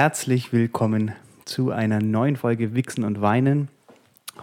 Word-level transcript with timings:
herzlich 0.00 0.50
willkommen 0.50 1.12
zu 1.44 1.72
einer 1.72 2.00
neuen 2.00 2.36
Folge 2.36 2.74
Wichsen 2.74 3.04
und 3.04 3.20
Weinen. 3.20 3.68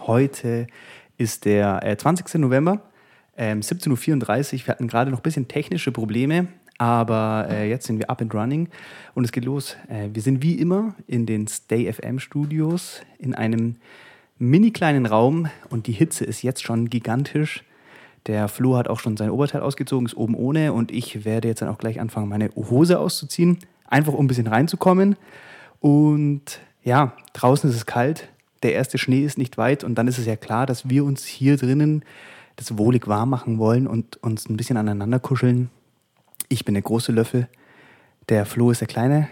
Heute 0.06 0.68
ist 1.16 1.46
der 1.46 1.84
äh, 1.84 1.96
20. 1.96 2.34
November, 2.34 2.80
ähm, 3.36 3.58
17.34 3.58 3.90
Uhr. 3.90 4.66
Wir 4.66 4.68
hatten 4.68 4.86
gerade 4.86 5.10
noch 5.10 5.18
ein 5.18 5.22
bisschen 5.24 5.48
technische 5.48 5.90
Probleme, 5.90 6.46
aber 6.78 7.48
äh, 7.50 7.68
jetzt 7.68 7.88
sind 7.88 7.98
wir 7.98 8.08
up 8.08 8.20
and 8.20 8.32
running 8.36 8.68
und 9.16 9.24
es 9.24 9.32
geht 9.32 9.44
los. 9.44 9.76
Äh, 9.88 10.10
wir 10.12 10.22
sind 10.22 10.44
wie 10.44 10.54
immer 10.54 10.94
in 11.08 11.26
den 11.26 11.48
Stay 11.48 11.92
FM 11.92 12.20
Studios 12.20 13.02
in 13.18 13.34
einem 13.34 13.78
mini 14.38 14.70
kleinen 14.70 15.06
Raum 15.06 15.48
und 15.70 15.88
die 15.88 15.92
Hitze 15.92 16.24
ist 16.24 16.42
jetzt 16.42 16.62
schon 16.62 16.88
gigantisch. 16.88 17.64
Der 18.28 18.46
Flo 18.46 18.76
hat 18.76 18.86
auch 18.86 19.00
schon 19.00 19.16
sein 19.16 19.30
Oberteil 19.30 19.62
ausgezogen, 19.62 20.06
ist 20.06 20.16
oben 20.16 20.36
ohne 20.36 20.72
und 20.72 20.92
ich 20.92 21.24
werde 21.24 21.48
jetzt 21.48 21.62
dann 21.62 21.68
auch 21.68 21.78
gleich 21.78 21.98
anfangen, 21.98 22.28
meine 22.28 22.48
Hose 22.54 23.00
auszuziehen, 23.00 23.58
einfach 23.88 24.12
um 24.12 24.24
ein 24.24 24.28
bisschen 24.28 24.46
reinzukommen. 24.46 25.16
Und 25.80 26.60
ja, 26.82 27.14
draußen 27.32 27.68
ist 27.68 27.76
es 27.76 27.86
kalt, 27.86 28.28
der 28.62 28.74
erste 28.74 28.98
Schnee 28.98 29.24
ist 29.24 29.38
nicht 29.38 29.58
weit 29.58 29.84
und 29.84 29.96
dann 29.96 30.08
ist 30.08 30.18
es 30.18 30.26
ja 30.26 30.36
klar, 30.36 30.66
dass 30.66 30.88
wir 30.88 31.04
uns 31.04 31.24
hier 31.24 31.56
drinnen 31.56 32.04
das 32.56 32.76
wohlig 32.76 33.06
warm 33.06 33.30
machen 33.30 33.58
wollen 33.58 33.86
und 33.86 34.16
uns 34.16 34.48
ein 34.48 34.56
bisschen 34.56 34.76
aneinander 34.76 35.20
kuscheln. 35.20 35.70
Ich 36.48 36.64
bin 36.64 36.74
der 36.74 36.82
große 36.82 37.12
Löffel, 37.12 37.48
der 38.28 38.46
Flo 38.46 38.70
ist 38.70 38.80
der 38.80 38.88
kleine. 38.88 39.28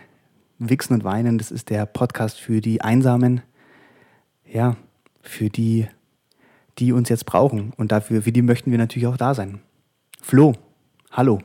Wichsen 0.58 0.94
und 0.94 1.04
Weinen, 1.04 1.36
das 1.36 1.50
ist 1.50 1.68
der 1.68 1.84
Podcast 1.84 2.40
für 2.40 2.60
die 2.60 2.80
Einsamen, 2.80 3.42
ja, 4.50 4.76
für 5.20 5.50
die, 5.50 5.86
die 6.78 6.92
uns 6.92 7.08
jetzt 7.10 7.26
brauchen. 7.26 7.72
Und 7.76 7.92
dafür, 7.92 8.22
für 8.22 8.32
die 8.32 8.42
möchten 8.42 8.70
wir 8.70 8.78
natürlich 8.78 9.06
auch 9.06 9.18
da 9.18 9.34
sein. 9.34 9.60
Flo, 10.22 10.54
hallo. 11.10 11.40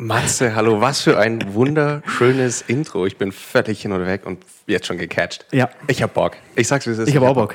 Matze, 0.00 0.54
hallo, 0.54 0.80
was 0.80 1.02
für 1.02 1.18
ein 1.18 1.52
wunderschönes 1.52 2.62
Intro. 2.62 3.04
Ich 3.04 3.18
bin 3.18 3.32
völlig 3.32 3.82
hin 3.82 3.92
und 3.92 4.06
weg 4.06 4.24
und 4.24 4.38
jetzt 4.66 4.86
schon 4.86 4.96
gecatcht. 4.96 5.44
Ja. 5.52 5.68
Ich 5.88 6.02
hab 6.02 6.14
Bock. 6.14 6.38
Ich 6.56 6.68
sag's, 6.68 6.86
wie 6.86 6.92
es 6.92 6.98
ist. 6.98 7.08
Ich 7.08 7.16
habe 7.16 7.28
auch 7.28 7.34
Bock. 7.34 7.54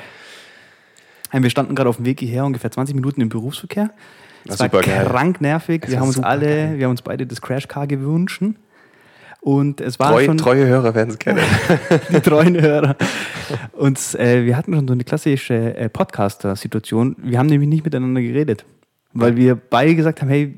Ähm, 1.32 1.42
Wir 1.42 1.50
standen 1.50 1.74
gerade 1.74 1.90
auf 1.90 1.96
dem 1.96 2.04
Weg 2.04 2.20
hierher, 2.20 2.44
ungefähr 2.44 2.70
20 2.70 2.94
Minuten 2.94 3.20
im 3.20 3.30
Berufsverkehr. 3.30 3.90
Es 4.44 4.58
Das 4.58 4.72
war 4.72 4.80
krank 4.80 5.40
nervig. 5.40 5.82
Es 5.86 5.90
Wir 5.90 5.98
haben 5.98 6.06
uns 6.06 6.20
alle, 6.20 6.78
wir 6.78 6.84
haben 6.84 6.92
uns 6.92 7.02
beide 7.02 7.26
das 7.26 7.42
Crashcar 7.42 7.88
gewünscht. 7.88 8.40
Und 9.40 9.80
es 9.80 9.98
war 9.98 10.12
Treue, 10.12 10.26
schon 10.26 10.38
treue 10.38 10.66
Hörer 10.66 10.94
werden 10.94 11.10
es 11.10 11.18
kennen. 11.18 11.40
die 12.10 12.20
treuen 12.20 12.60
Hörer. 12.60 12.94
Und 13.72 13.98
äh, 14.14 14.44
wir 14.44 14.56
hatten 14.56 14.72
schon 14.72 14.86
so 14.86 14.92
eine 14.92 15.02
klassische 15.02 15.76
äh, 15.76 15.88
Podcaster-Situation. 15.88 17.16
Wir 17.18 17.40
haben 17.40 17.48
nämlich 17.48 17.68
nicht 17.68 17.84
miteinander 17.84 18.20
geredet, 18.20 18.64
weil 19.14 19.34
wir 19.34 19.56
beide 19.56 19.96
gesagt 19.96 20.22
haben, 20.22 20.28
hey, 20.28 20.54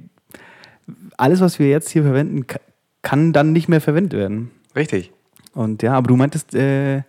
alles, 1.18 1.40
was 1.40 1.58
wir 1.58 1.68
jetzt 1.68 1.90
hier 1.90 2.02
verwenden, 2.02 2.46
ka- 2.46 2.60
kann 3.02 3.32
dann 3.32 3.52
nicht 3.52 3.68
mehr 3.68 3.80
verwendet 3.80 4.18
werden. 4.18 4.50
Richtig. 4.74 5.12
Und 5.54 5.82
ja, 5.82 5.92
aber 5.94 6.08
du 6.08 6.16
meintest, 6.16 6.54
äh, 6.54 7.02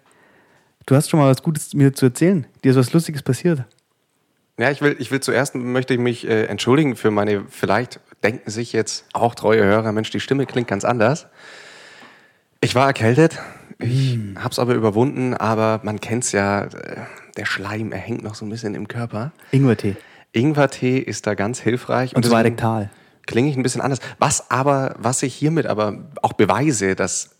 du 0.85 0.95
hast 0.95 1.09
schon 1.09 1.19
mal 1.19 1.29
was 1.31 1.41
Gutes 1.43 1.73
mir 1.73 1.93
zu 1.93 2.07
erzählen. 2.07 2.45
Dir 2.63 2.71
ist 2.71 2.77
was 2.77 2.91
Lustiges 2.93 3.21
passiert. 3.23 3.63
Ja, 4.57 4.69
ich 4.71 4.81
will, 4.81 4.95
ich 4.99 5.09
will 5.11 5.19
zuerst 5.21 5.55
möchte 5.55 5.93
ich 5.93 5.99
mich 5.99 6.27
äh, 6.27 6.45
entschuldigen 6.45 6.95
für 6.97 7.11
meine, 7.11 7.45
vielleicht 7.49 7.99
denken 8.23 8.49
sich 8.51 8.73
jetzt 8.73 9.05
auch 9.13 9.33
treue 9.35 9.63
Hörer, 9.63 9.91
Mensch, 9.93 10.09
die 10.09 10.19
Stimme 10.19 10.45
klingt 10.45 10.67
ganz 10.67 10.83
anders. 10.83 11.27
Ich 12.61 12.75
war 12.75 12.87
erkältet, 12.87 13.39
ich 13.79 14.17
Mm. 14.17 14.37
hab's 14.43 14.59
aber 14.59 14.73
überwunden, 14.73 15.33
aber 15.33 15.79
man 15.83 16.01
kennt's 16.01 16.33
ja, 16.33 16.63
äh, 16.65 16.97
der 17.37 17.45
Schleim, 17.45 17.93
er 17.93 17.99
hängt 17.99 18.21
noch 18.23 18.35
so 18.35 18.45
ein 18.45 18.49
bisschen 18.49 18.75
im 18.75 18.89
Körper. 18.89 19.31
Ingwertee. 19.51 19.95
Ingwertee 20.33 20.97
ist 20.97 21.25
da 21.27 21.35
ganz 21.35 21.61
hilfreich. 21.61 22.13
Und 22.15 22.25
zwar 22.25 22.43
deswegen 22.43 22.55
rektal. 22.55 22.89
Klinge 23.29 23.49
ich 23.49 23.55
ein 23.55 23.61
bisschen 23.63 23.81
anders. 23.81 23.99
Was 24.17 24.49
aber, 24.49 24.95
was 24.97 25.21
ich 25.21 25.35
hiermit 25.35 25.67
aber 25.67 26.09
auch 26.23 26.33
beweise, 26.33 26.95
dass 26.95 27.35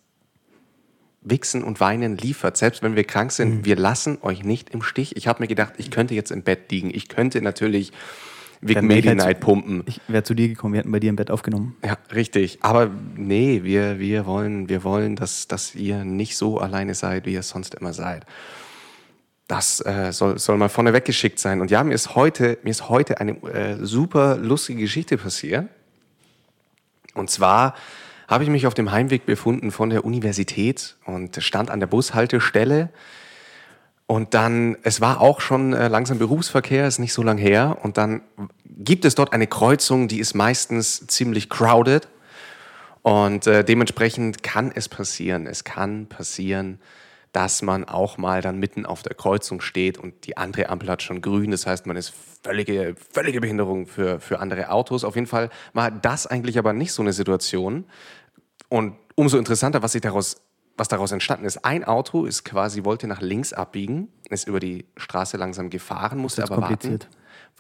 Wichsen 1.22 1.64
und 1.64 1.80
Weinen 1.80 2.16
liefert, 2.16 2.58
selbst 2.58 2.84
wenn 2.84 2.96
wir 2.96 3.04
krank 3.04 3.32
sind, 3.32 3.50
Mhm. 3.50 3.66
wir 3.66 3.76
lassen 3.76 4.20
euch 4.22 4.44
nicht 4.44 4.70
im 4.70 4.84
Stich. 4.84 5.16
Ich 5.18 5.28
habe 5.28 5.42
mir 5.42 5.48
gedacht, 5.48 5.74
ich 5.78 5.90
könnte 5.90 6.14
jetzt 6.14 6.30
im 6.32 6.44
Bett 6.44 6.72
liegen. 6.72 6.92
Ich 6.94 7.10
könnte 7.10 7.42
natürlich 7.42 7.92
Vic 8.62 8.84
Medi 8.84 9.16
Night 9.16 9.40
pumpen. 9.40 9.82
Ich 9.88 10.00
wäre 10.08 10.24
zu 10.24 10.36
dir 10.36 10.48
gekommen, 10.48 10.74
wir 10.76 10.80
hätten 10.82 10.92
bei 10.92 11.00
dir 11.00 11.10
im 11.10 11.16
Bett 11.16 11.32
aufgenommen. 11.32 11.76
Ja, 11.84 11.98
richtig. 12.14 12.60
Aber 12.62 12.92
nee, 13.16 13.62
wir, 13.64 14.00
wir 14.00 14.26
wollen, 14.28 14.70
wir 14.70 14.84
wollen 14.84 15.16
dass, 15.16 15.48
dass 15.48 15.74
ihr 15.74 16.04
nicht 16.06 16.38
so 16.38 16.60
alleine 16.60 16.94
seid, 16.94 17.26
wie 17.26 17.34
ihr 17.34 17.44
sonst 17.44 17.74
immer 17.74 17.94
seid. 17.94 18.26
Das 19.48 19.84
äh, 19.84 20.12
soll, 20.14 20.38
soll 20.38 20.58
mal 20.58 20.70
vorneweg 20.70 21.06
geschickt 21.06 21.40
sein. 21.40 21.60
Und 21.60 21.72
ja, 21.72 21.84
mir 21.84 21.96
ist 21.96 22.14
heute, 22.16 22.60
mir 22.64 22.70
ist 22.70 22.88
heute 22.88 23.20
eine 23.20 23.32
äh, 23.44 23.78
super 23.84 24.38
lustige 24.38 24.82
Geschichte 24.82 25.18
passiert. 25.18 25.68
Und 27.14 27.30
zwar 27.30 27.76
habe 28.28 28.44
ich 28.44 28.50
mich 28.50 28.68
auf 28.68 28.74
dem 28.74 28.92
Heimweg 28.92 29.26
befunden 29.26 29.72
von 29.72 29.90
der 29.90 30.06
Universität 30.06 30.96
und 31.06 31.42
stand 31.42 31.72
an 31.72 31.80
der 31.80 31.88
Bushaltestelle. 31.88 32.90
Und 34.06 34.34
dann, 34.34 34.78
es 34.84 35.02
war 35.02 35.22
auch 35.22 35.40
schon 35.42 35.74
äh, 35.74 35.88
langsam 35.88 36.20
Berufsverkehr, 36.20 36.88
ist 36.88 37.00
nicht 37.00 37.14
so 37.14 37.24
lang 37.24 37.38
her. 37.38 37.78
Und 37.84 37.98
dann 37.98 38.22
gibt 38.66 39.06
es 39.06 39.16
dort 39.16 39.34
eine 39.34 39.48
Kreuzung, 39.48 40.08
die 40.08 40.20
ist 40.20 40.34
meistens 40.34 41.06
ziemlich 41.08 41.50
crowded. 41.50 42.08
Und 43.02 43.48
äh, 43.48 43.64
dementsprechend 43.64 44.44
kann 44.44 44.72
es 44.74 44.90
passieren, 44.90 45.48
es 45.48 45.64
kann 45.64 46.08
passieren, 46.08 46.80
dass 47.32 47.62
man 47.62 47.86
auch 47.86 48.18
mal 48.18 48.42
dann 48.42 48.58
mitten 48.60 48.86
auf 48.86 49.04
der 49.04 49.16
Kreuzung 49.16 49.62
steht 49.62 49.98
und 49.98 50.26
die 50.26 50.38
andere 50.38 50.70
Ampel 50.70 50.90
hat 50.90 51.04
schon 51.04 51.22
grün. 51.22 51.52
Das 51.52 51.68
heißt, 51.68 51.86
man 51.86 51.96
ist 51.96 52.14
völlige, 52.44 52.96
völlige 53.12 53.42
Behinderung 53.42 53.86
für, 53.86 54.20
für 54.20 54.40
andere 54.40 54.70
Autos. 54.72 55.04
Auf 55.04 55.16
jeden 55.16 55.28
Fall 55.28 55.50
war 55.74 55.92
das 55.92 56.26
eigentlich 56.26 56.58
aber 56.58 56.74
nicht 56.74 56.92
so 56.92 57.02
eine 57.02 57.14
Situation. 57.14 57.86
Und 58.70 58.96
umso 59.16 59.38
interessanter, 59.38 59.84
was 59.84 59.92
sich 59.92 60.02
daraus, 60.02 60.38
was 60.78 60.88
daraus 60.88 61.12
entstanden 61.12 61.46
ist. 61.46 61.66
Ein 61.66 61.84
Auto 61.84 62.26
ist 62.26 62.46
quasi, 62.46 62.86
wollte 62.86 63.08
nach 63.08 63.22
links 63.22 63.54
abbiegen, 63.54 64.08
ist 64.30 64.48
über 64.48 64.60
die 64.60 64.86
Straße 64.96 65.38
langsam 65.38 65.70
gefahren, 65.70 66.20
musste 66.20 66.44
aber 66.44 66.62
warten. 66.62 67.00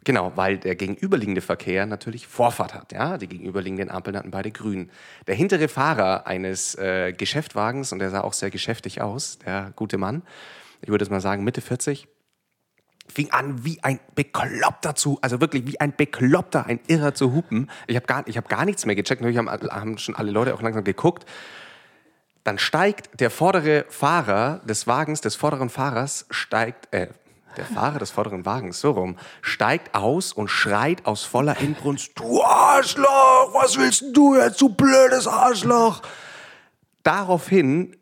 Genau, 0.06 0.32
weil 0.36 0.58
der 0.58 0.76
gegenüberliegende 0.76 1.42
Verkehr 1.42 1.86
natürlich 1.86 2.28
Vorfahrt 2.28 2.74
hat. 2.74 2.94
Ja, 2.94 3.18
die 3.18 3.28
gegenüberliegenden 3.28 3.90
Ampeln 3.90 4.16
hatten 4.16 4.32
beide 4.32 4.52
grün. 4.52 4.90
Der 5.28 5.36
hintere 5.36 5.68
Fahrer 5.68 6.26
eines 6.26 6.76
äh, 6.76 7.14
Geschäftwagens, 7.14 7.92
und 7.92 8.00
der 8.00 8.10
sah 8.10 8.22
auch 8.22 8.34
sehr 8.34 8.50
geschäftig 8.50 9.02
aus, 9.02 9.40
der 9.40 9.74
gute 9.76 9.98
Mann, 9.98 10.24
ich 10.82 10.90
würde 10.90 11.04
jetzt 11.04 11.12
mal 11.12 11.20
sagen 11.20 11.44
Mitte 11.44 11.62
40, 11.62 12.08
fing 13.12 13.32
an 13.32 13.66
wie 13.66 13.84
ein 13.84 14.00
Bekloppter 14.16 14.96
zu, 14.96 15.20
also 15.22 15.42
wirklich 15.42 15.66
wie 15.66 15.80
ein 15.80 15.96
Bekloppter, 15.96 16.66
ein 16.66 16.80
Irrer 16.88 17.14
zu 17.14 17.34
hupen. 17.34 17.70
Ich 17.88 17.96
habe 17.96 18.06
gar, 18.06 18.28
ich 18.28 18.38
hab 18.38 18.48
gar 18.48 18.66
nichts 18.66 18.86
mehr 18.86 18.96
gecheckt, 18.96 19.22
natürlich 19.22 19.38
haben, 19.38 19.50
haben 19.50 19.98
schon 19.98 20.16
alle 20.16 20.32
Leute 20.32 20.54
auch 20.54 20.62
langsam 20.62 20.84
geguckt. 20.84 21.26
Dann 22.44 22.58
steigt 22.58 23.20
der 23.20 23.30
vordere 23.30 23.86
Fahrer 23.90 24.62
des 24.64 24.88
Wagens, 24.88 25.22
des 25.22 25.36
vorderen 25.36 25.70
Fahrers, 25.70 26.26
steigt, 26.30 26.94
äh, 26.94 27.08
der 27.58 27.66
Fahrer 27.66 28.00
des 28.00 28.12
vorderen 28.12 28.46
Wagens, 28.46 28.80
so 28.80 28.92
rum, 28.92 29.18
steigt 29.42 29.96
aus 29.96 30.34
und 30.34 30.50
schreit 30.50 31.06
aus 31.06 31.24
voller 31.24 31.60
Inbrunst, 31.60 32.12
du 32.16 32.42
Arschloch, 32.44 33.54
was 33.54 33.78
willst 33.78 34.06
du 34.14 34.36
jetzt, 34.36 34.62
du 34.62 34.70
blödes 34.70 35.28
Arschloch? 35.28 36.02
Daraufhin 37.04 37.96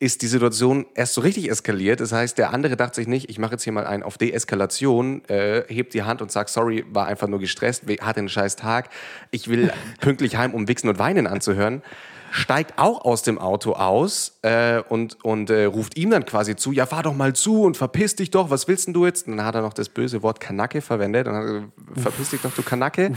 ist 0.00 0.22
die 0.22 0.28
Situation 0.28 0.86
erst 0.94 1.12
so 1.12 1.20
richtig 1.20 1.50
eskaliert. 1.50 2.00
Das 2.00 2.10
heißt, 2.10 2.38
der 2.38 2.54
andere 2.54 2.74
dachte 2.74 2.96
sich 2.96 3.06
nicht, 3.06 3.28
ich 3.28 3.38
mache 3.38 3.52
jetzt 3.52 3.64
hier 3.64 3.74
mal 3.74 3.86
einen 3.86 4.02
auf 4.02 4.16
Deeskalation, 4.16 5.22
äh, 5.26 5.62
hebt 5.68 5.92
die 5.92 6.02
Hand 6.02 6.22
und 6.22 6.32
sagt, 6.32 6.48
sorry, 6.48 6.86
war 6.90 7.06
einfach 7.06 7.28
nur 7.28 7.38
gestresst, 7.38 7.84
hatte 8.00 8.20
einen 8.20 8.30
scheiß 8.30 8.56
Tag, 8.56 8.88
ich 9.30 9.48
will 9.48 9.70
pünktlich 10.00 10.36
heim, 10.36 10.54
um 10.54 10.68
Wichsen 10.68 10.88
und 10.88 10.98
Weinen 10.98 11.26
anzuhören. 11.26 11.82
Steigt 12.30 12.78
auch 12.78 13.04
aus 13.04 13.22
dem 13.22 13.38
Auto 13.38 13.72
aus 13.72 14.38
äh, 14.42 14.80
und, 14.88 15.22
und 15.24 15.50
äh, 15.50 15.64
ruft 15.64 15.96
ihm 15.96 16.10
dann 16.10 16.24
quasi 16.24 16.56
zu, 16.56 16.72
ja, 16.72 16.86
fahr 16.86 17.02
doch 17.02 17.14
mal 17.14 17.34
zu 17.34 17.62
und 17.62 17.76
verpiss 17.76 18.16
dich 18.16 18.30
doch, 18.30 18.50
was 18.50 18.68
willst 18.68 18.86
denn 18.86 18.94
du 18.94 19.04
jetzt? 19.04 19.26
Und 19.26 19.36
dann 19.36 19.46
hat 19.46 19.54
er 19.54 19.62
noch 19.62 19.72
das 19.72 19.88
böse 19.88 20.22
Wort 20.22 20.40
Kanacke 20.40 20.80
verwendet 20.80 21.26
und 21.26 21.34
hat 21.34 21.44
gesagt, 21.44 21.68
verpiss 21.96 22.30
dich 22.30 22.40
doch, 22.40 22.54
du 22.54 22.62
Kanacke. 22.62 23.12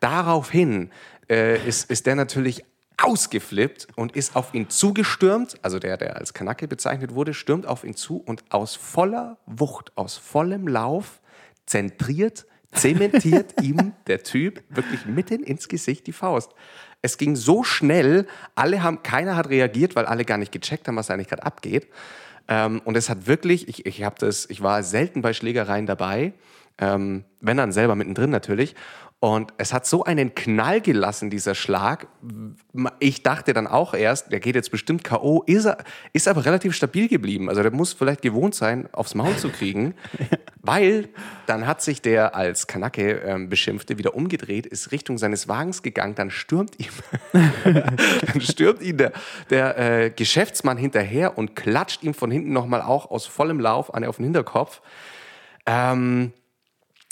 Daraufhin 0.00 0.90
äh, 1.28 1.66
ist, 1.66 1.90
ist 1.90 2.06
der 2.06 2.16
natürlich 2.16 2.64
ausgeflippt 3.02 3.88
und 3.96 4.16
ist 4.16 4.36
auf 4.36 4.54
ihn 4.54 4.70
zugestürmt, 4.70 5.58
also 5.62 5.78
der, 5.78 5.96
der 5.96 6.16
als 6.16 6.32
Kanacke 6.32 6.68
bezeichnet 6.68 7.14
wurde, 7.14 7.34
stürmt 7.34 7.66
auf 7.66 7.84
ihn 7.84 7.94
zu 7.94 8.18
und 8.18 8.44
aus 8.50 8.76
voller 8.76 9.38
Wucht, 9.46 9.92
aus 9.96 10.16
vollem 10.16 10.68
Lauf, 10.68 11.20
zentriert, 11.66 12.46
zementiert 12.72 13.54
ihm 13.62 13.92
der 14.06 14.22
Typ 14.22 14.62
wirklich 14.68 15.06
mitten 15.06 15.42
ins 15.42 15.68
Gesicht 15.68 16.06
die 16.06 16.12
Faust. 16.12 16.52
Es 17.04 17.18
ging 17.18 17.36
so 17.36 17.64
schnell, 17.64 18.26
alle 18.54 18.82
haben, 18.82 19.02
keiner 19.02 19.36
hat 19.36 19.50
reagiert, 19.50 19.94
weil 19.94 20.06
alle 20.06 20.24
gar 20.24 20.38
nicht 20.38 20.52
gecheckt 20.52 20.88
haben, 20.88 20.96
was 20.96 21.10
eigentlich 21.10 21.28
gerade 21.28 21.44
abgeht. 21.44 21.86
Ähm, 22.48 22.80
und 22.86 22.96
es 22.96 23.10
hat 23.10 23.26
wirklich, 23.26 23.68
ich, 23.68 23.84
ich 23.84 24.02
habe 24.02 24.16
das, 24.18 24.48
ich 24.48 24.62
war 24.62 24.82
selten 24.82 25.20
bei 25.20 25.34
Schlägereien 25.34 25.84
dabei, 25.84 26.32
ähm, 26.78 27.24
wenn 27.42 27.58
dann 27.58 27.72
selber 27.72 27.94
mittendrin 27.94 28.30
natürlich. 28.30 28.74
Und 29.24 29.54
es 29.56 29.72
hat 29.72 29.86
so 29.86 30.04
einen 30.04 30.34
Knall 30.34 30.82
gelassen, 30.82 31.30
dieser 31.30 31.54
Schlag. 31.54 32.08
Ich 32.98 33.22
dachte 33.22 33.54
dann 33.54 33.66
auch 33.66 33.94
erst, 33.94 34.30
der 34.30 34.38
geht 34.38 34.54
jetzt 34.54 34.70
bestimmt 34.70 35.02
K.O., 35.02 35.42
ist, 35.46 35.64
er, 35.64 35.78
ist 36.12 36.28
aber 36.28 36.44
relativ 36.44 36.76
stabil 36.76 37.08
geblieben. 37.08 37.48
Also 37.48 37.62
der 37.62 37.72
muss 37.72 37.94
vielleicht 37.94 38.20
gewohnt 38.20 38.54
sein, 38.54 38.86
aufs 38.92 39.14
Maul 39.14 39.34
zu 39.38 39.48
kriegen. 39.48 39.94
Weil 40.60 41.08
dann 41.46 41.66
hat 41.66 41.80
sich 41.80 42.02
der 42.02 42.36
als 42.36 42.66
Kanake 42.66 43.22
ähm, 43.24 43.48
beschimpfte 43.48 43.96
wieder 43.96 44.14
umgedreht, 44.14 44.66
ist 44.66 44.92
Richtung 44.92 45.16
seines 45.16 45.48
Wagens 45.48 45.82
gegangen, 45.82 46.14
dann 46.14 46.30
stürmt 46.30 46.78
ihm, 46.78 46.92
dann 47.64 48.40
stürmt 48.42 48.82
ihm 48.82 48.98
der, 48.98 49.12
der 49.48 49.78
äh, 49.78 50.10
Geschäftsmann 50.10 50.76
hinterher 50.76 51.38
und 51.38 51.56
klatscht 51.56 52.02
ihm 52.02 52.12
von 52.12 52.30
hinten 52.30 52.52
nochmal 52.52 52.82
auch 52.82 53.10
aus 53.10 53.24
vollem 53.24 53.58
Lauf 53.58 53.94
eine 53.94 54.10
auf 54.10 54.16
den 54.16 54.24
Hinterkopf. 54.24 54.82
Ähm, 55.64 56.34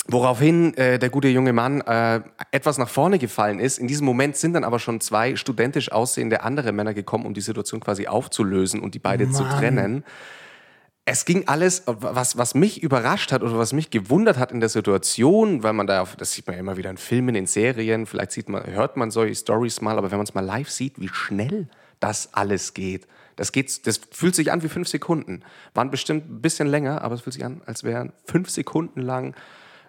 Woraufhin 0.07 0.73
äh, 0.75 0.99
der 0.99 1.09
gute 1.09 1.29
junge 1.29 1.53
Mann 1.53 1.79
äh, 1.81 2.21
etwas 2.51 2.77
nach 2.77 2.89
vorne 2.89 3.19
gefallen 3.19 3.59
ist. 3.59 3.77
In 3.77 3.87
diesem 3.87 4.05
Moment 4.05 4.35
sind 4.35 4.53
dann 4.53 4.65
aber 4.65 4.79
schon 4.79 4.99
zwei 4.99 5.37
studentisch 5.37 5.91
aussehende 5.91 6.43
andere 6.43 6.73
Männer 6.73 6.93
gekommen, 6.93 7.25
um 7.25 7.33
die 7.33 7.41
Situation 7.41 7.79
quasi 7.79 8.07
aufzulösen 8.07 8.81
und 8.81 8.95
die 8.95 8.99
beide 8.99 9.29
zu 9.31 9.43
trennen. 9.43 10.03
Es 11.05 11.25
ging 11.25 11.47
alles, 11.47 11.83
was, 11.85 12.37
was 12.37 12.53
mich 12.53 12.81
überrascht 12.81 13.31
hat 13.31 13.43
oder 13.43 13.57
was 13.57 13.73
mich 13.73 13.89
gewundert 13.91 14.37
hat 14.37 14.51
in 14.51 14.59
der 14.59 14.69
Situation, 14.69 15.63
weil 15.63 15.73
man 15.73 15.87
da, 15.87 16.05
das 16.17 16.31
sieht 16.31 16.47
man 16.47 16.55
ja 16.55 16.59
immer 16.61 16.77
wieder 16.77 16.89
in 16.89 16.97
Filmen, 16.97 17.35
in 17.35 17.45
Serien, 17.45 18.05
vielleicht 18.05 18.31
sieht 18.31 18.47
man, 18.47 18.65
hört 18.65 18.95
man 18.95 19.11
solche 19.11 19.35
Stories 19.35 19.81
mal, 19.81 19.97
aber 19.97 20.11
wenn 20.11 20.17
man 20.17 20.25
es 20.25 20.33
mal 20.33 20.45
live 20.45 20.69
sieht, 20.69 20.99
wie 20.99 21.09
schnell 21.09 21.67
das 21.99 22.33
alles 22.33 22.73
geht. 22.73 23.07
Das, 23.35 23.51
geht, 23.51 23.85
das 23.87 23.99
fühlt 24.11 24.35
sich 24.35 24.51
an 24.51 24.63
wie 24.63 24.69
fünf 24.69 24.87
Sekunden. 24.87 25.43
Waren 25.73 25.91
bestimmt 25.91 26.29
ein 26.29 26.41
bisschen 26.41 26.67
länger, 26.67 27.01
aber 27.01 27.15
es 27.15 27.21
fühlt 27.21 27.33
sich 27.33 27.45
an, 27.45 27.61
als 27.65 27.83
wären 27.83 28.13
fünf 28.25 28.49
Sekunden 28.49 29.01
lang 29.01 29.35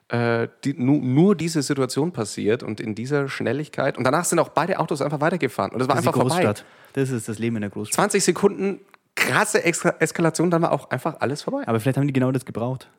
äh, 0.08 0.48
die, 0.64 0.74
nur, 0.74 1.00
nur 1.00 1.34
diese 1.34 1.62
Situation 1.62 2.12
passiert 2.12 2.62
und 2.62 2.80
in 2.80 2.94
dieser 2.94 3.28
Schnelligkeit. 3.28 3.96
Und 3.96 4.04
danach 4.04 4.24
sind 4.24 4.38
auch 4.38 4.50
beide 4.50 4.78
Autos 4.78 5.02
einfach 5.02 5.20
weitergefahren. 5.20 5.72
Und 5.72 5.80
es 5.80 5.88
war 5.88 5.96
Das 5.96 6.06
einfach 6.06 6.20
vorbei. 6.20 6.54
Das 6.92 7.10
ist 7.10 7.28
das 7.28 7.38
Leben 7.38 7.56
in 7.56 7.62
der 7.62 7.70
Großstadt. 7.70 7.94
20 7.94 8.24
Sekunden 8.24 8.80
krasse 9.14 9.64
Extra 9.64 9.94
Eskalation, 10.00 10.50
dann 10.50 10.62
war 10.62 10.72
auch 10.72 10.90
einfach 10.90 11.20
alles 11.20 11.42
vorbei. 11.42 11.62
Aber 11.66 11.80
vielleicht 11.80 11.96
haben 11.96 12.06
die 12.06 12.12
genau 12.12 12.32
das 12.32 12.44
gebraucht. 12.44 12.90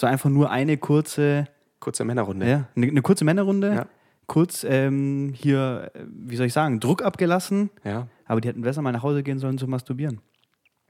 War 0.00 0.10
einfach 0.10 0.30
nur 0.30 0.50
eine 0.50 0.78
kurze, 0.78 1.46
Kurze 1.80 2.04
Männerrunde. 2.04 2.48
ja, 2.48 2.68
eine, 2.76 2.86
eine 2.86 3.02
kurze 3.02 3.24
Männerrunde. 3.24 3.74
Ja. 3.74 3.86
Kurz 4.26 4.64
ähm, 4.64 5.32
hier, 5.34 5.90
äh, 5.94 6.00
wie 6.06 6.36
soll 6.36 6.46
ich 6.46 6.52
sagen, 6.52 6.80
Druck 6.80 7.02
abgelassen. 7.02 7.70
Ja. 7.84 8.08
Aber 8.24 8.40
die 8.40 8.48
hätten 8.48 8.62
besser 8.62 8.82
mal 8.82 8.92
nach 8.92 9.02
Hause 9.02 9.22
gehen 9.22 9.38
sollen 9.38 9.58
zu 9.58 9.66
masturbieren. 9.66 10.20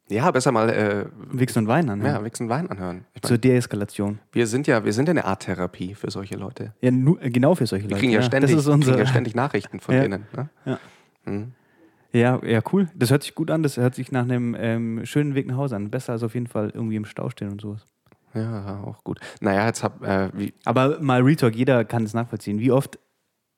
Ja, 0.08 0.30
besser 0.30 0.52
mal 0.52 0.68
äh, 0.68 1.06
Wichsen 1.30 1.60
und 1.60 1.68
Weinen 1.68 1.88
anhören. 1.90 2.14
ja, 2.16 2.24
Wichsen 2.24 2.48
Wein 2.48 2.68
anhören. 2.70 3.04
Ich 3.14 3.22
mein, 3.22 3.28
Zur 3.28 3.38
Deeskalation. 3.38 4.18
wir 4.32 4.46
sind 4.46 4.66
ja, 4.66 4.84
wir 4.84 4.92
sind 4.92 5.06
ja 5.06 5.12
eine 5.12 5.24
Art 5.24 5.42
Therapie 5.44 5.94
für 5.94 6.10
solche 6.10 6.36
Leute. 6.36 6.74
Ja, 6.80 6.90
nu, 6.90 7.16
äh, 7.18 7.30
genau 7.30 7.54
für 7.54 7.66
solche 7.66 7.84
Wir 7.84 7.90
Leute. 7.90 8.00
kriegen 8.00 8.12
ja, 8.12 8.22
ständig, 8.22 8.50
das 8.50 8.60
ist 8.60 8.66
unser, 8.66 8.92
kriegen 8.92 9.04
ja 9.04 9.10
ständig 9.10 9.34
Nachrichten 9.34 9.80
von 9.80 9.94
Ja. 9.94 10.02
denen. 10.02 10.26
Ne? 10.36 10.48
Ja. 10.66 10.78
Mhm. 11.24 11.52
Ja, 12.12 12.40
ja, 12.44 12.60
cool. 12.72 12.88
Das 12.94 13.10
hört 13.10 13.22
sich 13.22 13.34
gut 13.34 13.50
an. 13.50 13.62
Das 13.62 13.78
hört 13.78 13.94
sich 13.94 14.12
nach 14.12 14.22
einem 14.24 14.54
ähm, 14.58 15.00
schönen 15.06 15.34
Weg 15.34 15.46
nach 15.46 15.56
Hause 15.56 15.76
an. 15.76 15.90
Besser 15.90 16.12
als 16.12 16.22
auf 16.22 16.34
jeden 16.34 16.46
Fall 16.46 16.70
irgendwie 16.74 16.96
im 16.96 17.06
Stau 17.06 17.30
stehen 17.30 17.48
und 17.50 17.60
sowas. 17.62 17.86
Ja, 18.34 18.82
auch 18.84 19.02
gut. 19.04 19.18
Naja, 19.40 19.66
jetzt 19.66 19.82
hab, 19.82 20.02
äh, 20.04 20.28
wie, 20.34 20.52
Aber 20.66 21.00
mal 21.00 21.22
Retalk, 21.22 21.54
jeder 21.56 21.84
kann 21.86 22.02
es 22.04 22.12
nachvollziehen. 22.12 22.58
Wie 22.60 22.70
oft 22.70 22.98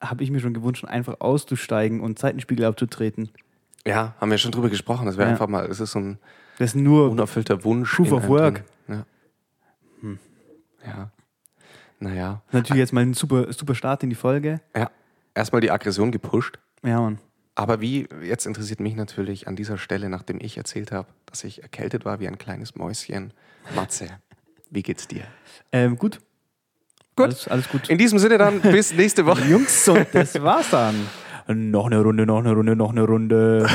habe 0.01 0.23
ich 0.23 0.31
mir 0.31 0.39
schon 0.39 0.55
gewünscht, 0.55 0.85
einfach 0.85 1.17
auszusteigen 1.21 2.01
und 2.01 2.19
Seitenspiegel 2.19 2.65
abzutreten? 2.67 3.31
Ja, 3.87 4.15
haben 4.21 4.31
wir 4.31 4.39
schon 4.39 4.51
drüber 4.53 4.71
gesprochen. 4.71 5.07
Das 5.07 5.17
wäre 5.17 5.29
Ja. 5.29 5.33
einfach 5.33 5.49
mal, 5.49 5.67
es 5.67 5.81
ist 5.81 5.93
so 5.93 5.99
ein 6.01 6.19
Das 6.59 6.71
ist 6.71 6.77
nur 6.77 7.11
unerfüllter 7.11 7.65
Wunsch. 7.65 7.95
Proof 7.95 8.13
of 8.13 8.29
work. 8.29 8.65
Ja. 8.89 9.05
Hm. 10.01 10.19
ja. 10.87 11.11
Naja. 12.01 12.43
natürlich 12.53 12.81
jetzt 12.81 12.93
mal 12.93 13.01
ein 13.03 13.15
super, 13.15 13.53
super 13.53 13.75
Start 13.75 14.03
in 14.03 14.11
die 14.11 14.17
Folge. 14.17 14.61
Ja. 14.77 14.91
Erstmal 15.35 15.61
die 15.61 15.71
Aggression 15.71 16.11
gepusht. 16.13 16.59
Ja, 16.85 17.01
Mann. 17.01 17.19
Aber 17.57 17.81
wie, 17.81 18.09
jetzt 18.23 18.47
interessiert 18.47 18.81
mich 18.81 18.97
natürlich 18.97 19.47
an 19.49 19.57
dieser 19.57 19.79
Stelle, 19.79 20.09
nachdem 20.09 20.39
ich 20.41 20.57
erzählt 20.59 20.91
habe, 20.93 21.09
dass 21.27 21.45
ich 21.45 21.63
erkältet 21.63 22.05
war 22.05 22.21
wie 22.21 22.27
ein 22.29 22.37
kleines 22.37 22.75
Mäuschen. 22.75 23.33
Matze, 23.75 24.09
wie 24.71 24.83
geht's 24.83 25.07
dir? 25.09 25.23
Ähm, 25.73 25.97
gut. 25.97 26.21
Gut. 27.17 27.27
Alles, 27.27 27.49
alles 27.49 27.69
gut. 27.69 27.89
In 27.89 27.97
diesem 27.97 28.19
Sinne 28.19 28.39
dann, 28.39 28.61
bis 28.61 28.93
nächste 28.93 29.25
Woche. 29.25 29.45
Jungs, 29.49 29.89
und 29.89 30.07
das 30.13 30.41
war's 30.43 30.71
dann. 30.71 30.95
Noch 31.47 31.87
eine 31.87 32.01
Runde, 32.01 32.27
noch 32.27 32.39
eine 32.39 32.53
Runde, 32.53 32.77
noch 32.77 32.91
eine 32.91 33.03
Runde. 33.03 33.69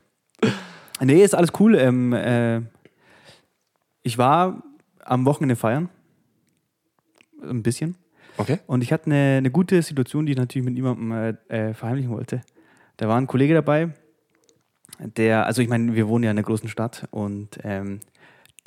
nee, 1.00 1.22
ist 1.22 1.34
alles 1.34 1.52
cool. 1.60 1.74
Ähm, 1.74 2.12
äh, 2.12 2.62
ich 4.02 4.16
war 4.16 4.62
am 5.04 5.26
Wochenende 5.26 5.56
feiern. 5.56 5.88
Ein 7.42 7.62
bisschen. 7.62 7.96
Okay. 8.38 8.58
Und 8.66 8.82
ich 8.82 8.92
hatte 8.92 9.06
eine, 9.06 9.36
eine 9.38 9.50
gute 9.50 9.82
Situation, 9.82 10.26
die 10.26 10.32
ich 10.32 10.38
natürlich 10.38 10.64
mit 10.64 10.74
niemandem 10.74 11.12
äh, 11.12 11.28
äh, 11.48 11.74
verheimlichen 11.74 12.10
wollte. 12.10 12.40
Da 12.96 13.08
war 13.08 13.18
ein 13.18 13.26
Kollege 13.26 13.54
dabei, 13.54 13.90
der, 14.98 15.46
also 15.46 15.62
ich 15.62 15.68
meine, 15.68 15.94
wir 15.94 16.08
wohnen 16.08 16.24
ja 16.24 16.30
in 16.30 16.38
einer 16.38 16.46
großen 16.46 16.68
Stadt 16.68 17.06
und 17.10 17.58
ähm, 17.62 18.00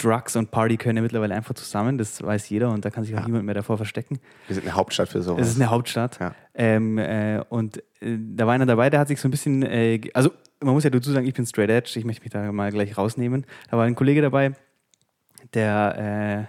Drugs 0.02 0.36
und 0.36 0.52
Party 0.52 0.78
können 0.78 0.98
ja 0.98 1.02
mittlerweile 1.02 1.36
einfach 1.36 1.54
zusammen, 1.54 1.98
das 1.98 2.24
weiß 2.24 2.50
jeder 2.50 2.70
und 2.72 2.86
da 2.86 2.90
kann 2.90 3.04
sich 3.04 3.16
auch 3.16 3.26
niemand 3.26 3.46
mehr 3.46 3.56
davor 3.56 3.78
verstecken. 3.78 4.20
Wir 4.48 4.56
sind 4.56 4.66
eine 4.66 4.76
Hauptstadt 4.76 5.10
für 5.10 5.22
sowas. 5.22 5.42
Es 5.42 5.54
ist 5.54 5.62
eine 5.62 5.70
Hauptstadt. 5.70 6.20
Ja. 6.20 6.34
Ähm, 6.54 6.98
äh, 6.98 7.42
und 7.50 7.78
äh, 8.02 8.18
da 8.18 8.48
war 8.48 8.54
einer 8.54 8.66
dabei, 8.66 8.90
der 8.90 9.00
hat 9.00 9.08
sich 9.08 9.20
so 9.20 9.28
ein 9.28 9.32
bisschen, 9.32 9.64
äh, 9.64 10.00
also 10.14 10.32
man 10.62 10.74
muss 10.74 10.84
ja 10.84 10.90
dazu 10.90 11.12
sagen, 11.12 11.28
ich 11.28 11.34
bin 11.34 11.46
straight 11.46 11.70
edge, 11.70 11.94
ich 11.96 12.06
möchte 12.06 12.24
mich 12.24 12.32
da 12.32 12.52
mal 12.52 12.72
gleich 12.72 12.98
rausnehmen. 12.98 13.46
Da 13.70 13.78
war 13.78 13.86
ein 13.86 13.96
Kollege 13.96 14.22
dabei, 14.22 14.54
der 15.54 16.48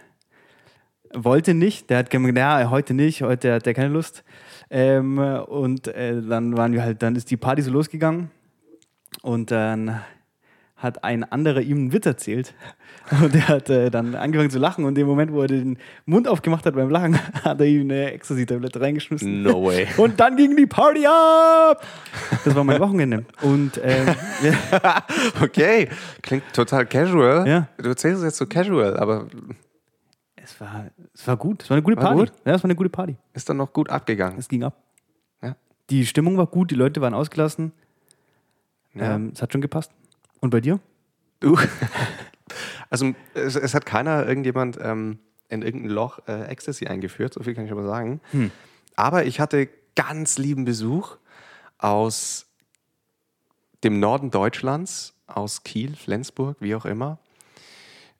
äh, 1.13 1.19
wollte 1.19 1.55
nicht, 1.55 1.91
der 1.91 1.99
hat 1.99 2.11
gemeint, 2.11 2.39
ja, 2.39 2.71
heute 2.71 2.95
nicht, 2.95 3.23
heute 3.23 3.55
hat 3.55 3.67
der 3.67 3.75
keine 3.75 3.93
Lust. 3.93 4.25
Ähm, 4.71 5.19
und 5.19 5.89
äh, 5.89 6.23
dann 6.23 6.57
waren 6.57 6.73
wir 6.73 6.83
halt, 6.83 7.03
dann 7.03 7.17
ist 7.17 7.31
die 7.31 7.37
Party 7.37 7.63
so 7.63 7.71
losgegangen 7.71 8.31
und 9.23 9.51
dann 9.51 10.01
hat 10.81 11.05
ein 11.05 11.25
anderer 11.25 11.61
ihm 11.61 11.77
einen 11.79 11.93
Witz 11.93 12.07
erzählt. 12.07 12.55
Und 13.23 13.35
er 13.35 13.49
hat 13.49 13.69
äh, 13.71 13.91
dann 13.91 14.15
angefangen 14.15 14.51
zu 14.51 14.59
lachen 14.61 14.85
und 14.85 14.91
in 14.91 14.95
dem 14.95 15.07
Moment, 15.09 15.33
wo 15.33 15.43
er 15.43 15.49
den 15.49 15.79
Mund 16.07 16.29
aufgemacht 16.29 16.65
hat 16.65 16.75
beim 16.77 16.91
Lachen, 16.91 17.19
hat 17.45 17.61
er 17.61 17.67
ihm 17.67 17.83
eine 17.83 18.13
Ecstasy-Tablette 18.13 18.81
reingeschmissen. 18.81 19.43
No 19.43 19.65
way. 19.65 19.89
Und 19.97 20.21
dann 20.21 20.37
ging 20.37 20.57
die 20.57 20.67
Party 20.67 21.07
ab! 21.07 21.85
Das 22.45 22.55
war 22.55 22.63
mein 22.63 22.79
Wochenende. 22.79 23.25
Und 23.43 23.81
ähm, 23.83 24.15
Okay, 25.41 25.89
klingt 26.23 26.45
total 26.53 26.87
casual. 26.87 27.49
Ja. 27.49 27.69
Du 27.79 27.89
erzählst 27.89 28.19
es 28.19 28.25
jetzt 28.25 28.37
so 28.37 28.47
casual, 28.47 28.97
aber 28.97 29.27
es, 30.37 30.61
war, 30.61 30.87
es 31.13 31.27
war 31.27 31.37
gut. 31.37 31.63
Es 31.65 31.71
war 31.71 31.77
eine 31.77 31.83
gute 31.83 31.97
War 31.97 32.05
Party. 32.05 32.19
gut? 32.21 32.33
Ja, 32.45 32.55
es 32.55 32.63
war 32.63 32.67
eine 32.69 32.77
gute 32.77 32.91
Party. 32.91 33.17
ist 33.33 33.49
dann 33.49 33.57
noch 33.57 33.73
gut 33.73 33.91
abgegangen. 33.91 34.39
Es 34.39 34.49
ging 34.49 34.63
ab. 34.63 34.77
Ja. 35.43 35.57
Die 35.91 36.07
Stimmung 36.07 36.37
war 36.37 36.47
gut, 36.47 36.71
die 36.71 36.77
Leute 36.77 37.01
waren 37.01 37.15
ausgelassen. 37.15 37.73
Ja. 38.95 39.17
Ähm, 39.17 39.33
es 39.35 39.43
hat 39.43 39.53
schon 39.53 39.61
gepasst. 39.63 39.91
Und 40.41 40.51
bei 40.51 40.61
dir? 40.61 40.81
Du. 41.41 41.59
Also 42.93 43.15
es, 43.35 43.55
es 43.55 43.73
hat 43.73 43.87
keiner, 43.87 44.27
irgendjemand 44.27 44.77
ähm, 44.83 45.21
in 45.49 45.63
irgendein 45.63 45.91
Loch 45.91 46.19
äh, 46.27 46.47
Ecstasy 46.47 46.87
eingeführt, 46.87 47.35
so 47.35 47.43
viel 47.45 47.55
kann 47.55 47.65
ich 47.65 47.71
aber 47.71 47.87
sagen. 47.87 48.21
Hm. 48.33 48.51
Aber 48.97 49.25
ich 49.25 49.39
hatte 49.39 49.69
ganz 49.95 50.39
lieben 50.39 50.65
Besuch 50.65 51.17
aus 51.79 52.47
dem 53.85 54.01
Norden 54.01 54.33
Deutschlands, 54.33 55.15
aus 55.27 55.63
Kiel, 55.63 55.95
Flensburg, 55.95 56.57
wie 56.61 56.75
auch 56.75 56.85
immer. 56.85 57.19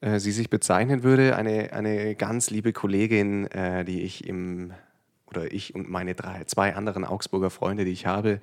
Äh, 0.01 0.19
sie 0.19 0.33
sich 0.33 0.51
bezeichnen 0.51 1.03
würde, 1.03 1.37
eine, 1.37 1.73
eine 1.73 2.15
ganz 2.15 2.51
liebe 2.51 2.73
Kollegin, 2.73 3.47
äh, 3.49 3.85
die 3.85 4.03
ich 4.03 4.27
im, 4.27 4.73
oder 5.27 5.53
ich 5.53 5.75
und 5.75 5.91
meine 5.91 6.15
drei, 6.15 6.45
zwei 6.45 6.75
anderen 6.75 7.05
Augsburger 7.05 7.51
Freunde, 7.51 7.85
die 7.85 7.93
ich 7.93 8.07
habe, 8.07 8.41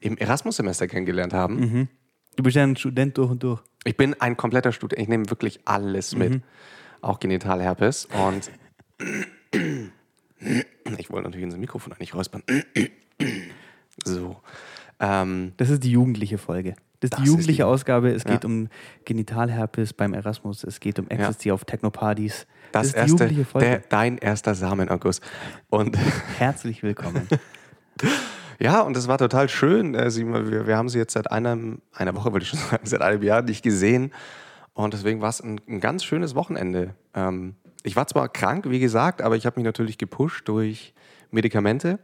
im 0.00 0.16
Erasmus-Semester 0.16 0.88
kennengelernt 0.88 1.32
haben. 1.32 1.88
Du 2.36 2.42
bist 2.42 2.56
ja 2.56 2.62
ein 2.62 2.76
Student 2.76 3.16
durch 3.18 3.30
und 3.30 3.42
durch. 3.42 3.60
Ich 3.84 3.96
bin 3.96 4.14
ein 4.20 4.36
kompletter 4.36 4.72
Student. 4.72 5.00
Ich 5.00 5.08
nehme 5.08 5.28
wirklich 5.30 5.60
alles 5.64 6.14
mit. 6.14 6.42
Auch 7.00 7.18
Genitalherpes. 7.20 8.06
Und 8.06 8.50
ich 10.98 11.10
wollte 11.10 11.24
natürlich 11.24 11.44
ins 11.44 11.56
Mikrofon 11.56 11.92
eigentlich 11.92 12.14
räuspern. 12.14 12.42
so. 14.04 14.40
Ähm, 15.00 15.52
Das 15.56 15.70
ist 15.70 15.82
die 15.84 15.90
jugendliche 15.92 16.38
Folge. 16.38 16.74
Das 17.00 17.08
ist 17.08 17.12
Das 17.12 17.18
die 17.18 17.22
ist 17.24 17.28
jugendliche 17.28 17.56
die- 17.58 17.62
Ausgabe. 17.64 18.10
Es 18.10 18.24
Ja. 18.24 18.30
geht 18.32 18.44
um 18.44 18.68
Genitalherpes 19.04 19.92
beim 19.92 20.14
Erasmus. 20.14 20.64
Es 20.64 20.80
geht 20.80 20.98
um 20.98 21.08
Ecstasy 21.08 21.50
auf 21.52 21.64
Techno-Partys. 21.64 22.46
das, 22.72 22.86
ist 22.88 22.94
die 22.94 22.98
erste, 22.98 23.12
jugendliche 23.12 23.44
Folge. 23.44 23.66
der, 23.68 23.78
dein 23.88 24.18
erster 24.18 24.54
Samenerguss. 24.54 25.20
Und 25.70 25.96
Herzlich 26.38 26.82
willkommen. 26.82 27.28
ja, 28.58 28.80
und 28.80 28.96
das 28.96 29.08
war 29.08 29.18
total 29.18 29.48
schön. 29.48 29.94
Äh, 29.94 30.10
Sie, 30.10 30.26
wir, 30.26 30.66
wir 30.66 30.76
haben 30.76 30.88
sie 30.88 30.98
jetzt 30.98 31.12
seit 31.12 31.30
einem, 31.30 31.80
einer 31.92 32.14
Woche, 32.14 32.32
würde 32.32 32.44
ich 32.44 32.50
schon 32.50 32.60
sagen, 32.70 32.86
seit 32.86 33.02
einem 33.02 33.22
Jahr 33.22 33.42
nicht 33.42 33.62
gesehen. 33.62 34.12
Und 34.74 34.94
deswegen 34.94 35.20
war 35.20 35.30
es 35.30 35.40
ein, 35.40 35.60
ein 35.68 35.80
ganz 35.80 36.04
schönes 36.04 36.34
Wochenende. 36.34 36.94
Ähm, 37.14 37.56
ich 37.82 37.96
war 37.96 38.06
zwar 38.06 38.28
krank, 38.28 38.68
wie 38.68 38.80
gesagt, 38.80 39.22
aber 39.22 39.36
ich 39.36 39.46
habe 39.46 39.58
mich 39.58 39.64
natürlich 39.64 39.96
gepusht 39.96 40.48
durch 40.48 40.92
Medikamente. 41.30 41.98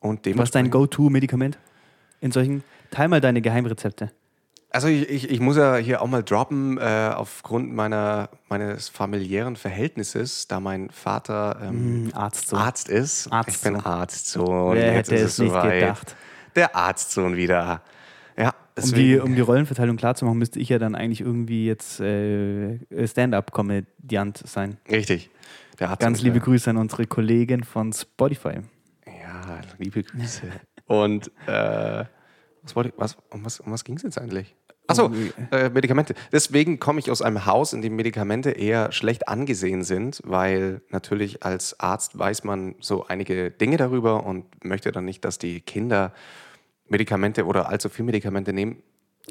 Und 0.00 0.26
Was 0.36 0.48
ist 0.48 0.54
dein 0.54 0.70
Go-To-Medikament? 0.70 1.58
In 2.20 2.30
solchen, 2.30 2.62
teil 2.90 3.08
mal 3.08 3.20
deine 3.20 3.40
Geheimrezepte. 3.40 4.10
Also 4.74 4.88
ich, 4.88 5.08
ich, 5.08 5.30
ich 5.30 5.38
muss 5.38 5.56
ja 5.56 5.76
hier 5.76 6.02
auch 6.02 6.08
mal 6.08 6.24
droppen, 6.24 6.78
äh, 6.78 7.12
aufgrund 7.14 7.72
meiner, 7.72 8.28
meines 8.48 8.88
familiären 8.88 9.54
Verhältnisses, 9.54 10.48
da 10.48 10.58
mein 10.58 10.90
Vater 10.90 11.58
ähm, 11.62 12.06
Hm, 12.06 12.10
Arztsohn. 12.12 12.58
Arzt 12.58 12.88
ist. 12.88 13.32
Arztsohn. 13.32 13.54
Ich 13.54 13.60
bin 13.62 13.86
Arztsohn. 13.86 14.74
Wer 14.74 14.92
hätte 14.94 15.14
es 15.14 15.38
nicht 15.38 15.50
soweit. 15.52 15.80
gedacht? 15.80 16.16
Der 16.56 16.74
Arztsohn 16.74 17.36
wieder. 17.36 17.82
Ja, 18.36 18.52
Um 18.82 18.92
die, 18.94 19.16
um 19.20 19.36
die 19.36 19.40
Rollenverteilung 19.42 19.96
klarzumachen, 19.96 20.38
müsste 20.40 20.58
ich 20.58 20.70
ja 20.70 20.80
dann 20.80 20.96
eigentlich 20.96 21.20
irgendwie 21.20 21.66
jetzt 21.66 22.00
äh, 22.00 22.80
Stand-up-Komödiant 23.06 24.38
sein. 24.44 24.78
Richtig. 24.90 25.30
Der 25.78 25.90
Arzt 25.90 26.00
Ganz 26.00 26.20
liebe 26.20 26.40
Grüße 26.40 26.68
an 26.70 26.78
unsere 26.78 27.06
Kollegen 27.06 27.62
von 27.62 27.92
Spotify. 27.92 28.58
Ja, 29.06 29.60
liebe 29.78 30.02
Grüße. 30.02 30.48
Und 30.86 31.30
äh, 31.46 32.04
was 32.64 32.74
wollte 32.74 32.88
ich, 32.88 32.94
was, 32.96 33.16
um 33.30 33.44
was, 33.44 33.60
um 33.60 33.70
was 33.70 33.84
ging 33.84 33.96
es 33.98 34.02
jetzt 34.02 34.18
eigentlich? 34.20 34.56
Achso, 34.86 35.10
äh, 35.50 35.70
Medikamente. 35.70 36.14
Deswegen 36.30 36.78
komme 36.78 37.00
ich 37.00 37.10
aus 37.10 37.22
einem 37.22 37.46
Haus, 37.46 37.72
in 37.72 37.80
dem 37.80 37.96
Medikamente 37.96 38.50
eher 38.50 38.92
schlecht 38.92 39.28
angesehen 39.28 39.82
sind, 39.82 40.20
weil 40.24 40.82
natürlich 40.90 41.42
als 41.42 41.80
Arzt 41.80 42.18
weiß 42.18 42.44
man 42.44 42.74
so 42.80 43.06
einige 43.06 43.50
Dinge 43.50 43.78
darüber 43.78 44.26
und 44.26 44.44
möchte 44.62 44.92
dann 44.92 45.06
nicht, 45.06 45.24
dass 45.24 45.38
die 45.38 45.60
Kinder 45.60 46.12
Medikamente 46.88 47.46
oder 47.46 47.70
allzu 47.70 47.88
viel 47.88 48.04
Medikamente 48.04 48.52
nehmen. 48.52 48.82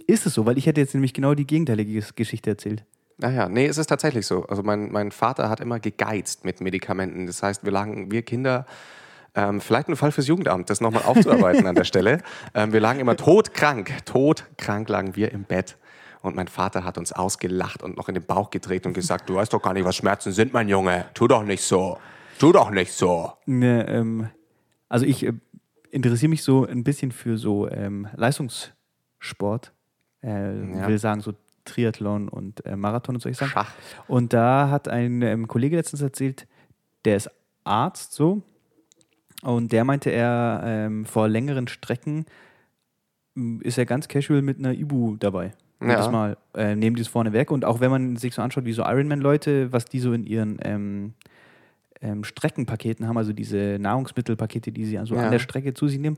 Ist 0.07 0.25
es 0.25 0.33
so? 0.33 0.47
Weil 0.47 0.57
ich 0.57 0.65
hätte 0.65 0.81
jetzt 0.81 0.95
nämlich 0.95 1.13
genau 1.13 1.35
die 1.35 1.45
gegenteilige 1.45 1.99
Ges- 1.99 2.15
Geschichte 2.15 2.49
erzählt. 2.49 2.83
Naja, 3.19 3.47
nee, 3.47 3.67
es 3.67 3.77
ist 3.77 3.87
tatsächlich 3.87 4.25
so. 4.25 4.47
Also 4.47 4.63
mein, 4.63 4.91
mein 4.91 5.11
Vater 5.11 5.49
hat 5.49 5.59
immer 5.59 5.79
gegeizt 5.79 6.45
mit 6.45 6.61
Medikamenten. 6.61 7.27
Das 7.27 7.43
heißt, 7.43 7.63
wir 7.63 7.71
lagen, 7.71 8.11
wir 8.11 8.23
Kinder, 8.23 8.65
ähm, 9.35 9.61
vielleicht 9.61 9.87
ein 9.89 9.95
Fall 9.95 10.11
fürs 10.11 10.27
Jugendamt, 10.27 10.69
das 10.69 10.79
nochmal 10.81 11.03
aufzuarbeiten 11.03 11.65
an 11.67 11.75
der 11.75 11.83
Stelle. 11.85 12.19
Ähm, 12.55 12.71
wir 12.73 12.79
lagen 12.79 12.99
immer 12.99 13.15
todkrank, 13.17 14.05
todkrank 14.05 14.87
lagen 14.89 15.15
wir 15.15 15.31
im 15.31 15.43
Bett. 15.43 15.77
Und 16.21 16.35
mein 16.35 16.47
Vater 16.47 16.83
hat 16.83 16.97
uns 16.97 17.11
ausgelacht 17.11 17.81
und 17.83 17.97
noch 17.97 18.07
in 18.09 18.13
den 18.15 18.23
Bauch 18.25 18.49
gedreht 18.49 18.85
und 18.85 18.93
gesagt, 18.93 19.27
du 19.29 19.35
weißt 19.35 19.51
doch 19.53 19.61
gar 19.61 19.73
nicht, 19.73 19.85
was 19.85 19.95
Schmerzen 19.95 20.31
sind, 20.31 20.53
mein 20.53 20.69
Junge. 20.69 21.05
Tu 21.15 21.27
doch 21.27 21.43
nicht 21.43 21.63
so. 21.63 21.97
Tu 22.39 22.51
doch 22.51 22.69
nicht 22.69 22.93
so. 22.93 23.33
Ne, 23.45 23.85
ähm, 23.89 24.29
also 24.87 25.05
ich 25.05 25.25
äh, 25.25 25.33
interessiere 25.91 26.29
mich 26.29 26.43
so 26.43 26.65
ein 26.65 26.83
bisschen 26.83 27.11
für 27.11 27.37
so 27.37 27.67
ähm, 27.69 28.07
Leistungssport. 28.15 29.71
Äh, 30.21 30.27
Ja. 30.77 30.87
will 30.87 30.97
sagen 30.99 31.21
so 31.21 31.33
Triathlon 31.65 32.29
und 32.29 32.65
äh, 32.65 32.75
Marathon 32.75 33.15
und 33.15 33.21
solche 33.21 33.37
Sachen. 33.39 33.51
Schach. 33.51 33.71
Und 34.07 34.33
da 34.33 34.69
hat 34.69 34.87
ein 34.87 35.21
ähm, 35.21 35.47
Kollege 35.47 35.75
letztens 35.75 36.01
erzählt, 36.01 36.47
der 37.05 37.17
ist 37.17 37.29
Arzt 37.63 38.13
so. 38.13 38.41
Und 39.43 39.71
der 39.71 39.83
meinte, 39.83 40.09
er 40.09 40.61
ähm, 40.65 41.05
vor 41.05 41.27
längeren 41.27 41.67
Strecken 41.67 42.25
ist 43.61 43.77
er 43.77 43.85
ganz 43.85 44.07
casual 44.07 44.41
mit 44.41 44.59
einer 44.59 44.73
Ibu 44.73 45.15
dabei. 45.17 45.53
Ja. 45.81 45.89
Jedes 45.89 46.09
Mal 46.09 46.37
äh, 46.55 46.75
nehmen 46.75 46.95
die 46.95 47.01
es 47.01 47.07
vorne 47.07 47.33
weg. 47.33 47.51
Und 47.51 47.65
auch 47.65 47.79
wenn 47.81 47.91
man 47.91 48.15
sich 48.15 48.33
so 48.33 48.41
anschaut, 48.41 48.65
wie 48.65 48.73
so 48.73 48.83
Ironman-Leute, 48.83 49.73
was 49.73 49.85
die 49.85 49.99
so 49.99 50.13
in 50.13 50.23
ihren 50.25 50.57
ähm, 50.61 51.13
ähm, 52.01 52.23
Streckenpaketen 52.23 53.07
haben, 53.07 53.17
also 53.17 53.33
diese 53.33 53.77
Nahrungsmittelpakete, 53.79 54.71
die 54.71 54.85
sie 54.85 54.97
also 54.97 55.15
Ja. 55.15 55.23
an 55.25 55.31
der 55.31 55.39
Strecke 55.39 55.73
zu 55.73 55.87
sich 55.87 55.99
nehmen, 55.99 56.17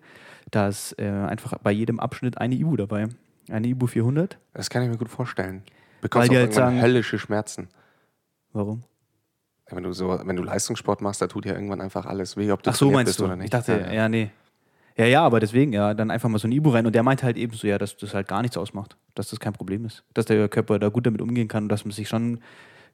da 0.52 0.68
ist 0.68 0.94
äh, 1.00 1.08
einfach 1.10 1.58
bei 1.60 1.72
jedem 1.72 2.00
Abschnitt 2.00 2.38
eine 2.38 2.54
Ibu 2.56 2.76
dabei. 2.76 3.08
Eine 3.50 3.68
Ibu 3.68 3.88
400. 3.88 4.38
Das 4.54 4.70
kann 4.70 4.84
ich 4.84 4.90
mir 4.90 4.98
gut 4.98 5.10
vorstellen. 5.10 5.64
Bekommst 6.02 6.30
die 6.32 6.36
auch 6.36 6.42
halt 6.42 6.54
sagen- 6.54 6.82
höllische 6.82 7.18
Schmerzen. 7.18 7.70
Warum? 8.54 8.84
Wenn 9.72 9.84
du, 9.84 9.94
so, 9.94 10.20
wenn 10.24 10.36
du 10.36 10.44
Leistungssport 10.44 11.02
machst, 11.02 11.22
da 11.22 11.28
tut 11.28 11.46
ja 11.46 11.54
irgendwann 11.54 11.82
einfach 11.82 12.06
alles 12.06 12.38
weh, 12.38 12.52
ob 12.52 12.62
du 12.62 12.70
Ach 12.70 12.76
so, 12.76 12.92
meinst 12.92 13.10
bist 13.10 13.20
du? 13.20 13.26
oder 13.26 13.36
nicht. 13.36 13.46
Ich 13.46 13.50
dachte, 13.52 13.72
Ja, 13.74 13.88
ja, 13.88 13.94
ja. 13.94 14.10
nee. 14.10 14.30
Ja, 14.98 15.06
ja, 15.06 15.24
aber 15.26 15.40
deswegen, 15.42 15.74
ja, 15.74 15.94
dann 15.94 16.10
einfach 16.10 16.30
mal 16.30 16.38
so 16.38 16.48
ein 16.48 16.52
Ibu 16.54 16.70
rein. 16.70 16.86
Und 16.86 16.96
der 16.96 17.04
meinte 17.04 17.26
halt 17.26 17.36
eben 17.36 17.52
so, 17.54 17.68
ja, 17.68 17.78
dass 17.78 17.98
das 17.98 18.14
halt 18.14 18.28
gar 18.30 18.42
nichts 18.42 18.56
ausmacht. 18.56 18.96
Dass 19.14 19.30
das 19.30 19.40
kein 19.42 19.52
Problem 19.54 19.84
ist. 19.86 20.04
Dass 20.14 20.26
der 20.26 20.48
Körper 20.48 20.80
da 20.80 20.88
gut 20.90 21.06
damit 21.06 21.22
umgehen 21.22 21.48
kann 21.50 21.64
und 21.64 21.70
dass 21.70 21.84
man 21.84 21.92
sich 21.92 22.08
schon 22.08 22.40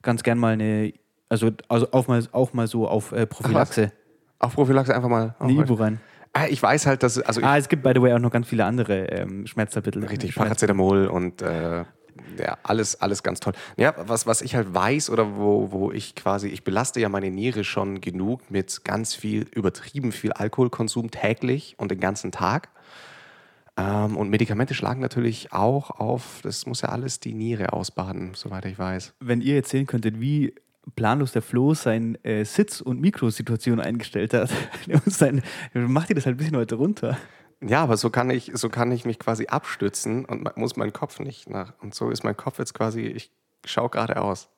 ganz 0.01 0.23
gern 0.23 0.39
mal 0.39 0.53
eine, 0.53 0.93
also, 1.29 1.51
also 1.67 1.87
auch, 1.91 2.07
mal, 2.07 2.25
auch 2.31 2.53
mal 2.53 2.65
so 2.67 2.87
auf 2.87 3.11
äh, 3.11 3.27
Prophylaxe, 3.27 3.91
Auf 4.39 4.55
Prophylaxe 4.55 4.95
einfach 4.95 5.09
mal. 5.09 5.35
eine 5.39 5.51
Ibu 5.53 5.73
rein. 5.75 5.99
Ah, 6.33 6.45
Ich 6.49 6.63
weiß 6.63 6.87
halt, 6.87 7.03
dass, 7.03 7.19
also 7.19 7.41
Ah, 7.43 7.57
es 7.57 7.67
gibt, 7.69 7.83
by 7.83 7.91
the 7.93 8.01
way, 8.01 8.13
auch 8.13 8.19
noch 8.19 8.31
ganz 8.31 8.47
viele 8.47 8.65
andere 8.65 9.05
ähm, 9.11 9.45
Schmerztabletten. 9.45 10.01
Richtig, 10.03 10.31
Schmerz 10.33 10.47
Paracetamol 10.47 11.05
und 11.07 11.41
äh, 11.43 11.83
ja, 12.38 12.58
alles, 12.63 13.00
alles 13.01 13.24
ganz 13.24 13.39
toll. 13.39 13.53
Ja, 13.77 13.94
was, 13.98 14.25
was 14.27 14.41
ich 14.41 14.56
halt 14.56 14.74
weiß 14.74 15.10
oder 15.10 15.36
wo, 15.36 15.72
wo 15.72 15.91
ich 15.91 16.15
quasi, 16.15 16.48
ich 16.48 16.63
belaste 16.63 17.00
ja 17.00 17.10
meine 17.10 17.32
Niere 17.32 17.63
schon 17.63 18.01
genug 18.01 18.50
mit 18.50 18.84
ganz 18.84 19.15
viel, 19.15 19.48
übertrieben 19.53 20.12
viel 20.12 20.32
Alkoholkonsum 20.34 21.12
täglich 21.12 21.75
und 21.77 21.91
den 21.91 22.00
ganzen 22.00 22.32
Tag. 22.32 22.70
Ähm, 23.77 24.18
und 24.18 24.30
Medikamente 24.30 24.74
schlagen 24.74 25.01
natürlich 25.01 25.53
auch 25.53 25.91
auf, 25.91 26.39
das 26.44 26.65
muss 26.65 26.82
ja 26.82 26.89
alles 26.89 27.20
die 27.20 27.34
Niere 27.34 27.74
ausbaden, 27.74 28.32
soweit 28.36 28.65
ich 28.65 28.77
weiß. 28.77 29.13
Wenn 29.20 29.41
ihr 29.41 29.56
erzählen 29.56 29.86
könntet, 29.86 30.20
wie 30.20 30.53
planlos 30.96 31.32
der 31.32 31.41
Flo 31.41 31.74
sein 31.74 32.18
äh, 32.24 32.44
Sitz- 32.44 32.82
und 32.82 33.00
Mikrosituation 33.00 33.80
eingestellt 33.80 34.34
hat, 34.34 34.50
macht 35.74 36.10
ihr 36.10 36.15
das 36.15 36.25
halt 36.25 36.36
ein 36.36 36.38
bisschen 36.38 36.58
weiter 36.58 36.75
runter. 36.75 37.18
Ja, 37.65 37.84
aber 37.84 37.98
so 37.98 38.10
kann 38.10 38.30
ich, 38.30 38.51
so 38.56 38.70
kann 38.70 38.91
ich 38.91 39.06
mich 39.06 39.20
quasi 39.20 39.48
abstützen 39.48 40.25
und 40.25 40.58
muss 40.58 40.75
meinen 40.77 40.94
Kopf 40.94 41.20
nicht 41.20 41.50
nach. 41.50 41.74
Und 41.82 41.94
so 41.94 42.10
ist 42.10 42.24
mein 42.24 42.36
Kopf 42.36 42.58
jetzt 42.60 42.74
quasi, 42.74 43.01
ich 43.01 43.32
schaue 43.65 43.89
geradeaus. 43.89 44.50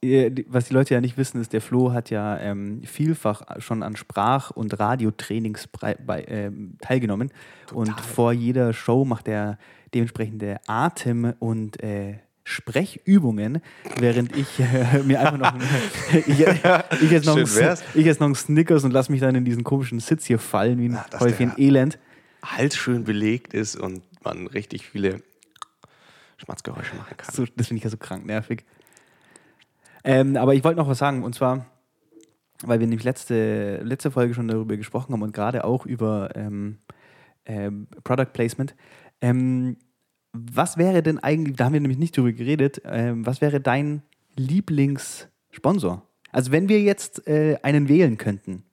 Was 0.47 0.65
die 0.65 0.73
Leute 0.73 0.93
ja 0.93 1.01
nicht 1.01 1.17
wissen, 1.17 1.41
ist, 1.41 1.51
der 1.51 1.61
Flo 1.61 1.91
hat 1.91 2.09
ja 2.09 2.37
ähm, 2.39 2.81
vielfach 2.85 3.41
schon 3.59 3.83
an 3.83 3.97
Sprach- 3.97 4.51
und 4.51 4.79
Radiotrainings 4.79 5.67
bei, 5.67 6.25
ähm, 6.27 6.77
teilgenommen. 6.81 7.31
Und 7.73 7.99
vor 7.99 8.31
jeder 8.31 8.71
Show 8.73 9.03
macht 9.03 9.27
er 9.27 9.57
dementsprechende 9.93 10.59
Atem- 10.67 11.33
und 11.39 11.83
äh, 11.83 12.19
Sprechübungen, 12.45 13.61
während 13.97 14.35
ich 14.35 14.59
äh, 14.59 14.99
mir 15.05 15.19
einfach 15.19 15.37
noch 15.37 15.53
ich, 16.13 16.39
ich, 16.39 17.11
jetzt 17.11 17.25
noch 17.25 17.37
ich 17.37 18.05
jetzt 18.05 18.19
noch 18.19 18.27
einen 18.27 18.35
Snickers 18.35 18.83
und 18.83 18.91
lass 18.91 19.09
mich 19.09 19.21
dann 19.21 19.35
in 19.35 19.45
diesen 19.45 19.63
komischen 19.63 19.99
Sitz 19.99 20.25
hier 20.25 20.39
fallen, 20.39 20.79
wie 20.79 20.85
ein 20.85 20.93
Na, 20.93 21.05
dass 21.09 21.21
Häufchen 21.21 21.53
Elend. 21.57 21.99
Hals 22.43 22.75
schön 22.75 23.03
belegt 23.03 23.53
ist 23.53 23.75
und 23.75 24.03
man 24.23 24.47
richtig 24.47 24.85
viele 24.85 25.21
Schmatzgeräusche 26.37 26.95
machen 26.95 27.15
kann. 27.17 27.33
So, 27.33 27.45
das 27.55 27.67
finde 27.67 27.79
ich 27.79 27.83
ja 27.83 27.89
so 27.89 27.97
krank 27.97 28.25
nervig. 28.25 28.65
Ähm, 30.03 30.35
aber 30.35 30.53
ich 30.53 30.63
wollte 30.63 30.77
noch 30.77 30.89
was 30.89 30.97
sagen, 30.97 31.23
und 31.23 31.33
zwar, 31.33 31.65
weil 32.61 32.79
wir 32.79 32.87
nämlich 32.87 33.05
letzte, 33.05 33.77
letzte 33.83 34.11
Folge 34.11 34.33
schon 34.33 34.47
darüber 34.47 34.75
gesprochen 34.75 35.13
haben 35.13 35.21
und 35.21 35.33
gerade 35.33 35.63
auch 35.63 35.85
über 35.85 36.35
ähm, 36.35 36.79
ähm, 37.45 37.87
Product 38.03 38.33
Placement. 38.33 38.75
Ähm, 39.21 39.77
was 40.33 40.77
wäre 40.77 41.03
denn 41.03 41.19
eigentlich, 41.19 41.55
da 41.55 41.65
haben 41.65 41.73
wir 41.73 41.79
nämlich 41.79 41.99
nicht 41.99 42.17
drüber 42.17 42.33
geredet, 42.33 42.81
ähm, 42.85 43.25
was 43.25 43.39
wäre 43.39 43.61
dein 43.61 44.01
Lieblingssponsor? 44.35 46.01
Also 46.31 46.51
wenn 46.51 46.67
wir 46.67 46.81
jetzt 46.81 47.27
äh, 47.27 47.57
einen 47.61 47.87
wählen 47.87 48.17
könnten, 48.17 48.63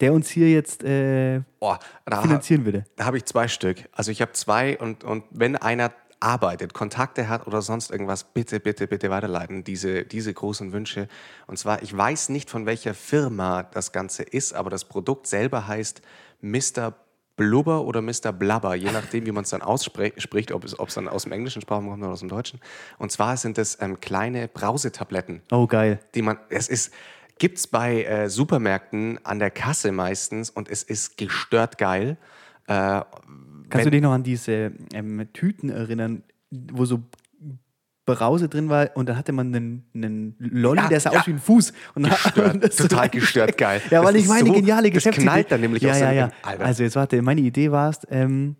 der 0.00 0.12
uns 0.12 0.28
hier 0.28 0.50
jetzt 0.50 0.84
äh, 0.84 1.40
da, 1.60 2.22
finanzieren 2.22 2.64
würde. 2.64 2.84
da 2.96 3.04
habe 3.04 3.16
ich 3.16 3.24
zwei 3.24 3.48
Stück. 3.48 3.88
Also 3.92 4.10
ich 4.10 4.20
habe 4.20 4.32
zwei 4.32 4.78
und, 4.78 5.04
und 5.04 5.24
wenn 5.30 5.56
einer 5.56 5.92
arbeitet, 6.20 6.74
Kontakte 6.74 7.28
hat 7.28 7.46
oder 7.46 7.62
sonst 7.62 7.90
irgendwas, 7.90 8.24
bitte, 8.24 8.60
bitte, 8.60 8.86
bitte 8.86 9.10
weiterleiten, 9.10 9.64
diese, 9.64 10.04
diese 10.04 10.32
großen 10.34 10.72
Wünsche. 10.72 11.08
Und 11.46 11.58
zwar, 11.58 11.82
ich 11.82 11.96
weiß 11.96 12.30
nicht, 12.30 12.50
von 12.50 12.66
welcher 12.66 12.94
Firma 12.94 13.62
das 13.62 13.92
Ganze 13.92 14.22
ist, 14.24 14.52
aber 14.52 14.70
das 14.70 14.84
Produkt 14.84 15.26
selber 15.26 15.68
heißt 15.68 16.02
Mr. 16.40 16.94
Blubber 17.36 17.84
oder 17.84 18.02
Mr. 18.02 18.32
Blubber, 18.32 18.74
je 18.74 18.90
nachdem, 18.90 19.24
wie 19.26 19.32
man 19.32 19.44
es 19.44 19.50
dann 19.50 19.62
ausspricht, 19.62 20.52
ob 20.52 20.64
es, 20.64 20.78
ob 20.78 20.88
es 20.88 20.94
dann 20.94 21.08
aus 21.08 21.22
dem 21.22 21.32
englischen 21.32 21.62
Sprachraum 21.62 21.88
kommt 21.88 22.02
oder 22.02 22.12
aus 22.12 22.20
dem 22.20 22.28
deutschen. 22.28 22.60
Und 22.98 23.12
zwar 23.12 23.36
sind 23.36 23.58
es 23.58 23.80
ähm, 23.80 24.00
kleine 24.00 24.48
Brausetabletten 24.48 25.42
Oh, 25.52 25.68
geil. 25.68 26.00
die 26.16 26.22
man, 26.22 26.38
es 26.48 26.68
ist, 26.68 26.92
gibt 27.38 27.58
es 27.58 27.66
bei 27.66 28.04
äh, 28.04 28.28
Supermärkten 28.28 29.18
an 29.24 29.38
der 29.38 29.50
Kasse 29.50 29.92
meistens 29.92 30.50
und 30.50 30.68
es 30.68 30.82
ist 30.82 31.16
gestört 31.16 31.78
geil. 31.78 32.16
Äh, 32.66 33.02
Kannst 33.70 33.86
du 33.86 33.90
dich 33.90 34.00
noch 34.02 34.12
an 34.12 34.22
diese 34.22 34.72
ähm, 34.94 35.26
Tüten 35.32 35.68
erinnern, 35.70 36.22
wo 36.50 36.84
so 36.84 37.02
Brause 38.06 38.48
drin 38.48 38.70
war 38.70 38.88
und 38.94 39.06
dann 39.10 39.18
hatte 39.18 39.32
man 39.32 39.54
einen, 39.54 39.84
einen 39.94 40.34
Lolli, 40.38 40.80
Ja, 40.80 40.88
der 40.88 41.00
sah 41.00 41.12
ja. 41.12 41.20
aus 41.20 41.26
wie 41.26 41.32
ein 41.32 41.38
Fuß. 41.38 41.74
Und 41.94 42.08
Gestört, 42.08 42.54
und 42.54 42.64
das 42.64 42.76
total 42.76 43.10
gestört 43.10 43.58
geil. 43.58 43.82
Ja, 43.90 44.02
weil 44.02 44.14
Das 44.14 44.22
ich 44.22 44.28
meine 44.28 44.46
so- 44.46 44.54
geniale 44.54 44.88
das 44.88 44.94
Geschäftsidee. 44.94 45.26
knallt 45.26 45.52
dann 45.52 45.60
nämlich 45.60 45.82
ja, 45.82 45.90
aus 45.90 46.00
ja, 46.00 46.12
ja. 46.12 46.30
Alter. 46.42 46.64
Also 46.64 46.82
jetzt 46.84 46.96
warte, 46.96 47.20
meine 47.20 47.42
Idee 47.42 47.70
war 47.70 47.90
es, 47.90 47.98
ähm, 48.10 48.56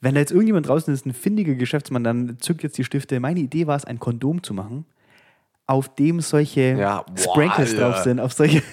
wenn 0.00 0.14
da 0.14 0.20
jetzt 0.20 0.30
irgendjemand 0.30 0.68
draußen 0.68 0.94
ist, 0.94 1.06
ein 1.06 1.12
findiger 1.12 1.54
Geschäftsmann, 1.56 2.04
dann 2.04 2.36
zückt 2.38 2.62
jetzt 2.62 2.78
die 2.78 2.84
Stifte. 2.84 3.18
Meine 3.18 3.40
Idee 3.40 3.66
war 3.66 3.74
es, 3.76 3.84
ein 3.84 3.98
Kondom 3.98 4.44
zu 4.44 4.54
machen, 4.54 4.84
auf 5.66 5.94
dem 5.94 6.20
solche 6.20 6.76
Ja, 6.78 7.02
boah, 7.02 7.18
Sprinkles 7.18 7.70
Alter. 7.72 7.80
drauf 7.90 8.02
sind, 8.02 8.20
auf 8.20 8.32
solche. 8.32 8.62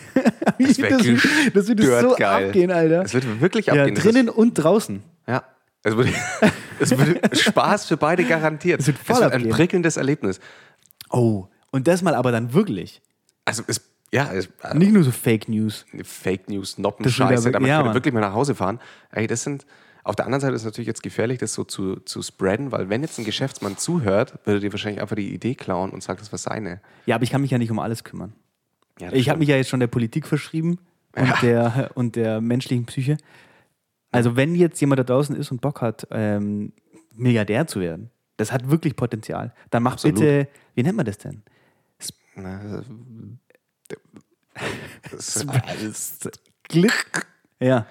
Das 0.58 0.78
das, 0.78 1.04
wird- 1.04 1.56
das 1.56 1.68
würde 1.68 2.02
so 2.02 2.16
geil. 2.16 2.48
abgehen, 2.48 2.72
Alter. 2.72 3.04
Es 3.04 3.14
wird 3.14 3.42
wirklich 3.42 3.68
ja, 3.68 3.74
abgehen. 3.74 3.96
Das 3.96 4.04
drinnen 4.04 4.30
und 4.30 4.54
draußen. 4.56 5.02
Ja. 5.28 5.44
Es 5.84 5.96
wird, 5.96 6.10
es 6.80 6.98
wird 6.98 7.38
Spaß 7.38 7.86
für 7.88 7.98
beide 7.98 8.24
garantiert. 8.24 8.80
Es 8.80 8.88
wird 8.88 8.98
voll 8.98 9.24
ein 9.24 9.32
abgehen. 9.32 9.50
prickelndes 9.50 9.98
Erlebnis. 9.98 10.40
Oh, 11.10 11.48
und 11.72 11.88
das 11.88 12.02
mal 12.02 12.16
aber 12.16 12.32
dann 12.32 12.54
wirklich. 12.54 13.02
Also 13.46 13.64
es, 13.68 13.82
ja, 14.12 14.32
es, 14.34 14.50
äh, 14.64 14.76
Nicht 14.76 14.92
nur 14.94 15.04
so 15.04 15.12
Fake 15.12 15.48
News. 15.50 15.86
Fake 16.04 16.50
News, 16.50 16.72
Das 16.72 16.80
Noppenscheiße, 16.80 17.52
damit 17.52 17.70
ja, 17.70 17.78
kann 17.80 17.88
ich 17.90 17.94
wirklich 17.94 18.14
mal 18.14 18.20
nach 18.22 18.34
Hause 18.34 18.54
fahren. 18.56 18.80
Ey, 19.12 19.26
das 19.28 19.44
sind, 19.44 19.66
auf 20.04 20.16
der 20.16 20.26
anderen 20.26 20.42
Seite 20.42 20.56
ist 20.56 20.62
es 20.62 20.66
natürlich 20.66 20.88
jetzt 20.88 21.04
gefährlich, 21.04 21.38
das 21.38 21.54
so 21.54 21.64
zu, 21.64 21.98
zu 21.98 22.22
spreaden, 22.22 22.72
weil 22.72 22.90
wenn 22.90 23.02
jetzt 23.02 23.20
ein 23.20 23.26
Geschäftsmann 23.26 23.78
zuhört, 23.78 24.40
würde 24.46 24.60
dir 24.60 24.72
wahrscheinlich 24.72 25.02
einfach 25.02 25.16
die 25.16 25.34
Idee 25.34 25.56
klauen 25.56 25.92
und 25.92 26.02
sagt, 26.02 26.22
das 26.22 26.32
war 26.32 26.40
seine. 26.40 26.82
Ja, 27.06 27.16
aber 27.16 27.24
ich 27.24 27.32
kann 27.32 27.42
mich 27.42 27.52
ja 27.52 27.58
nicht 27.58 27.72
um 27.72 27.80
alles 27.80 28.04
kümmern. 28.04 28.34
Ja, 29.00 29.10
das 29.10 29.20
Ich 29.20 29.30
habe 29.30 29.40
mich 29.40 29.50
ja 29.50 29.56
jetzt 29.56 29.70
schon 29.70 29.80
der 29.80 29.88
Politik 29.88 30.28
verschrieben 30.28 30.80
und, 31.16 31.42
der, 31.42 31.92
und 31.96 32.16
der 32.16 32.42
menschlichen 32.42 32.86
Psyche. 32.86 33.18
Also 34.12 34.36
wenn 34.36 34.56
jetzt 34.56 34.80
jemand 34.82 35.00
da 35.00 35.04
draußen 35.04 35.36
ist 35.36 35.52
und 35.52 35.62
Bock 35.62 35.82
hat, 35.82 36.08
ähm, 36.12 36.74
Milliardär 37.14 37.68
zu 37.68 37.80
werden, 37.80 38.10
das 38.38 38.52
hat 38.52 38.70
wirklich 38.70 38.96
Potenzial. 38.96 39.54
Dann 39.70 39.84
mach 39.84 39.94
Absolut. 39.94 40.20
bitte, 40.20 40.48
wie 40.76 40.84
nennt 40.84 40.98
man 40.98 41.06
das 41.06 41.18
denn? 41.18 41.44
Na, 42.36 42.84
Klick. 46.64 47.28
Ja. 47.60 47.86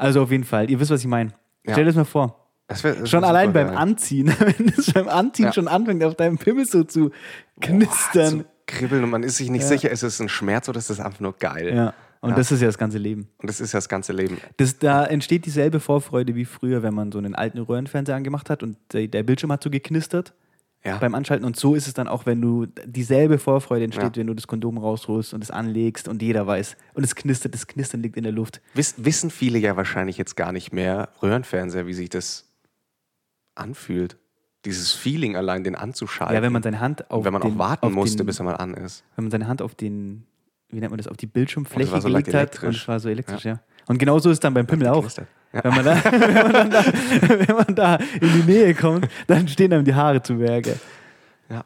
Also 0.00 0.22
auf 0.22 0.30
jeden 0.30 0.44
Fall. 0.44 0.70
Ihr 0.70 0.80
wisst, 0.80 0.90
was 0.90 1.00
ich 1.00 1.06
meine. 1.06 1.30
Ja. 1.66 1.72
Stell 1.72 1.84
dir 1.84 1.90
das 1.90 1.96
mal 1.96 2.04
vor. 2.04 2.36
Das 2.68 2.84
wär, 2.84 2.94
das 2.94 3.10
Schon 3.10 3.24
allein 3.24 3.52
beim 3.52 3.68
geil. 3.68 3.76
Anziehen, 3.76 4.28
wenn 4.38 4.68
es 4.76 4.92
beim 4.92 5.08
Anziehen 5.08 5.46
Ja. 5.46 5.52
schon 5.52 5.68
anfängt, 5.68 6.02
auf 6.04 6.14
deinem 6.14 6.38
Pimmel 6.38 6.64
so 6.66 6.84
zu 6.84 7.10
knistern. 7.60 8.40
Zu 8.40 8.44
kribbeln 8.66 9.04
und 9.04 9.10
man 9.10 9.22
ist 9.22 9.36
sich 9.36 9.50
nicht 9.50 9.62
Ja. 9.62 9.68
sicher, 9.68 9.90
ist 9.90 10.02
es 10.02 10.20
ein 10.20 10.28
Schmerz 10.28 10.68
oder 10.68 10.78
ist 10.78 10.90
es 10.90 11.00
einfach 11.00 11.20
nur 11.20 11.34
geil. 11.36 11.74
ja. 11.74 11.94
Und 12.22 12.30
Ja. 12.30 12.36
das 12.36 12.52
ist 12.52 12.60
ja 12.60 12.66
das 12.66 12.76
ganze 12.76 12.98
Leben. 12.98 13.28
Und 13.38 13.48
das 13.48 13.60
ist 13.60 13.72
ja 13.72 13.78
das 13.78 13.88
ganze 13.88 14.12
Leben. 14.12 14.36
Das, 14.58 14.78
da 14.78 15.06
entsteht 15.06 15.46
dieselbe 15.46 15.80
Vorfreude 15.80 16.34
wie 16.34 16.44
früher, 16.44 16.82
wenn 16.82 16.92
man 16.92 17.10
so 17.10 17.16
einen 17.18 17.34
alten 17.34 17.58
Röhrenfernseher 17.58 18.14
angemacht 18.14 18.50
hat 18.50 18.62
und 18.62 18.76
der, 18.92 19.06
der 19.08 19.22
Bildschirm 19.22 19.50
hat 19.50 19.62
so 19.64 19.70
geknistert 19.70 20.34
Ja. 20.82 20.96
beim 20.96 21.14
Anschalten. 21.14 21.44
Und 21.44 21.56
so 21.56 21.74
ist 21.74 21.86
es 21.86 21.92
dann 21.94 22.08
auch, 22.08 22.24
wenn 22.24 22.40
du 22.40 22.66
dieselbe 22.86 23.38
Vorfreude 23.38 23.84
entsteht, 23.84 24.16
Ja. 24.16 24.20
wenn 24.20 24.28
du 24.28 24.34
das 24.34 24.46
Kondom 24.46 24.78
rausholst 24.78 25.34
und 25.34 25.42
es 25.44 25.50
anlegst 25.50 26.08
und 26.08 26.22
jeder 26.22 26.46
weiß. 26.46 26.76
Und 26.94 27.04
es 27.04 27.14
knistert, 27.14 27.52
das 27.52 27.66
Knistern 27.66 28.00
liegt 28.00 28.16
in 28.16 28.22
der 28.22 28.32
Luft. 28.32 28.62
Wiss, 28.72 28.94
wissen 28.96 29.30
viele 29.30 29.58
ja 29.58 29.76
wahrscheinlich 29.76 30.16
jetzt 30.16 30.36
gar 30.36 30.52
nicht 30.52 30.72
mehr, 30.72 31.10
Röhrenfernseher, 31.22 31.86
wie 31.86 31.92
sich 31.92 32.08
das 32.08 32.46
anfühlt. 33.54 34.16
Dieses 34.64 34.92
Feeling 34.92 35.36
allein, 35.36 35.64
den 35.64 35.74
anzuschalten. 35.74 36.34
Ja, 36.34 36.42
wenn 36.42 36.52
man 36.52 36.62
seine 36.62 36.80
Hand 36.80 37.10
auf 37.10 37.18
und 37.18 37.24
wenn 37.24 37.32
man 37.32 37.42
den, 37.42 37.54
auch 37.54 37.58
warten 37.58 37.92
musste, 37.92 38.18
den, 38.18 38.26
bis 38.26 38.38
er 38.40 38.44
mal 38.44 38.56
an 38.56 38.74
ist. 38.74 39.04
wenn 39.16 39.24
man 39.24 39.30
seine 39.30 39.48
Hand 39.48 39.62
auf 39.62 39.74
den, 39.74 40.24
wie 40.68 40.80
nennt 40.80 40.90
man 40.90 40.98
das, 40.98 41.08
auf 41.08 41.16
die 41.16 41.26
Bildschirmfläche 41.26 42.00
so 42.00 42.08
gelegt 42.08 42.34
hat 42.34 42.62
und 42.62 42.74
es 42.74 42.86
war 42.88 43.00
so 43.00 43.08
elektrisch, 43.08 43.44
ja. 43.44 43.60
Und 43.86 43.98
genauso 43.98 44.28
ist 44.30 44.34
es 44.34 44.40
dann 44.40 44.54
beim 44.54 44.66
Pimmel 44.66 44.88
auch. 44.88 44.96
Geknistert. 44.96 45.28
Ja. 45.52 45.64
Wenn 45.64 45.74
man, 45.74 45.84
da, 45.84 46.04
wenn, 46.12 46.52
man 46.52 46.70
da, 46.70 46.84
wenn 46.84 47.56
man 47.56 47.74
da 47.74 47.96
in 47.96 48.32
die 48.32 48.52
Nähe 48.52 48.74
kommt, 48.74 49.08
dann 49.26 49.48
stehen 49.48 49.72
einem 49.72 49.84
die 49.84 49.94
Haare 49.94 50.22
zu 50.22 50.38
Werke. 50.38 50.78
Ja. 51.48 51.64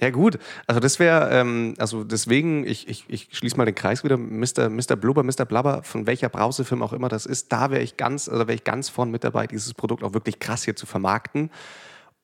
Ja, 0.00 0.10
gut. 0.10 0.38
Also 0.66 0.80
das 0.80 1.00
wäre, 1.00 1.30
ähm, 1.30 1.74
also 1.78 2.04
deswegen, 2.04 2.64
ich, 2.64 2.88
ich, 2.88 3.04
ich 3.08 3.28
schließe 3.32 3.56
mal 3.56 3.64
den 3.64 3.74
Kreis 3.74 4.04
wieder, 4.04 4.16
Mr. 4.16 4.68
Mr. 4.70 4.94
Blubber, 4.96 5.24
Mr. 5.24 5.44
Blubber, 5.44 5.82
von 5.82 6.06
welcher 6.06 6.28
Brausefilm 6.28 6.82
auch 6.82 6.92
immer 6.92 7.08
das 7.08 7.26
ist, 7.26 7.52
da 7.52 7.70
wäre 7.70 7.82
ich 7.82 7.96
ganz, 7.96 8.28
oder 8.28 8.46
wäre 8.46 8.54
ich 8.54 8.64
ganz 8.64 8.88
vorn 8.88 9.10
mit 9.10 9.24
dabei, 9.24 9.48
dieses 9.48 9.74
Produkt 9.74 10.04
auch 10.04 10.14
wirklich 10.14 10.38
krass 10.38 10.62
hier 10.62 10.76
zu 10.76 10.86
vermarkten. 10.86 11.50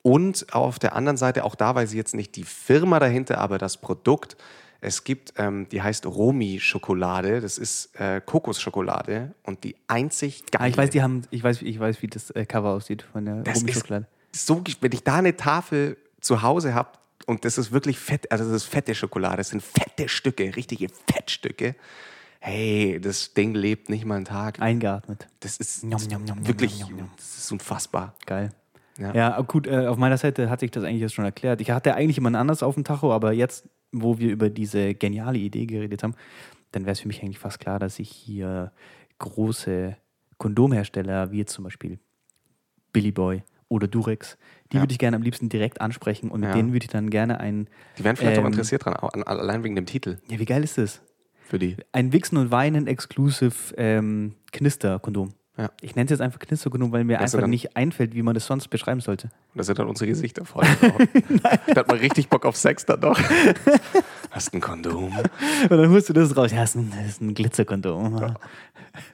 Und 0.03 0.53
auf 0.53 0.79
der 0.79 0.95
anderen 0.95 1.17
Seite, 1.17 1.45
auch 1.45 1.55
da 1.55 1.75
weiß 1.75 1.91
ich 1.91 1.97
jetzt 1.97 2.15
nicht 2.15 2.37
die 2.37 2.45
Firma 2.45 3.01
dahinter, 3.01 3.39
aber 3.39 3.59
das 3.59 3.79
Produkt. 3.79 4.37
Es 4.85 5.03
gibt, 5.03 5.33
ähm, 5.39 5.67
die 5.71 5.81
heißt 5.81 6.05
Romi-Schokolade, 6.05 7.41
das 7.41 7.57
ist 7.57 7.99
äh, 7.99 8.21
Kokosschokolade 8.21 9.35
und 9.43 9.65
die 9.65 9.77
einzig 9.89 10.45
geile. 10.51 10.65
Ah, 10.65 10.69
ich 10.69 10.77
weiß, 10.77 10.91
die 10.91 11.03
haben, 11.03 11.23
ich 11.31 11.43
weiß, 11.43 11.63
ich 11.63 11.81
weiß, 11.81 12.03
wie 12.03 12.07
das 12.07 12.31
äh, 12.31 12.45
Cover 12.45 12.71
aussieht 12.71 13.03
von 13.03 13.25
der 13.25 13.43
Rummischokolade. 13.47 14.07
so, 14.33 14.63
wenn 14.81 14.93
ich 14.93 15.03
da 15.03 15.17
eine 15.17 15.37
Tafel 15.37 15.97
zu 16.21 16.43
Hause 16.43 16.75
habe 16.75 16.91
und 17.27 17.47
das 17.47 17.57
ist 17.57 17.73
wirklich 17.73 17.99
fett, 17.99 18.31
also 18.31 18.45
das 18.45 18.53
ist 18.53 18.65
fette 18.65 18.95
Schokolade, 18.95 19.39
das 19.39 19.49
sind 19.49 19.63
fette 19.63 20.09
Stücke, 20.09 20.55
richtige 20.55 20.89
Fettstücke. 21.11 21.77
Hey, 22.41 23.01
das 23.01 23.33
Ding 23.33 23.55
lebt 23.55 23.89
nicht 23.89 24.05
mal 24.05 24.17
einen 24.17 24.27
Tag. 24.27 24.61
Eingeatmet. 24.61 25.29
Das 25.41 25.57
ist 25.57 25.83
Njom, 25.83 26.03
njom, 26.03 26.25
njom, 26.25 26.47
wirklich, 26.47 26.85
das 27.17 27.39
ist 27.39 27.53
unfassbar. 27.53 28.15
Geil. 28.27 28.51
Ja. 28.99 29.15
Ja, 29.15 29.41
gut, 29.41 29.67
äh, 29.67 29.87
auf 29.87 29.97
meiner 29.97 30.19
Seite 30.19 30.51
hatte 30.51 30.67
ich 30.67 30.71
das 30.71 30.85
eigentlich 30.85 31.01
jetzt 31.01 31.15
schon 31.15 31.25
erklärt. 31.25 31.61
Ich 31.63 31.71
hatte 31.71 31.95
eigentlich 31.95 32.17
jemand 32.17 32.37
anders 32.37 32.63
auf 32.63 32.75
dem 32.75 32.85
Tacho, 32.85 33.13
aber 33.13 33.33
jetzt, 33.33 33.67
wo 33.95 34.19
wir 34.19 34.31
über 34.31 34.51
diese 34.51 34.95
geniale 34.95 35.39
Idee 35.39 35.67
geredet 35.67 36.03
haben, 36.03 36.15
dann 36.73 36.83
wäre 36.83 36.93
es 36.93 37.01
für 37.01 37.09
mich 37.09 37.23
eigentlich 37.23 37.39
fast 37.39 37.61
klar, 37.61 37.79
dass 37.79 37.99
ich 37.99 38.11
hier 38.11 38.73
große 39.19 39.97
Kondomhersteller, 40.39 41.31
wie 41.31 41.39
jetzt 41.39 41.53
zum 41.53 41.65
Beispiel 41.65 41.99
Billy 42.93 43.13
Boy 43.13 43.43
oder 43.69 43.87
Durex, 43.89 44.37
die 44.73 44.77
Ja. 44.77 44.83
würde 44.83 44.93
ich 44.93 44.99
gerne 44.99 45.17
am 45.17 45.23
liebsten 45.23 45.49
direkt 45.49 45.81
ansprechen 45.81 46.31
und 46.31 46.41
mit 46.41 46.51
Ja. 46.51 46.55
denen 46.57 46.73
würde 46.73 46.85
ich 46.85 46.91
dann 46.91 47.11
gerne 47.11 47.41
ein. 47.41 47.69
Die 47.99 48.05
wären 48.05 48.17
vielleicht 48.17 48.39
auch 48.39 48.43
Ähm, 48.43 48.49
interessiert 48.49 48.85
dran, 48.85 48.95
auch 48.95 49.13
an, 49.15 49.23
allein 49.23 49.65
wegen 49.65 49.77
dem 49.77 49.87
Titel 49.87 50.19
Ja, 50.29 50.39
wie 50.39 50.45
geil 50.45 50.63
ist 50.65 50.79
das? 50.79 51.01
für 51.47 51.59
die. 51.59 51.77
Ein 51.93 52.13
Wichsen 52.13 52.39
und 52.39 52.51
Weinen 52.51 52.87
Exclusive 52.87 53.75
ähm, 53.77 54.35
Knister-Kondom. 54.53 55.35
Ja. 55.57 55.71
Ich 55.81 55.95
nenne 55.95 56.07
es 56.07 56.11
jetzt 56.11 56.21
einfach 56.21 56.41
Knisterkondom, 56.41 56.91
weil 56.91 57.05
mir 57.05 57.21
Also 57.21 57.39
einfach 57.39 57.49
nicht 57.49 57.77
einfällt, 57.77 58.15
wie 58.15 58.23
man 58.23 58.35
das 58.35 58.45
sonst 58.47 58.69
beschreiben 58.69 59.01
sollte. 59.01 59.29
Und 59.29 59.59
das 59.59 59.67
sind 59.67 59.79
dann 59.79 59.87
unsere 59.87 60.09
Gesichter 60.09 60.45
voll. 60.45 60.65
da 61.43 61.77
hat 61.77 61.87
man 61.89 61.99
richtig 61.99 62.29
Bock 62.29 62.45
auf 62.45 62.57
Sex 62.57 62.85
dann 62.87 63.01
doch. 63.01 63.21
Hast 64.33 64.53
ein 64.53 64.61
Kondom? 64.61 65.17
Und 65.17 65.71
dann 65.71 65.91
holst 65.91 66.09
du 66.09 66.13
das 66.13 66.37
raus. 66.37 66.51
Ja, 66.51 66.63
das 66.63 66.71
ist 66.71 66.77
ein, 66.77 66.91
das 66.91 67.07
ist 67.07 67.21
ein 67.21 67.35
Glitzerkondom. 67.35 68.35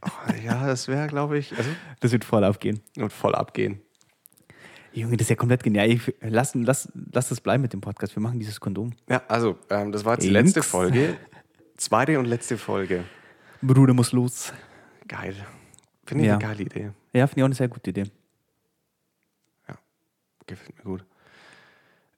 Oh, 0.03 0.33
ja, 0.42 0.66
das 0.66 0.88
wäre, 0.88 1.09
glaube 1.09 1.37
ich, 1.37 1.57
also 1.57 1.68
Das 2.00 2.12
wird 2.12 2.24
voll 2.24 2.44
aufgehen. 2.44 2.81
und 2.96 3.12
voll 3.12 3.35
abgehen. 3.35 3.83
Junge, 4.92 5.16
das 5.18 5.26
ist 5.26 5.31
ja 5.31 5.37
komplett 5.37 5.62
genial. 5.62 5.88
Ich, 5.90 6.14
lass, 6.20 6.55
lass, 6.55 6.90
lass 7.12 7.29
das 7.29 7.40
bleiben 7.40 7.62
mit 7.62 7.72
dem 7.74 7.81
Podcast. 7.83 8.16
Wir 8.16 8.22
machen 8.22 8.38
dieses 8.40 8.61
Kondom. 8.61 8.92
Ja, 9.09 9.22
also, 9.29 9.59
ähm, 9.68 9.92
das 9.92 10.05
war 10.07 10.14
jetzt 10.14 10.24
die 10.24 10.31
letzte 10.31 10.62
Folge. 10.62 11.16
Zweite 11.76 12.18
und 12.18 12.24
letzte 12.24 12.57
Folge. 12.59 13.05
Bruder 13.62 13.92
muss 13.94 14.12
los. 14.12 14.53
Geil. 15.07 15.35
Finde 16.11 16.25
ich 16.25 16.29
Ja. 16.29 16.35
eine 16.37 16.42
geile 16.44 16.62
Idee. 16.62 16.90
Ja, 17.12 17.27
finde 17.27 17.40
ich 17.40 17.42
auch 17.42 17.46
eine 17.46 17.55
sehr 17.55 17.68
gute 17.68 17.90
Idee. 17.90 18.05
Gefällt 20.46 20.77
mir 20.79 20.83
gut. 20.85 21.05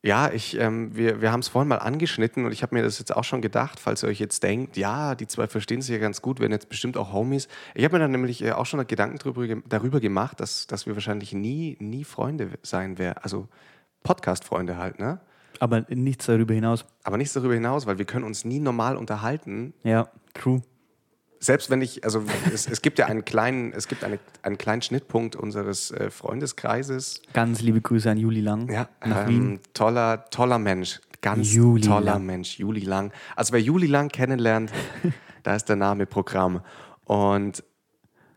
Ja, 0.04 0.32
ich, 0.32 0.58
ähm, 0.58 0.96
wir, 0.96 1.20
wir 1.20 1.30
haben 1.30 1.40
es 1.40 1.48
vorhin 1.48 1.68
mal 1.68 1.76
angeschnitten 1.76 2.44
und 2.44 2.52
ich 2.52 2.62
habe 2.62 2.74
mir 2.74 2.82
das 2.82 2.98
jetzt 2.98 3.14
auch 3.14 3.22
schon 3.24 3.40
gedacht, 3.42 3.78
falls 3.78 4.02
ihr 4.02 4.08
euch 4.08 4.18
jetzt 4.18 4.42
denkt, 4.42 4.76
ja, 4.76 5.14
die 5.14 5.26
zwei 5.26 5.46
verstehen 5.46 5.80
sich 5.82 5.92
ja 5.92 5.98
ganz 6.00 6.22
gut, 6.22 6.40
werden 6.40 6.50
jetzt 6.50 6.68
bestimmt 6.68 6.96
auch 6.96 7.12
Homies. 7.12 7.46
Ich 7.74 7.84
habe 7.84 7.94
mir 7.96 7.98
dann 8.00 8.10
nämlich 8.10 8.42
äh, 8.42 8.52
auch 8.52 8.66
schon 8.66 8.84
Gedanken 8.86 9.18
drüber, 9.18 9.46
darüber 9.68 10.00
gemacht, 10.00 10.40
dass, 10.40 10.66
dass 10.66 10.86
wir 10.86 10.94
wahrscheinlich 10.94 11.34
nie, 11.34 11.76
nie 11.78 12.04
Freunde 12.04 12.50
sein 12.62 12.96
werden. 12.98 13.18
Also 13.22 13.48
Podcast-Freunde 14.02 14.78
halt, 14.78 14.98
ne? 14.98 15.20
Aber 15.60 15.82
nichts 15.90 16.26
darüber 16.26 16.54
hinaus. 16.54 16.84
Aber 17.04 17.18
nichts 17.18 17.34
darüber 17.34 17.54
hinaus, 17.54 17.86
weil 17.86 17.98
wir 17.98 18.04
können 18.06 18.24
uns 18.24 18.44
nie 18.44 18.58
normal 18.58 18.96
unterhalten. 18.96 19.74
Ja, 19.84 20.08
true. 20.34 20.62
Selbst 21.42 21.70
wenn 21.70 21.82
ich, 21.82 22.04
also 22.04 22.22
es, 22.54 22.68
es 22.68 22.82
gibt 22.82 23.00
ja 23.00 23.06
einen 23.06 23.24
kleinen, 23.24 23.72
es 23.72 23.88
gibt 23.88 24.04
eine, 24.04 24.20
einen 24.42 24.58
kleinen 24.58 24.80
Schnittpunkt 24.80 25.34
unseres 25.34 25.90
äh, 25.90 26.08
Freundeskreises, 26.08 27.20
Ganz 27.32 27.60
liebe 27.62 27.80
Grüße 27.80 28.08
an 28.08 28.16
Juli 28.16 28.40
Lang 28.40 28.70
Ja, 28.70 28.88
nach 29.04 29.26
Wien. 29.26 29.54
ähm, 29.54 29.60
toller, 29.74 30.24
toller 30.30 30.60
Mensch. 30.60 31.00
Ganz 31.20 31.52
Juli 31.52 31.82
toller 31.82 32.12
Lang. 32.12 32.26
Mensch. 32.26 32.60
Juli 32.60 32.82
Lang. 32.82 33.12
Also 33.34 33.52
wer 33.52 33.60
Juli 33.60 33.88
Lang 33.88 34.08
kennenlernt, 34.08 34.70
da 35.42 35.56
ist 35.56 35.68
der 35.68 35.74
Name 35.74 36.06
Programm. 36.06 36.60
Und 37.06 37.64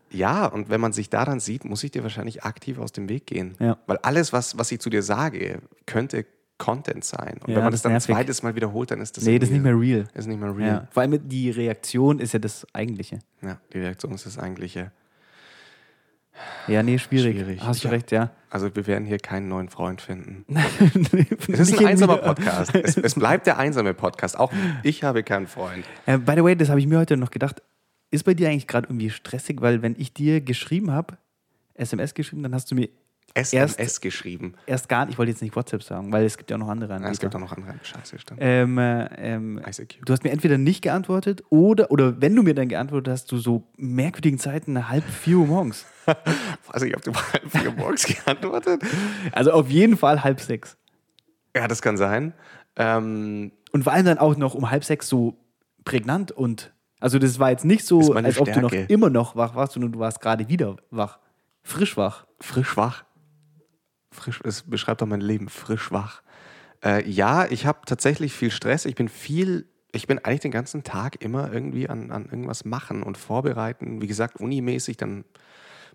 ja, 0.10 0.48
und 0.48 0.70
wenn 0.70 0.82
man 0.82 0.92
sich 0.92 1.12
da 1.12 1.26
dann 1.26 1.40
sieht, 1.40 1.64
muss 1.64 1.84
ich 1.84 1.92
dir 1.92 2.02
wahrscheinlich 2.02 2.44
aktiv 2.44 2.80
aus 2.80 2.92
dem 2.92 3.08
Weg 3.08 3.28
gehen. 3.28 3.56
Ja. 3.60 3.78
Weil 3.86 3.98
alles, 4.00 4.34
was, 4.34 4.58
was 4.58 4.72
ich 4.72 4.80
zu 4.80 4.90
dir 4.90 5.04
sage, 5.04 5.62
könnte 5.86 6.26
Content 6.58 7.04
sein. 7.04 7.38
Und 7.42 7.50
Ja, 7.50 7.56
wenn 7.58 7.64
man 7.64 7.72
das 7.72 7.74
das 7.74 7.82
dann 7.84 7.92
nervig. 7.94 8.16
zweites 8.16 8.44
Mal 8.44 8.56
wiederholt, 8.56 8.90
dann 8.92 9.02
ist 9.02 9.18
das 9.18 9.26
Nee, 9.26 9.40
das 9.40 9.50
ist 9.50 9.54
nicht 9.54 9.64
mehr 9.64 9.78
real. 9.80 10.08
ist 10.14 10.28
nicht 10.28 10.40
mehr 10.40 10.50
Ja. 10.52 10.56
real. 10.56 10.88
Vor 10.92 11.02
allem 11.04 11.28
die 11.28 11.50
Reaktion 11.52 12.20
ist 12.20 12.34
ja 12.34 12.40
das 12.40 12.66
Eigentliche. 12.74 13.20
Ja. 13.42 13.60
die 13.74 13.80
Reaktion 13.80 14.14
ist 14.14 14.26
das 14.26 14.38
eigentliche. 14.40 14.92
Ja, 16.68 16.84
nee, 16.84 16.98
schwierig. 17.00 17.36
Schwierig. 17.38 17.62
Hast 17.62 17.84
du 17.84 17.88
Ja. 17.88 17.94
recht, 17.94 18.12
ja. 18.12 18.32
Also 18.50 18.74
wir 18.76 18.88
werden 18.88 19.06
hier 19.06 19.20
keinen 19.20 19.48
neuen 19.48 19.70
Freund 19.70 20.02
finden. 20.02 20.46
es 20.54 21.60
Es 21.60 21.60
ist 21.70 21.80
ein 21.80 21.86
einsamer 21.86 22.18
Podcast. 22.18 22.76
Es, 22.76 22.98
es 22.98 23.16
bleibt 23.16 23.48
der 23.48 23.58
einsame 23.58 23.94
Podcast. 23.94 24.38
Auch 24.38 24.52
ich 24.84 25.04
habe 25.04 25.24
keinen 25.24 25.48
Freund. 25.48 25.86
Äh, 26.06 26.18
by 26.18 26.34
the 26.36 26.44
way, 26.44 26.56
das 26.56 26.70
habe 26.70 26.80
ich 26.80 26.88
mir 26.88 27.00
heute 27.00 27.16
noch 27.16 27.32
gedacht. 27.32 27.62
Ist 28.12 28.24
bei 28.26 28.34
dir 28.34 28.50
eigentlich 28.50 28.68
gerade 28.68 28.88
irgendwie 28.88 29.10
stressig, 29.10 29.62
weil 29.62 29.82
wenn 29.82 29.96
ich 29.98 30.14
dir 30.14 30.42
geschrieben 30.42 30.92
habe, 30.92 31.18
SMS 31.74 32.14
geschrieben, 32.14 32.44
dann 32.44 32.54
hast 32.54 32.70
du 32.72 32.76
mir 32.76 32.90
SMS 33.36 34.00
geschrieben. 34.02 34.54
erst 34.66 34.88
gar 34.90 35.06
nicht, 35.06 35.14
ich 35.14 35.18
wollte 35.20 35.32
jetzt 35.32 35.42
nicht 35.42 35.56
WhatsApp 35.56 35.84
sagen, 35.84 36.12
weil 36.14 36.24
es 36.26 36.38
gibt 36.38 36.50
ja 36.50 36.56
auch 36.56 36.62
noch 36.62 36.70
andere 36.70 36.92
Ja, 36.94 36.98
es 36.98 37.04
Anbieter. 37.04 37.22
gibt 37.22 37.36
auch 37.36 37.40
noch 37.40 37.52
andere 37.52 37.76
Scheiße. 37.84 38.18
Stimmt. 38.18 38.40
ähm, 38.42 38.78
äh, 38.78 39.06
ähm, 39.34 39.62
du 40.06 40.14
hast 40.14 40.24
mir 40.24 40.32
entweder 40.32 40.58
nicht 40.58 40.82
geantwortet 40.82 41.44
oder, 41.50 41.92
oder 41.92 42.22
wenn 42.22 42.36
du 42.36 42.44
mir 42.44 42.56
dann 42.56 42.70
geantwortet 42.70 43.12
hast, 43.12 43.32
du 43.32 43.38
so 43.38 43.68
merkwürdigen 43.78 44.40
Zeiten, 44.40 44.90
halb 44.90 45.04
vier 45.04 45.38
Uhr 45.38 45.48
morgens. 45.48 45.86
Also 46.70 46.86
ich 46.86 46.94
habe 46.94 47.10
um 47.10 47.16
halb 47.16 47.52
vier 47.52 47.72
morgens 47.72 48.06
geantwortet. 48.26 48.82
Also 49.32 49.52
auf 49.52 49.70
jeden 49.70 49.98
Fall 49.98 50.24
halb 50.24 50.40
sechs. 50.40 50.78
Ja, 51.56 51.68
das 51.68 51.82
kann 51.82 51.98
sein. 51.98 52.34
Ähm, 52.76 53.52
Und 53.72 53.84
vor 53.84 53.94
allem 53.94 54.06
dann 54.06 54.18
auch 54.18 54.36
noch 54.38 54.54
um 54.56 54.70
halb 54.72 54.84
sechs 54.84 55.08
so 55.08 55.38
prägnant 55.86 56.32
und 56.32 56.74
also 57.00 57.20
das 57.20 57.40
war 57.40 57.52
jetzt 57.52 57.66
nicht 57.66 57.86
so, 57.86 58.14
als 58.14 58.40
ob 58.40 58.52
du 58.52 58.60
noch 58.62 58.70
Stärke. 58.70 58.92
immer 58.92 59.10
noch 59.10 59.36
wach 59.36 59.56
warst, 59.56 59.74
sondern 59.74 59.92
du 59.92 60.00
warst 60.00 60.20
gerade 60.22 60.48
wieder 60.50 60.76
wach. 60.92 61.20
Frisch 61.64 61.96
wach. 61.98 62.26
frisch 62.42 62.76
wach. 62.78 63.05
Frisch, 64.16 64.42
es 64.44 64.64
beschreibt 64.64 65.02
doch 65.02 65.08
mein 65.08 65.22
Leben. 65.22 65.50
Frisch 65.50 65.92
wach. 65.92 66.22
Äh, 66.84 67.08
ja, 67.10 67.46
ich 67.46 67.66
habe 67.66 67.80
tatsächlich 67.86 68.34
viel 68.34 68.52
Stress. 68.52 68.86
Ich 68.86 68.96
bin 68.96 69.10
viel, 69.10 69.68
ich 69.92 70.08
bin 70.08 70.20
eigentlich 70.20 70.42
den 70.42 70.52
ganzen 70.52 70.84
Tag 70.84 71.22
immer 71.22 71.52
irgendwie 71.52 71.90
an, 71.90 72.12
an 72.12 72.26
irgendwas 72.26 72.66
machen 72.66 73.04
und 73.04 73.18
vorbereiten. 73.18 74.02
Wie 74.02 74.08
gesagt, 74.08 74.38
unimäßig, 74.40 74.98
dann 74.98 75.26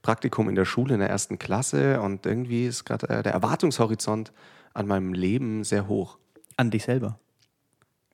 Praktikum 0.03 0.49
in 0.49 0.55
der 0.55 0.65
Schule 0.65 0.95
in 0.95 1.01
der 1.01 1.11
ersten 1.11 1.39
Klasse 1.39 2.01
und 2.01 2.25
irgendwie 2.27 2.67
ist 2.67 2.85
gerade 2.85 3.09
äh, 3.09 3.23
der 3.23 3.33
Erwartungshorizont 3.33 4.33
an 4.73 4.87
meinem 4.87 5.13
Leben 5.13 5.65
sehr 5.65 5.89
hoch. 5.89 6.19
An 6.57 6.71
dich 6.71 6.85
selber. 6.85 7.19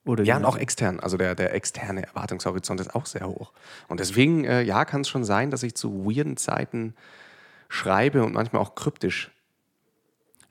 Oder 0.05 0.23
Ja, 0.23 0.37
und 0.37 0.45
auch 0.45 0.57
extern. 0.57 0.99
Also 0.99 1.17
der, 1.17 1.35
der 1.35 1.53
externe 1.53 2.05
Erwartungshorizont 2.05 2.79
ist 2.79 2.95
auch 2.95 3.05
sehr 3.05 3.27
hoch. 3.27 3.51
Und 3.87 3.99
deswegen, 3.99 4.45
äh, 4.45 4.61
ja, 4.61 4.85
kann 4.85 5.01
es 5.01 5.09
schon 5.09 5.23
sein, 5.23 5.51
dass 5.51 5.63
ich 5.63 5.75
zu 5.75 6.05
weirden 6.05 6.37
Zeiten 6.37 6.95
schreibe 7.69 8.23
und 8.23 8.33
manchmal 8.33 8.61
auch 8.61 8.75
kryptisch. 8.75 9.31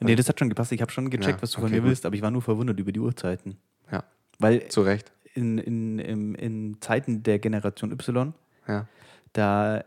Nee, 0.00 0.14
das 0.14 0.28
hat 0.28 0.38
schon 0.38 0.48
gepasst. 0.48 0.72
Ich 0.72 0.82
habe 0.82 0.92
schon 0.92 1.08
gecheckt, 1.10 1.38
Ja, 1.38 1.42
was 1.42 1.50
du 1.52 1.56
von 1.56 1.64
okay, 1.64 1.76
mir 1.76 1.80
gut. 1.80 1.88
willst, 1.90 2.04
aber 2.06 2.14
ich 2.14 2.22
war 2.22 2.30
nur 2.30 2.42
verwundert 2.42 2.78
über 2.78 2.92
die 2.92 3.00
Uhrzeiten. 3.00 3.56
Ja, 3.90 4.04
Weil 4.38 4.68
zu 4.68 4.82
Recht. 4.82 5.10
in, 5.34 5.58
in, 5.58 5.98
in, 5.98 6.34
in 6.34 6.80
Zeiten 6.80 7.22
der 7.22 7.38
Generation 7.38 7.92
Y, 7.92 8.34
Ja. 8.68 8.86
da 9.32 9.84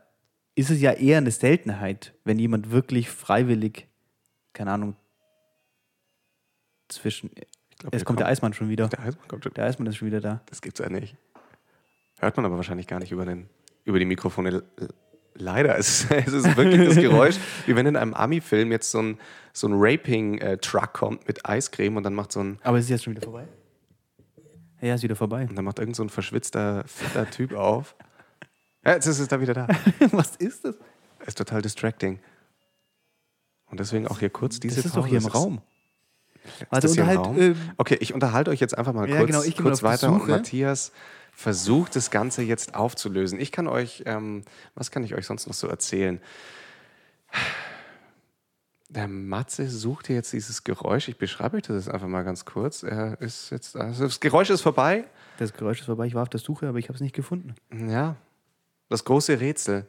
ist 0.56 0.69
es 0.72 0.82
ja 0.82 0.91
eher 0.93 1.19
eine 1.19 1.32
Seltenheit, 1.32 2.13
wenn 2.26 2.39
jemand 2.39 2.72
wirklich 2.72 3.10
freiwillig, 3.10 3.88
keine 4.54 4.72
Ahnung, 4.72 4.95
zwischen. 6.88 7.30
glaub, 7.78 7.93
Jetzt 7.93 8.02
hier 8.02 8.06
kommt 8.06 8.19
der 8.19 8.28
Eismann 8.28 8.54
schon 8.54 8.69
wieder. 8.69 8.88
Der 8.88 9.00
Eismann 9.00 9.28
kommt 9.28 9.43
schon. 9.43 9.54
Der 9.54 9.65
Eismann 9.65 9.88
ist 9.88 9.98
schon 9.98 10.08
wieder 10.08 10.22
da. 10.22 10.41
Das 10.48 10.62
gibt's 10.62 10.80
ja 10.80 10.89
nicht. 10.89 11.15
Hört 12.19 12.36
man 12.36 12.45
aber 12.45 12.56
wahrscheinlich 12.58 12.88
gar 12.88 13.00
nicht 13.00 13.12
über, 13.12 13.26
den, 13.26 13.48
über 13.86 14.00
die 14.00 14.06
Mikrofone. 14.06 14.63
Leider, 15.39 15.78
es, 15.80 16.04
ist- 16.04 16.12
es 16.12 16.34
ist 16.34 16.58
wirklich 16.58 16.88
das 16.89 16.95
Geräusch, 16.97 17.36
wie 17.65 17.75
wenn 17.75 17.86
in 17.86 17.95
einem 17.95 18.13
Ami-Film 18.13 18.71
jetzt 18.71 18.91
so 18.91 19.02
ein, 19.02 19.17
so 19.54 19.67
ein 19.67 19.73
Raping-Truck 19.75 20.93
kommt 20.93 21.28
mit 21.28 21.45
Eiscreme 21.47 21.97
und 21.97 22.04
dann 22.04 22.13
macht 22.13 22.32
so 22.32 22.41
ein, 22.41 22.60
Aber 22.63 22.78
es 22.78 22.86
ist 22.86 22.89
jetzt 22.91 23.04
schon 23.06 23.12
wieder 23.15 23.23
vorbei. 23.23 23.47
Ja, 24.82 24.95
ist 24.95 25.04
wieder 25.04 25.15
vorbei. 25.15 25.45
und 25.49 25.56
dann 25.58 25.65
macht 25.65 25.80
irgend 25.80 25.95
so 25.95 26.04
ein 26.04 26.10
verschwitzter, 26.10 26.84
fetter 26.86 27.30
Typ 27.30 27.54
auf. 27.54 27.95
Ja, 28.86 28.93
jetzt 28.93 29.08
ist 29.08 29.19
es 29.19 29.28
da 29.28 29.41
wieder 29.41 29.54
da. 29.54 29.67
Was 30.12 30.36
ist 30.38 30.63
das? 30.65 30.75
Ist 31.25 31.38
total 31.38 31.62
distracting. 31.62 32.19
Und 33.69 33.80
deswegen 33.80 34.08
auch 34.08 34.19
hier 34.19 34.30
kurz 34.30 34.60
diese 34.60 34.78
Das 34.78 34.86
ist 34.86 34.95
doch 34.95 35.06
hier 35.06 35.17
im 35.17 35.23
Pause. 35.25 35.38
Raum. 35.38 35.62
Ist 36.45 36.71
Warte, 36.71 36.88
das 36.88 36.95
hier 36.95 37.04
im 37.04 37.17
Raum? 37.17 37.38
ähm, 37.39 37.56
okay, 37.78 37.97
ich 37.99 38.13
unterhalte 38.13 38.49
euch 38.52 38.62
jetzt 38.62 38.78
einfach 38.78 38.93
mal 38.93 39.08
Ja, 39.10 39.17
kurz, 39.17 39.43
genau, 39.43 39.62
kurz 39.62 39.84
weiter 39.84 40.12
und. 40.13 40.28
Matthias 40.30 40.91
versucht 41.39 41.95
das 41.95 42.12
Ganze 42.12 42.41
jetzt 42.41 42.75
aufzulösen. 42.75 43.39
Ich 43.39 43.54
kann 43.54 43.69
euch, 43.69 44.04
ähm, 44.06 44.43
was 44.75 44.91
kann 44.91 45.06
ich 45.06 45.15
euch 45.15 45.25
sonst 45.25 45.47
noch 45.47 45.54
so 45.54 45.67
erzählen? 45.67 46.19
Der 48.89 49.08
Matze 49.08 49.69
sucht 49.69 50.10
jetzt 50.10 50.34
dieses 50.34 50.65
Geräusch. 50.65 51.08
Ich 51.08 51.17
beschreibe 51.17 51.56
euch 51.56 51.63
das 51.63 51.86
jetzt 51.86 51.93
einfach 51.93 52.10
mal 52.10 52.23
ganz 52.23 52.43
kurz. 52.43 52.84
Er 52.84 53.21
ist 53.21 53.52
jetzt, 53.52 53.78
also 53.78 54.04
das 54.04 54.19
Geräusch 54.19 54.49
ist 54.49 54.60
vorbei. 54.60 55.06
Das 55.38 55.54
Geräusch 55.54 55.80
ist 55.80 55.86
vorbei. 55.86 56.08
Ich 56.08 56.13
war 56.13 56.23
auf 56.23 56.30
der 56.30 56.41
Suche, 56.41 56.67
aber 56.67 56.78
ich 56.78 56.89
habe 56.89 56.95
es 56.95 57.02
nicht 57.02 57.15
gefunden. 57.15 57.56
Ja, 57.71 58.17
das 58.89 59.06
große 59.06 59.39
Rätsel. 59.39 59.86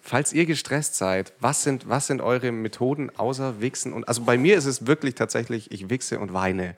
Falls 0.00 0.32
ihr 0.32 0.46
gestresst 0.46 0.94
seid, 0.94 1.32
was 1.40 1.64
sind, 1.64 1.88
was 1.88 2.06
sind 2.06 2.20
eure 2.20 2.52
Methoden 2.52 3.10
außer 3.10 3.60
Wichsen? 3.60 3.92
Und, 3.92 4.06
also 4.06 4.22
bei 4.22 4.38
mir 4.38 4.56
ist 4.56 4.66
es 4.66 4.86
wirklich 4.86 5.16
tatsächlich, 5.16 5.72
ich 5.72 5.90
wichse 5.90 6.20
und 6.20 6.32
weine. 6.32 6.76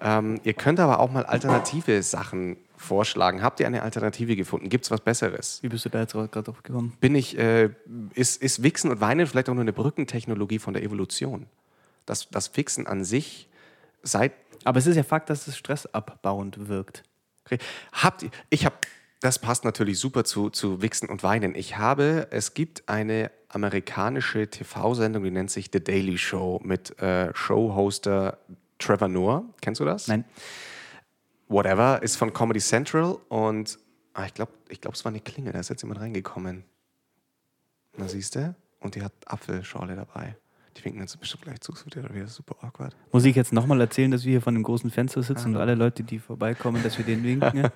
Ähm, 0.00 0.40
ihr 0.44 0.54
könnt 0.54 0.80
aber 0.80 1.00
auch 1.00 1.10
mal 1.10 1.26
alternative 1.26 2.02
Sachen 2.02 2.56
vorschlagen. 2.78 3.42
Habt 3.42 3.60
ihr 3.60 3.66
eine 3.66 3.82
Alternative 3.82 4.36
gefunden? 4.36 4.68
Gibt 4.68 4.84
es 4.84 4.90
was 4.90 5.00
Besseres? 5.00 5.58
Wie 5.62 5.68
bist 5.68 5.84
du 5.84 5.88
da 5.88 6.00
jetzt 6.00 6.12
gerade 6.12 6.42
drauf 6.42 6.62
gekommen? 6.62 6.96
Bin 7.00 7.14
ich, 7.14 7.36
äh, 7.36 7.70
ist, 8.14 8.40
ist 8.42 8.62
Wichsen 8.62 8.90
und 8.90 9.00
Weinen 9.00 9.26
vielleicht 9.26 9.48
auch 9.48 9.54
nur 9.54 9.62
eine 9.62 9.72
Brückentechnologie 9.72 10.58
von 10.58 10.74
der 10.74 10.82
Evolution? 10.82 11.46
Das, 12.06 12.28
das 12.30 12.56
Wichsen 12.56 12.86
an 12.86 13.04
sich 13.04 13.48
seit 14.02 14.32
Aber 14.64 14.78
es 14.78 14.86
ist 14.86 14.96
ja 14.96 15.02
Fakt, 15.02 15.28
dass 15.28 15.46
es 15.46 15.56
stressabbauend 15.56 16.68
wirkt. 16.68 17.02
Okay. 17.44 17.58
Habt 17.92 18.22
ihr, 18.22 18.30
ich 18.50 18.64
habe, 18.64 18.76
das 19.20 19.38
passt 19.38 19.64
natürlich 19.64 19.98
super 19.98 20.24
zu, 20.24 20.50
zu 20.50 20.80
Wichsen 20.80 21.08
und 21.08 21.22
Weinen. 21.22 21.54
Ich 21.54 21.76
habe, 21.76 22.28
es 22.30 22.54
gibt 22.54 22.88
eine 22.88 23.30
amerikanische 23.48 24.48
TV-Sendung, 24.48 25.24
die 25.24 25.30
nennt 25.30 25.50
sich 25.50 25.70
The 25.72 25.82
Daily 25.82 26.18
Show 26.18 26.60
mit 26.62 26.98
äh, 27.00 27.34
Showhoster 27.34 28.38
Trevor 28.78 29.08
Noah. 29.08 29.44
Kennst 29.60 29.80
du 29.80 29.84
das? 29.84 30.08
Nein. 30.08 30.24
Whatever, 31.48 32.02
ist 32.02 32.16
von 32.16 32.32
Comedy 32.32 32.60
Central 32.60 33.18
und 33.28 33.78
ah, 34.14 34.26
ich 34.26 34.34
glaube, 34.34 34.52
ich 34.68 34.80
glaub, 34.80 34.94
es 34.94 35.04
war 35.04 35.10
eine 35.10 35.20
Klingel, 35.20 35.52
da 35.52 35.60
ist 35.60 35.70
jetzt 35.70 35.82
jemand 35.82 36.00
reingekommen. 36.00 36.64
Na 37.96 38.06
siehst 38.08 38.36
du? 38.36 38.54
Und 38.80 38.94
die 38.94 39.02
hat 39.02 39.12
Apfelschorle 39.26 39.96
dabei. 39.96 40.36
Die 40.76 40.84
winken 40.84 41.00
jetzt 41.00 41.18
bestimmt 41.18 41.42
gleich 41.42 41.60
zu, 41.60 41.72
es 41.72 41.84
wird 41.84 41.96
ja 41.96 42.14
wieder 42.14 42.28
super 42.28 42.56
awkward. 42.64 42.94
Muss 43.10 43.24
ich 43.24 43.34
jetzt 43.34 43.52
nochmal 43.52 43.80
erzählen, 43.80 44.10
dass 44.10 44.24
wir 44.24 44.32
hier 44.32 44.42
vor 44.42 44.52
einem 44.52 44.62
großen 44.62 44.90
Fenster 44.90 45.22
sitzen 45.22 45.54
und 45.54 45.60
alle 45.60 45.74
Leute, 45.74 46.04
die 46.04 46.18
vorbeikommen, 46.18 46.82
dass 46.82 46.98
wir 46.98 47.04
denen 47.04 47.24
winken? 47.24 47.70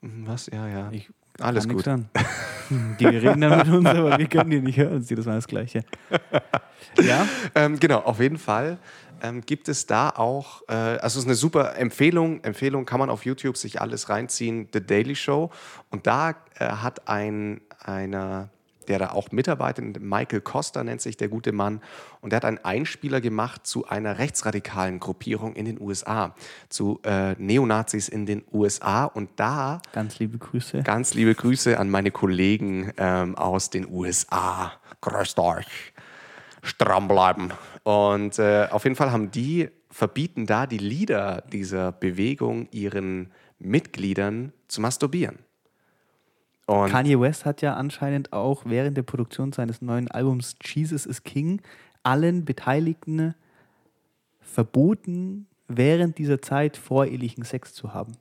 Was? 0.26 0.46
Ja, 0.52 0.68
ja. 0.68 0.90
Ich 0.92 1.10
Alles 1.40 1.66
gut. 1.66 1.84
Die 2.98 3.06
reden 3.06 3.40
dann 3.42 3.58
mit 3.58 3.68
uns, 3.68 3.86
aber 3.86 4.18
wir 4.18 4.26
können 4.26 4.50
die 4.50 4.60
nicht 4.60 4.78
hören. 4.78 5.02
Sie, 5.02 5.14
das 5.14 5.26
war 5.26 5.34
das 5.34 5.46
Gleiche. 5.46 5.84
Ja? 6.98 7.26
Ähm, 7.54 7.78
genau, 7.78 7.98
auf 7.98 8.20
jeden 8.20 8.38
Fall 8.38 8.78
ähm, 9.22 9.42
gibt 9.42 9.68
es 9.68 9.86
da 9.86 10.10
auch, 10.10 10.62
äh, 10.68 10.72
also 10.72 11.06
es 11.06 11.16
ist 11.16 11.26
eine 11.26 11.34
super 11.34 11.76
Empfehlung, 11.76 12.42
Empfehlung 12.44 12.86
kann 12.86 13.00
man 13.00 13.10
auf 13.10 13.24
YouTube 13.24 13.56
sich 13.56 13.80
alles 13.80 14.08
reinziehen, 14.08 14.68
The 14.72 14.84
Daily 14.84 15.16
Show. 15.16 15.50
Und 15.90 16.06
da 16.06 16.30
äh, 16.58 16.66
hat 16.66 17.08
ein, 17.08 17.60
einer, 17.78 18.50
der 18.88 18.98
da 18.98 19.10
auch 19.10 19.32
mitarbeitet, 19.32 20.00
Michael 20.00 20.40
Costa 20.40 20.84
nennt 20.84 21.00
sich 21.00 21.16
der 21.16 21.28
gute 21.28 21.52
Mann, 21.52 21.80
und 22.20 22.30
der 22.30 22.38
hat 22.38 22.44
einen 22.46 22.58
Einspieler 22.64 23.20
gemacht 23.20 23.66
zu 23.66 23.86
einer 23.86 24.18
rechtsradikalen 24.18 24.98
Gruppierung 24.98 25.54
in 25.54 25.66
den 25.66 25.78
USA, 25.80 26.34
zu 26.70 27.00
äh, 27.04 27.32
Neonazis 27.34 28.08
in 28.08 28.24
den 28.24 28.42
USA. 28.50 29.04
Und 29.04 29.30
da 29.36 29.82
Ganz 29.92 30.18
liebe 30.18 30.38
Grüße. 30.38 30.82
Ganz 30.82 31.12
liebe 31.12 31.34
Grüße 31.34 31.78
an 31.78 31.90
meine 31.90 32.10
Kollegen 32.10 32.92
ähm, 32.96 33.36
aus 33.36 33.68
den 33.68 33.86
USA. 33.86 34.72
Grüßt 35.02 35.38
euch. 35.38 35.92
Stramm 36.64 37.08
bleiben. 37.08 37.50
Und 37.84 38.38
äh, 38.38 38.68
auf 38.70 38.84
jeden 38.84 38.96
Fall 38.96 39.12
haben 39.12 39.30
die, 39.30 39.68
verbieten 39.90 40.46
da 40.46 40.66
die 40.66 40.78
Leader 40.78 41.42
dieser 41.52 41.92
Bewegung 41.92 42.68
ihren 42.72 43.30
Mitgliedern 43.58 44.52
zu 44.68 44.80
masturbieren. 44.80 45.38
Und 46.66 46.90
Kanye 46.90 47.20
West 47.20 47.44
hat 47.44 47.60
ja 47.60 47.74
anscheinend 47.74 48.32
auch 48.32 48.62
während 48.64 48.96
der 48.96 49.02
Produktion 49.02 49.52
seines 49.52 49.82
neuen 49.82 50.10
Albums 50.10 50.56
Jesus 50.64 51.04
is 51.04 51.22
King 51.22 51.60
allen 52.02 52.44
Beteiligten 52.44 53.34
verboten, 54.40 55.46
während 55.68 56.18
dieser 56.18 56.40
Zeit 56.40 56.76
vorehelichen 56.76 57.44
Sex 57.44 57.74
zu 57.74 57.92
haben. 57.92 58.12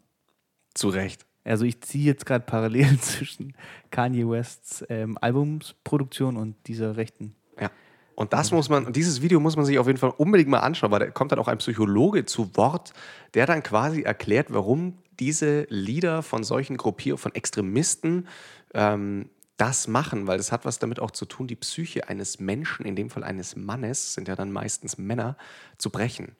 zu 0.74 0.90
Recht. 0.90 1.26
Also 1.46 1.66
ich 1.66 1.82
ziehe 1.82 2.06
jetzt 2.06 2.26
gerade 2.26 2.46
Parallelen 2.46 3.00
zwischen 3.02 3.54
Kanye 3.92 4.28
Wests 4.28 4.84
ähm, 4.90 5.18
Albumsproduktion 5.20 6.38
und 6.38 6.56
dieser 6.68 6.98
rechten. 6.98 7.36
Ja. 7.60 7.70
Und 8.16 8.34
das 8.34 8.52
muss 8.52 8.70
man, 8.70 8.94
dieses 8.94 9.22
Video 9.22 9.40
muss 9.40 9.56
man 9.56 9.66
sich 9.66 9.80
auf 9.80 9.88
jeden 9.88 10.00
Fall 10.00 10.14
unbedingt 10.18 10.50
mal 10.50 10.60
anschauen, 10.60 10.92
weil 10.92 11.00
da 11.00 11.10
kommt 11.10 11.32
dann 11.32 11.40
auch 11.40 11.48
ein 11.48 11.58
Psychologe 11.58 12.26
zu 12.26 12.56
Wort, 12.56 12.94
der 13.34 13.46
dann 13.46 13.64
quasi 13.64 14.02
erklärt, 14.02 14.48
warum 14.50 15.00
diese 15.20 15.66
Lieder 15.70 16.22
von 16.22 16.44
solchen 16.44 16.78
Gruppierungen, 16.78 17.22
von 17.22 17.36
Extremisten 17.36 18.28
ähm, 18.74 19.30
das 19.58 19.88
machen, 19.88 20.28
weil 20.28 20.38
das 20.38 20.52
hat 20.52 20.66
was 20.66 20.80
damit 20.80 21.00
auch 21.00 21.12
zu 21.12 21.26
tun, 21.26 21.48
die 21.48 21.56
Psyche 21.56 22.10
eines 22.10 22.40
Menschen, 22.40 22.86
in 22.86 22.96
dem 22.96 23.10
Fall 23.10 23.24
eines 23.24 23.56
Mannes, 23.56 24.14
sind 24.14 24.28
ja 24.28 24.36
dann 24.36 24.52
meistens 24.52 24.98
Männer, 24.98 25.38
zu 25.78 25.90
brechen. 25.90 26.36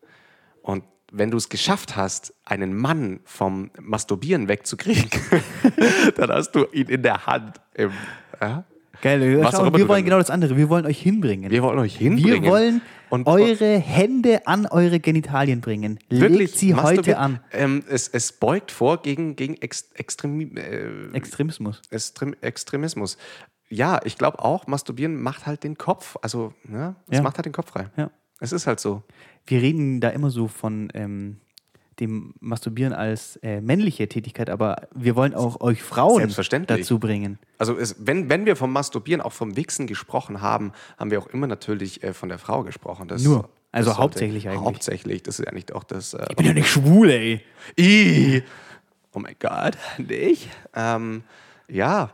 Und 0.62 0.84
wenn 1.12 1.30
du 1.30 1.38
es 1.38 1.50
geschafft 1.50 1.96
hast, 1.96 2.34
einen 2.44 2.76
Mann 2.76 3.20
vom 3.24 3.70
Masturbieren 3.80 4.48
wegzukriegen, 4.48 5.10
dann 6.16 6.32
hast 6.32 6.52
du 6.54 6.66
ihn 6.72 6.88
in 6.88 7.04
der 7.04 7.28
Hand. 7.28 7.62
Im, 7.76 7.92
ja? 8.42 8.66
Geil, 9.04 9.40
Was 9.42 9.48
auch 9.48 9.60
schau, 9.60 9.66
immer 9.68 9.78
wir 9.78 9.88
wollen 9.90 10.06
genau 10.06 10.18
das 10.18 10.30
andere. 10.30 10.56
Wir 10.56 10.70
wollen 10.70 10.86
euch 10.86 11.00
hinbringen. 11.02 11.52
Wir 11.52 11.62
wollen 11.62 11.78
euch 11.78 11.98
hinbringen. 11.98 12.42
Wir 12.44 12.50
wollen 12.50 12.82
Und- 13.10 13.28
eure 13.28 13.78
Hände 13.78 14.48
an 14.48 14.66
eure 14.66 15.02
Genitalien 15.02 15.60
bringen. 15.60 16.00
Legt 16.10 16.56
sie 16.58 16.74
heute 16.74 17.18
an. 17.18 17.42
Ähm, 17.52 17.84
es, 17.90 18.08
es 18.08 18.32
beugt 18.32 18.72
vor 18.72 19.02
gegen, 19.02 19.36
gegen 19.36 19.56
Ex, 19.56 19.90
Extremi, 19.96 20.46
äh, 20.58 21.12
Extremismus. 21.14 21.82
Extrem, 21.92 22.34
Extremismus. 22.40 23.18
Ja, 23.68 24.00
ich 24.06 24.18
glaube 24.18 24.40
auch, 24.40 24.68
Masturbieren 24.68 25.22
macht 25.22 25.46
halt 25.48 25.66
den 25.66 25.78
Kopf, 25.78 26.16
also 26.22 26.54
ne, 26.64 26.96
es 27.10 27.18
Ja. 27.18 27.24
macht 27.24 27.38
halt 27.38 27.46
den 27.46 27.54
Kopf 27.54 27.72
frei. 27.72 27.90
Ja. 27.98 28.10
Es 28.40 28.54
ist 28.54 28.68
halt 28.68 28.80
so. 28.80 29.04
Wir 29.46 29.62
reden 29.62 30.00
da 30.00 30.10
immer 30.10 30.30
so 30.30 30.48
von 30.48 30.90
ähm, 30.94 31.38
dem 32.00 32.34
Masturbieren 32.40 32.94
als 32.94 33.38
äh, 33.38 33.62
männliche 33.62 34.08
Tätigkeit, 34.08 34.50
aber 34.50 34.88
wir 34.94 35.16
wollen 35.16 35.34
auch 35.34 35.62
euch 35.62 35.82
Frauen 35.84 36.34
dazu 36.68 37.00
bringen. 37.00 37.40
Also 37.58 37.78
es, 37.78 37.96
wenn, 38.00 38.30
wenn 38.30 38.46
wir 38.46 38.56
vom 38.56 38.72
Masturbieren, 38.72 39.22
auch 39.22 39.34
vom 39.34 39.56
Wichsen 39.56 39.88
gesprochen 39.88 40.42
haben, 40.42 40.72
haben 40.98 41.12
wir 41.12 41.20
auch 41.20 41.28
immer 41.28 41.48
natürlich 41.48 42.04
äh, 42.04 42.14
von 42.14 42.30
der 42.30 42.38
Frau 42.40 42.64
gesprochen. 42.64 43.08
Das, 43.08 43.24
Nur. 43.24 43.50
Also 43.72 43.90
das 43.90 43.96
sollte- 43.98 44.02
hauptsächlich 44.04 44.48
eigentlich. 44.50 44.62
Hauptsächlich, 44.64 45.24
das 45.24 45.40
ist 45.40 45.48
eigentlich 45.48 45.74
auch 45.74 45.84
das... 45.84 46.14
Äh, 46.14 46.26
Ich 46.30 46.36
bin 46.36 46.46
ja 46.46 46.54
nicht 46.54 46.70
schwul, 46.70 47.10
ey. 47.10 47.42
I. 47.80 48.44
Oh 49.14 49.20
mein 49.20 49.36
Gott, 49.40 49.78
nicht? 49.98 50.50
Ähm, 50.76 51.24
ja. 51.68 52.12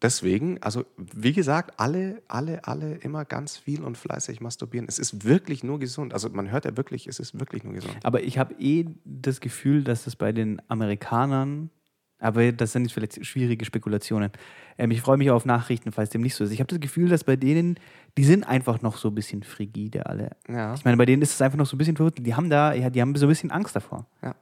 Deswegen, 0.00 0.62
also 0.62 0.84
wie 0.96 1.32
gesagt, 1.32 1.80
alle, 1.80 2.22
alle, 2.28 2.64
alle 2.64 2.94
immer 2.96 3.24
ganz 3.24 3.56
viel 3.56 3.82
und 3.82 3.98
fleißig 3.98 4.40
masturbieren. 4.40 4.86
Es 4.88 4.98
ist 4.98 5.24
wirklich 5.24 5.64
nur 5.64 5.80
gesund. 5.80 6.14
Also 6.14 6.28
man 6.30 6.50
hört 6.52 6.64
ja 6.66 6.76
wirklich, 6.76 7.08
es 7.08 7.18
ist 7.18 7.40
wirklich 7.40 7.64
nur 7.64 7.74
gesund. 7.74 7.96
Aber 8.04 8.22
ich 8.22 8.38
habe 8.38 8.54
eh 8.60 8.86
das 9.04 9.40
Gefühl, 9.40 9.82
dass 9.82 10.04
das 10.04 10.14
bei 10.14 10.30
den 10.30 10.62
Amerikanern, 10.68 11.70
aber 12.20 12.50
das 12.52 12.72
sind 12.72 12.82
jetzt 12.82 12.92
vielleicht 12.92 13.24
schwierige 13.24 13.64
Spekulationen. 13.64 14.30
Ähm, 14.76 14.90
ich 14.90 15.00
freue 15.00 15.16
mich 15.16 15.30
auf 15.30 15.44
Nachrichten, 15.44 15.92
falls 15.92 16.10
dem 16.10 16.20
nicht 16.20 16.34
so 16.34 16.44
ist. 16.44 16.50
Ich 16.50 16.60
habe 16.60 16.68
das 16.68 16.80
Gefühl, 16.80 17.08
dass 17.08 17.24
bei 17.24 17.36
denen, 17.36 17.78
die 18.16 18.24
sind 18.24 18.44
einfach 18.44 18.82
noch 18.82 18.96
so 18.96 19.08
ein 19.08 19.14
bisschen 19.14 19.42
frigide 19.42 20.06
alle. 20.06 20.30
Ja. 20.48 20.74
Ich 20.74 20.84
meine, 20.84 20.96
bei 20.96 21.06
denen 21.06 21.22
ist 21.22 21.34
es 21.34 21.42
einfach 21.42 21.58
noch 21.58 21.66
so 21.66 21.76
ein 21.76 21.78
bisschen 21.78 21.96
verrückt. 21.96 22.18
Die 22.24 22.34
haben 22.34 22.50
da, 22.50 22.72
ja, 22.72 22.90
die 22.90 23.00
haben 23.00 23.14
so 23.16 23.26
ein 23.26 23.28
bisschen 23.28 23.50
Angst 23.50 23.74
davor. 23.74 24.06
Ja. 24.22 24.34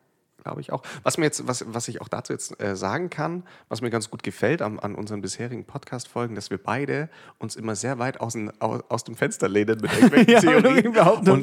Glaube 0.46 0.60
ich 0.60 0.72
auch. 0.72 0.82
Was 1.02 1.18
mir 1.18 1.24
jetzt, 1.24 1.48
was, 1.48 1.64
was 1.66 1.88
ich 1.88 2.00
auch 2.00 2.06
dazu 2.06 2.32
jetzt 2.32 2.60
äh, 2.62 2.76
sagen 2.76 3.10
kann, 3.10 3.42
was 3.68 3.82
mir 3.82 3.90
ganz 3.90 4.08
gut 4.10 4.22
gefällt 4.22 4.62
an, 4.62 4.78
an 4.78 4.94
unseren 4.94 5.20
bisherigen 5.20 5.64
Podcast-Folgen, 5.64 6.36
dass 6.36 6.50
wir 6.50 6.58
beide 6.58 7.08
uns 7.38 7.56
immer 7.56 7.74
sehr 7.74 7.98
weit 7.98 8.20
aus, 8.20 8.36
aus, 8.60 8.80
aus 8.88 9.02
dem 9.02 9.16
Fenster 9.16 9.48
lehnen 9.48 9.80
mit 9.80 9.92
irgendwelchen 9.92 10.32
Ja, 10.34 10.40
Theorien 10.40 10.96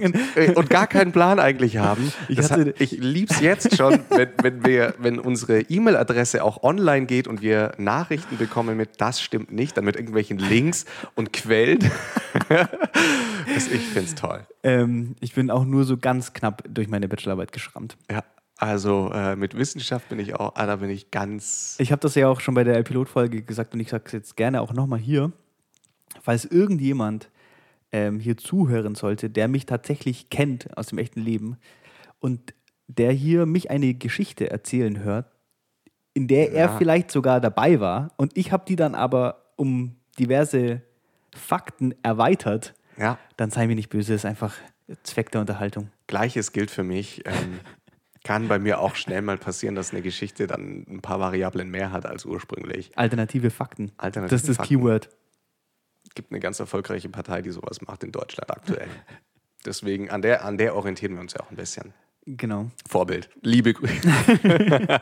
und, 0.04 0.16
äh, 0.38 0.54
und 0.56 0.70
gar 0.70 0.88
keinen 0.88 1.12
Plan 1.12 1.40
eigentlich 1.40 1.78
haben. 1.78 2.12
Ich 2.30 2.38
Das 2.38 2.52
hatte- 2.52 2.68
hat, 2.70 2.80
ich 2.82 2.92
lieb's 2.92 3.42
jetzt 3.42 3.76
schon, 3.76 4.00
wenn, 4.10 4.30
wenn, 4.42 4.66
wir, 4.66 4.94
wenn 5.00 5.20
unsere 5.20 5.60
E-Mail-Adresse 5.62 6.42
auch 6.44 6.64
online 6.64 7.06
geht 7.06 7.28
und 7.28 7.42
wir 7.42 7.74
Nachrichten 7.78 8.38
bekommen 8.38 8.78
mit 8.78 9.02
das 9.02 9.22
stimmt 9.22 9.52
nicht, 9.52 9.76
dann 9.76 9.84
mit 9.84 9.98
irgendwelchen 9.98 10.38
Links 10.38 10.86
und 11.16 11.34
Quellen. 11.34 11.80
ich 13.56 13.88
find's 13.90 14.16
toll. 14.16 14.46
Ähm, 14.64 15.16
ich 15.20 15.34
bin 15.34 15.52
auch 15.52 15.66
nur 15.66 15.84
so 15.84 15.98
ganz 15.98 16.32
knapp 16.34 16.64
durch 16.70 16.88
meine 16.88 17.08
Bachelorarbeit 17.10 17.52
geschrammt. 17.52 17.98
Ja, 18.10 18.24
also 18.58 19.12
äh, 19.14 19.36
mit 19.36 19.56
Wissenschaft 19.58 20.10
bin 20.10 20.20
ich 20.20 20.36
auch, 20.36 20.54
ah, 20.56 20.66
da 20.66 20.76
bin 20.78 20.90
ich 20.90 21.12
ganz. 21.12 21.76
Ich 21.80 21.92
habe 21.92 22.00
das 22.02 22.16
ja 22.16 22.28
auch 22.28 22.40
schon 22.40 22.54
bei 22.54 22.64
der 22.64 22.82
Pilotfolge 22.84 23.42
gesagt 23.42 23.74
und 23.74 23.80
ich 23.80 23.90
sage 23.90 24.04
es 24.08 24.12
jetzt 24.14 24.38
gerne 24.38 24.62
auch 24.62 24.74
nochmal 24.74 25.00
hier. 25.00 25.32
Falls 26.22 26.46
irgendjemand 26.46 27.30
ähm, 27.92 28.20
hier 28.20 28.38
zuhören 28.38 28.96
sollte, 28.96 29.30
der 29.30 29.48
mich 29.48 29.66
tatsächlich 29.66 30.30
kennt 30.30 30.76
aus 30.78 30.88
dem 30.88 30.98
echten 31.00 31.22
Leben 31.22 31.58
und 32.20 32.54
der 32.88 33.12
hier 33.12 33.46
mich 33.46 33.72
eine 33.72 33.94
Geschichte 33.96 34.50
erzählen 34.52 35.00
hört, 35.00 35.32
in 36.14 36.28
der 36.28 36.52
er 36.52 36.66
Ja. 36.68 36.78
vielleicht 36.78 37.10
sogar 37.12 37.42
dabei 37.42 37.80
war 37.80 38.12
und 38.18 38.38
ich 38.38 38.52
habe 38.52 38.66
die 38.68 38.76
dann 38.76 38.94
aber 38.94 39.52
um 39.56 39.96
diverse 40.20 40.82
Fakten 41.36 41.96
erweitert, 42.04 42.76
Ja, 42.98 43.18
dann 43.38 43.50
sei 43.50 43.66
mir 43.66 43.76
nicht 43.76 43.90
böse, 43.90 44.14
ist 44.14 44.26
einfach 44.26 44.54
Zweck 45.02 45.32
der 45.32 45.42
Unterhaltung. 45.42 45.90
gleiches 46.08 46.52
gilt 46.52 46.70
für 46.70 46.84
mich. 46.84 47.24
Ähm, 47.26 47.60
kann 48.24 48.48
bei 48.48 48.58
mir 48.58 48.80
auch 48.80 48.96
schnell 48.96 49.22
mal 49.22 49.38
passieren, 49.38 49.76
dass 49.76 49.92
eine 49.92 50.02
Geschichte 50.02 50.48
dann 50.48 50.86
ein 50.88 51.02
paar 51.02 51.20
Variablen 51.20 51.70
mehr 51.70 51.92
hat 51.92 52.06
als 52.06 52.26
ursprünglich. 52.26 52.92
Alternative 52.98 53.50
Fakten. 53.50 53.92
Alternative 53.98 54.34
das 54.34 54.42
ist 54.42 54.50
das 54.50 54.58
Fakten. 54.58 54.78
Keyword. 54.78 55.10
gibt 56.16 56.32
eine 56.32 56.40
ganz 56.40 56.60
erfolgreiche 56.60 57.10
Partei, 57.10 57.42
die 57.42 57.52
sowas 57.52 57.82
macht 57.82 58.04
in 58.04 58.12
Deutschland 58.12 58.50
aktuell. 58.52 58.88
Deswegen, 59.66 60.10
an 60.10 60.22
der, 60.22 60.44
an 60.46 60.58
der 60.58 60.76
orientieren 60.76 61.14
wir 61.14 61.22
uns 61.22 61.34
ja 61.34 61.42
auch 61.42 61.50
ein 61.50 61.56
bisschen. 61.56 61.94
Genau. 62.26 62.72
Vorbild. 62.88 63.30
Liebe 63.42 63.74
Grüße. 63.74 64.02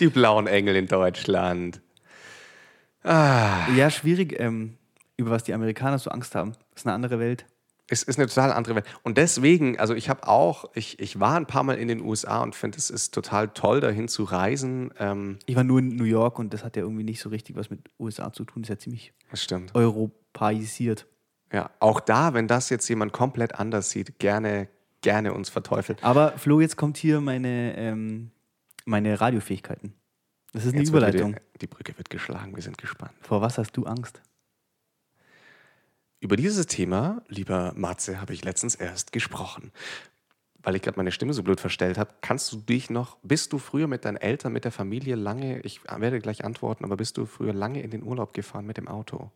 die 0.00 0.08
blauen 0.08 0.46
Engel 0.46 0.76
in 0.76 0.86
Deutschland. 0.86 1.80
Ja, 3.04 3.88
schwierig, 3.90 4.38
ähm, 4.40 4.78
über 5.16 5.30
was 5.30 5.44
die 5.44 5.54
Amerikaner 5.54 5.98
so 5.98 6.10
Angst 6.10 6.34
haben. 6.34 6.52
Das 6.72 6.82
ist 6.82 6.86
eine 6.86 6.94
andere 6.94 7.20
Welt. 7.20 7.46
Es 7.88 8.02
ist 8.02 8.18
eine 8.18 8.26
total 8.26 8.52
andere 8.52 8.74
Welt. 8.74 8.86
Und 9.04 9.16
deswegen, 9.16 9.78
also 9.78 9.94
ich 9.94 10.08
habe 10.08 10.26
auch, 10.26 10.64
ich, 10.74 10.98
ich 10.98 11.20
war 11.20 11.36
ein 11.36 11.46
paar 11.46 11.62
Mal 11.62 11.78
in 11.78 11.86
den 11.86 12.00
USA 12.00 12.42
und 12.42 12.56
finde, 12.56 12.78
es 12.78 12.90
ist 12.90 13.14
total 13.14 13.48
toll, 13.48 13.80
dahin 13.80 14.08
zu 14.08 14.24
reisen. 14.24 14.92
Ähm, 14.98 15.38
Ich 15.46 15.54
war 15.54 15.62
nur 15.62 15.78
in 15.78 15.94
New 15.94 16.04
York 16.04 16.38
und 16.40 16.52
das 16.52 16.64
hat 16.64 16.74
ja 16.76 16.82
irgendwie 16.82 17.04
nicht 17.04 17.20
so 17.20 17.28
richtig 17.28 17.54
was 17.54 17.70
mit 17.70 17.80
USA 18.00 18.32
zu 18.32 18.44
tun. 18.44 18.62
Das 18.62 18.70
ist 18.70 18.74
ja 18.76 18.78
ziemlich 18.80 19.12
europäisiert. 19.74 21.06
Ja, 21.52 21.70
auch 21.80 22.00
da, 22.00 22.34
wenn 22.34 22.48
das 22.48 22.70
jetzt 22.70 22.88
jemand 22.88 23.12
komplett 23.12 23.54
anders 23.54 23.90
sieht, 23.90 24.18
gerne, 24.18 24.68
gerne 25.00 25.32
uns 25.32 25.48
verteufelt. 25.48 26.02
Aber 26.02 26.32
Flo, 26.38 26.60
jetzt 26.60 26.76
kommt 26.76 26.96
hier 26.96 27.20
meine, 27.20 27.76
ähm, 27.76 28.30
meine 28.84 29.20
Radiofähigkeiten. 29.20 29.94
Das 30.52 30.64
ist 30.64 30.72
eine 30.72 30.80
Jetzt 30.80 30.88
Überleitung. 30.88 31.30
wieder- 31.32 31.42
Die 31.60 31.66
Brücke 31.66 31.96
wird 31.96 32.10
geschlagen, 32.10 32.54
wir 32.56 32.62
sind 32.62 32.78
gespannt. 32.78 33.12
Vor 33.20 33.40
was 33.42 33.58
hast 33.58 33.72
du 33.76 33.84
Angst? 33.84 34.20
Über 36.26 36.34
dieses 36.34 36.66
Thema, 36.66 37.22
lieber 37.28 37.72
Matze, 37.76 38.20
habe 38.20 38.32
ich 38.32 38.44
letztens 38.44 38.74
erst 38.74 39.12
gesprochen. 39.12 39.70
Weil 40.60 40.74
ich 40.74 40.82
gerade 40.82 40.96
meine 40.96 41.12
Stimme 41.12 41.32
so 41.32 41.44
blöd 41.44 41.60
verstellt 41.60 41.98
habe, 41.98 42.10
kannst 42.20 42.52
du 42.52 42.56
dich 42.56 42.90
noch, 42.90 43.16
bist 43.22 43.52
du 43.52 43.58
früher 43.58 43.86
mit 43.86 44.04
deinen 44.04 44.16
Eltern, 44.16 44.52
mit 44.52 44.64
der 44.64 44.72
Familie 44.72 45.14
lange, 45.14 45.60
ich 45.60 45.82
werde 45.84 46.18
gleich 46.18 46.44
antworten, 46.44 46.84
aber 46.84 46.96
bist 46.96 47.16
du 47.16 47.26
früher 47.26 47.52
lange 47.52 47.80
in 47.80 47.92
den 47.92 48.02
Urlaub 48.02 48.34
gefahren 48.34 48.66
mit 48.66 48.76
dem 48.76 48.88
Auto? 48.88 49.30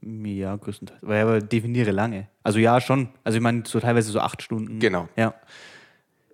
Ja, 0.00 0.54
größtenteils. 0.54 1.00
Weil 1.02 1.22
aber 1.22 1.40
definiere 1.40 1.90
lange. 1.90 2.28
Also 2.44 2.60
ja, 2.60 2.80
schon. 2.80 3.08
Also 3.24 3.38
ich 3.38 3.42
meine, 3.42 3.64
so 3.66 3.80
teilweise 3.80 4.12
so 4.12 4.20
acht 4.20 4.42
Stunden. 4.42 4.78
Genau. 4.78 5.08
Ja. 5.16 5.34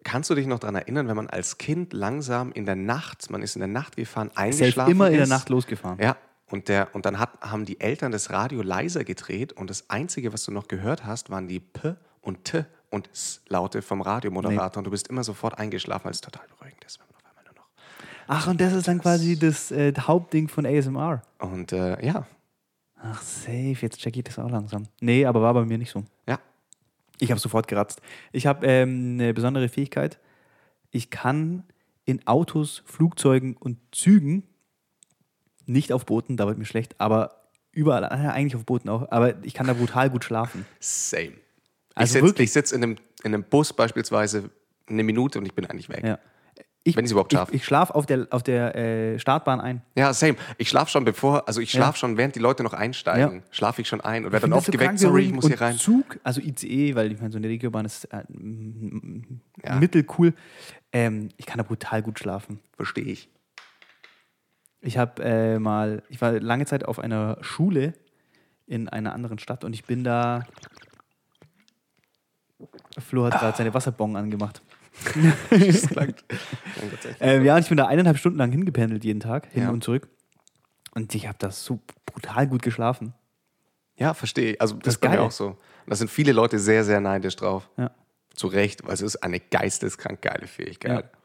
Kannst 0.04 0.28
du 0.28 0.34
dich 0.34 0.46
noch 0.46 0.58
daran 0.58 0.74
erinnern, 0.74 1.08
wenn 1.08 1.16
man 1.16 1.30
als 1.30 1.56
Kind 1.56 1.94
langsam 1.94 2.52
in 2.52 2.66
der 2.66 2.76
Nacht, 2.76 3.30
man 3.30 3.40
ist 3.40 3.56
in 3.56 3.60
der 3.60 3.68
Nacht 3.68 3.96
gefahren, 3.96 4.30
eingeschlafen 4.34 4.92
immer 4.92 5.06
in 5.06 5.14
der 5.14 5.22
ist? 5.22 5.30
Nacht 5.30 5.48
losgefahren. 5.48 5.98
Ja, 5.98 6.18
und, 6.50 6.68
der, 6.68 6.94
und 6.94 7.06
dann 7.06 7.18
hat, 7.18 7.40
haben 7.40 7.64
die 7.64 7.80
Eltern 7.80 8.12
das 8.12 8.30
Radio 8.30 8.62
leiser 8.62 9.04
gedreht 9.04 9.52
und 9.52 9.70
das 9.70 9.90
Einzige, 9.90 10.32
was 10.32 10.44
du 10.44 10.52
noch 10.52 10.68
gehört 10.68 11.04
hast, 11.04 11.30
waren 11.30 11.48
die 11.48 11.60
P 11.60 11.94
und 12.20 12.44
T 12.44 12.64
und 12.90 13.08
S 13.12 13.42
Laute 13.48 13.82
vom 13.82 14.00
Radiomoderator 14.00 14.78
und 14.80 14.84
du 14.84 14.90
bist 14.90 15.08
immer 15.08 15.24
sofort 15.24 15.58
eingeschlafen, 15.58 16.04
weil 16.06 16.12
es 16.12 16.20
total 16.20 16.46
beruhigend 16.48 16.84
ist, 16.84 16.98
wenn 16.98 17.06
man 17.06 17.16
auf 17.16 17.28
einmal 17.28 17.44
nur 17.44 17.54
noch. 17.54 17.68
Ach, 18.26 18.46
und 18.48 18.60
das 18.60 18.72
ist 18.72 18.88
dann 18.88 19.00
quasi 19.00 19.38
das 19.38 19.70
äh, 19.70 19.92
Hauptding 19.98 20.48
von 20.48 20.64
ASMR. 20.64 21.22
Und 21.38 21.72
äh, 21.72 22.04
ja, 22.04 22.26
Ach, 23.00 23.22
safe. 23.22 23.76
Jetzt 23.80 23.98
check 23.98 24.16
ich 24.16 24.24
das 24.24 24.38
auch 24.38 24.50
langsam. 24.50 24.86
Nee, 25.00 25.24
aber 25.24 25.40
war 25.40 25.54
bei 25.54 25.64
mir 25.64 25.78
nicht 25.78 25.90
so. 25.90 26.04
ja, 26.26 26.38
Ich 27.18 27.30
habe 27.30 27.40
sofort 27.40 27.68
geratzt. 27.68 28.00
Ich 28.32 28.46
habe 28.46 28.66
ähm, 28.66 29.18
eine 29.20 29.34
besondere 29.34 29.68
Fähigkeit. 29.68 30.18
Ich 30.90 31.10
kann 31.10 31.64
in 32.04 32.26
Autos, 32.26 32.82
Flugzeugen 32.86 33.56
und 33.56 33.78
Zügen, 33.92 34.42
nicht 35.68 35.92
auf 35.92 36.06
Booten, 36.06 36.36
da 36.36 36.46
wird 36.46 36.58
mir 36.58 36.64
schlecht, 36.64 36.94
aber 36.98 37.42
überall, 37.72 38.02
äh, 38.04 38.28
eigentlich 38.28 38.56
auf 38.56 38.64
Booten 38.64 38.88
auch, 38.88 39.10
aber 39.10 39.34
ich 39.44 39.54
kann 39.54 39.66
da 39.66 39.74
brutal 39.74 40.10
gut 40.10 40.24
schlafen. 40.24 40.66
same. 40.80 41.32
Also 41.94 42.18
ich 42.24 42.32
sitze 42.32 42.46
sitz 42.46 42.72
in, 42.72 42.82
einem, 42.82 42.96
in 43.24 43.34
einem 43.34 43.42
Bus 43.44 43.72
beispielsweise 43.72 44.50
eine 44.88 45.02
Minute 45.02 45.38
und 45.40 45.46
ich 45.46 45.54
bin 45.54 45.66
eigentlich 45.66 45.88
weg. 45.88 46.04
Ja. 46.04 46.18
Ich, 46.84 46.96
Wenn 46.96 47.04
ich's 47.04 47.10
überhaupt 47.12 47.32
ich, 47.32 47.38
schaffe. 47.38 47.54
ich 47.54 47.64
schlafe 47.64 47.94
auf 47.94 48.06
der, 48.06 48.28
auf 48.30 48.42
der 48.44 48.74
äh, 48.76 49.18
Startbahn 49.18 49.60
ein. 49.60 49.82
Ja, 49.96 50.14
same. 50.14 50.36
Ich 50.58 50.68
schlafe 50.70 50.90
schon 50.90 51.04
bevor, 51.04 51.46
also 51.46 51.60
ich 51.60 51.70
schlafe 51.72 51.96
Ja. 51.96 51.96
schon, 51.96 52.16
während 52.16 52.34
die 52.36 52.38
Leute 52.38 52.62
noch 52.62 52.72
einsteigen, 52.72 53.38
Ja. 53.38 53.42
schlafe 53.50 53.82
ich 53.82 53.88
schon 53.88 54.00
ein 54.00 54.22
und 54.24 54.28
Ich 54.28 54.32
werde 54.32 54.48
dann 54.48 54.52
oft 54.56 54.70
geweckt, 54.70 54.98
sorry, 54.98 55.24
ich 55.24 55.32
muss 55.32 55.46
hier 55.48 55.60
rein. 55.60 55.76
Zug, 55.76 56.18
also 56.22 56.40
ICE, 56.40 56.94
weil 56.94 57.12
ich 57.12 57.18
meine, 57.20 57.32
so 57.32 57.38
eine 57.38 57.48
Regiobahn 57.48 57.84
ist 57.84 58.04
äh, 58.12 58.22
Ja. 59.64 59.74
mittelcool. 59.76 60.32
Ähm, 60.92 61.28
ich 61.36 61.44
kann 61.46 61.58
da 61.58 61.64
brutal 61.64 62.00
gut 62.02 62.18
schlafen. 62.20 62.60
Verstehe 62.76 63.04
ich. 63.04 63.28
Ich 64.80 64.96
habe 64.98 65.22
äh, 65.24 65.58
mal, 65.58 66.02
ich 66.08 66.20
war 66.20 66.32
lange 66.40 66.64
Zeit 66.66 66.84
auf 66.84 66.98
einer 66.98 67.36
Schule 67.40 67.94
in 68.66 68.88
einer 68.88 69.12
anderen 69.12 69.38
Stadt 69.38 69.64
und 69.64 69.72
ich 69.72 69.84
bin 69.84 70.04
da. 70.04 70.44
Flo 72.98 73.24
hat 73.26 73.38
gerade 73.38 73.56
seine 73.56 73.74
Wasserbong 73.74 74.16
angemacht. 74.16 74.62
Das. 75.50 75.86
Ähm, 77.20 77.44
ja, 77.44 77.54
und 77.54 77.60
ich 77.62 77.68
bin 77.68 77.76
da 77.78 77.86
eineinhalb 77.86 78.18
Stunden 78.18 78.38
lang 78.38 78.50
hingependelt 78.50 79.04
jeden 79.04 79.20
Tag, 79.20 79.46
hin 79.52 79.62
Ja. 79.64 79.70
und 79.70 79.84
zurück. 79.84 80.08
Und 80.94 81.14
ich 81.14 81.28
habe 81.28 81.38
da 81.38 81.50
so 81.52 81.78
brutal 82.06 82.48
gut 82.48 82.62
geschlafen. 82.62 83.14
Ja, 83.96 84.12
verstehe. 84.14 84.56
Also 84.60 84.74
das, 84.76 84.82
Das 84.84 84.94
ist 84.94 85.00
bei 85.00 85.08
mir 85.10 85.16
geil. 85.18 85.26
auch 85.26 85.30
so. 85.30 85.46
Und 85.48 85.56
da 85.86 85.94
sind 85.94 86.10
viele 86.10 86.32
Leute 86.32 86.58
sehr, 86.58 86.84
sehr 86.84 87.00
neidisch 87.00 87.36
drauf. 87.36 87.68
Ja. 87.76 87.92
Zu 88.34 88.48
Recht, 88.48 88.84
weil 88.84 88.94
es 88.94 89.00
ist 89.00 89.16
eine 89.16 89.38
geisteskrank 89.40 90.20
geile 90.22 90.46
Fähigkeit. 90.48 91.04
Ja. 91.04 91.17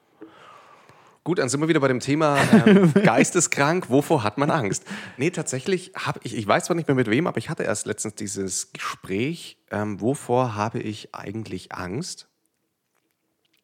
Gut, 1.24 1.40
dann 1.40 1.48
sind 1.48 1.62
wir 1.62 1.70
wieder 1.70 1.80
bei 1.80 1.88
dem 1.88 2.02
Thema 2.02 2.38
ähm, 2.66 2.94
geisteskrank. 3.04 3.90
Wovor 3.90 4.24
hat 4.24 4.38
man 4.38 4.52
Angst? 4.52 4.86
Nee, 5.16 5.30
tatsächlich 5.30 5.94
habe 5.96 6.20
ich, 6.24 6.36
ich 6.36 6.46
weiß 6.46 6.66
zwar 6.66 6.76
nicht 6.76 6.88
mehr 6.88 6.96
mit 6.96 7.10
wem, 7.10 7.28
aber 7.28 7.38
ich 7.38 7.50
hatte 7.50 7.64
erst 7.64 7.86
letztens 7.86 8.16
dieses 8.16 8.74
Gespräch, 8.74 9.58
ähm, 9.72 10.02
wovor 10.02 10.56
habe 10.56 10.80
ich 10.80 11.16
eigentlich 11.16 11.72
Angst? 11.72 12.28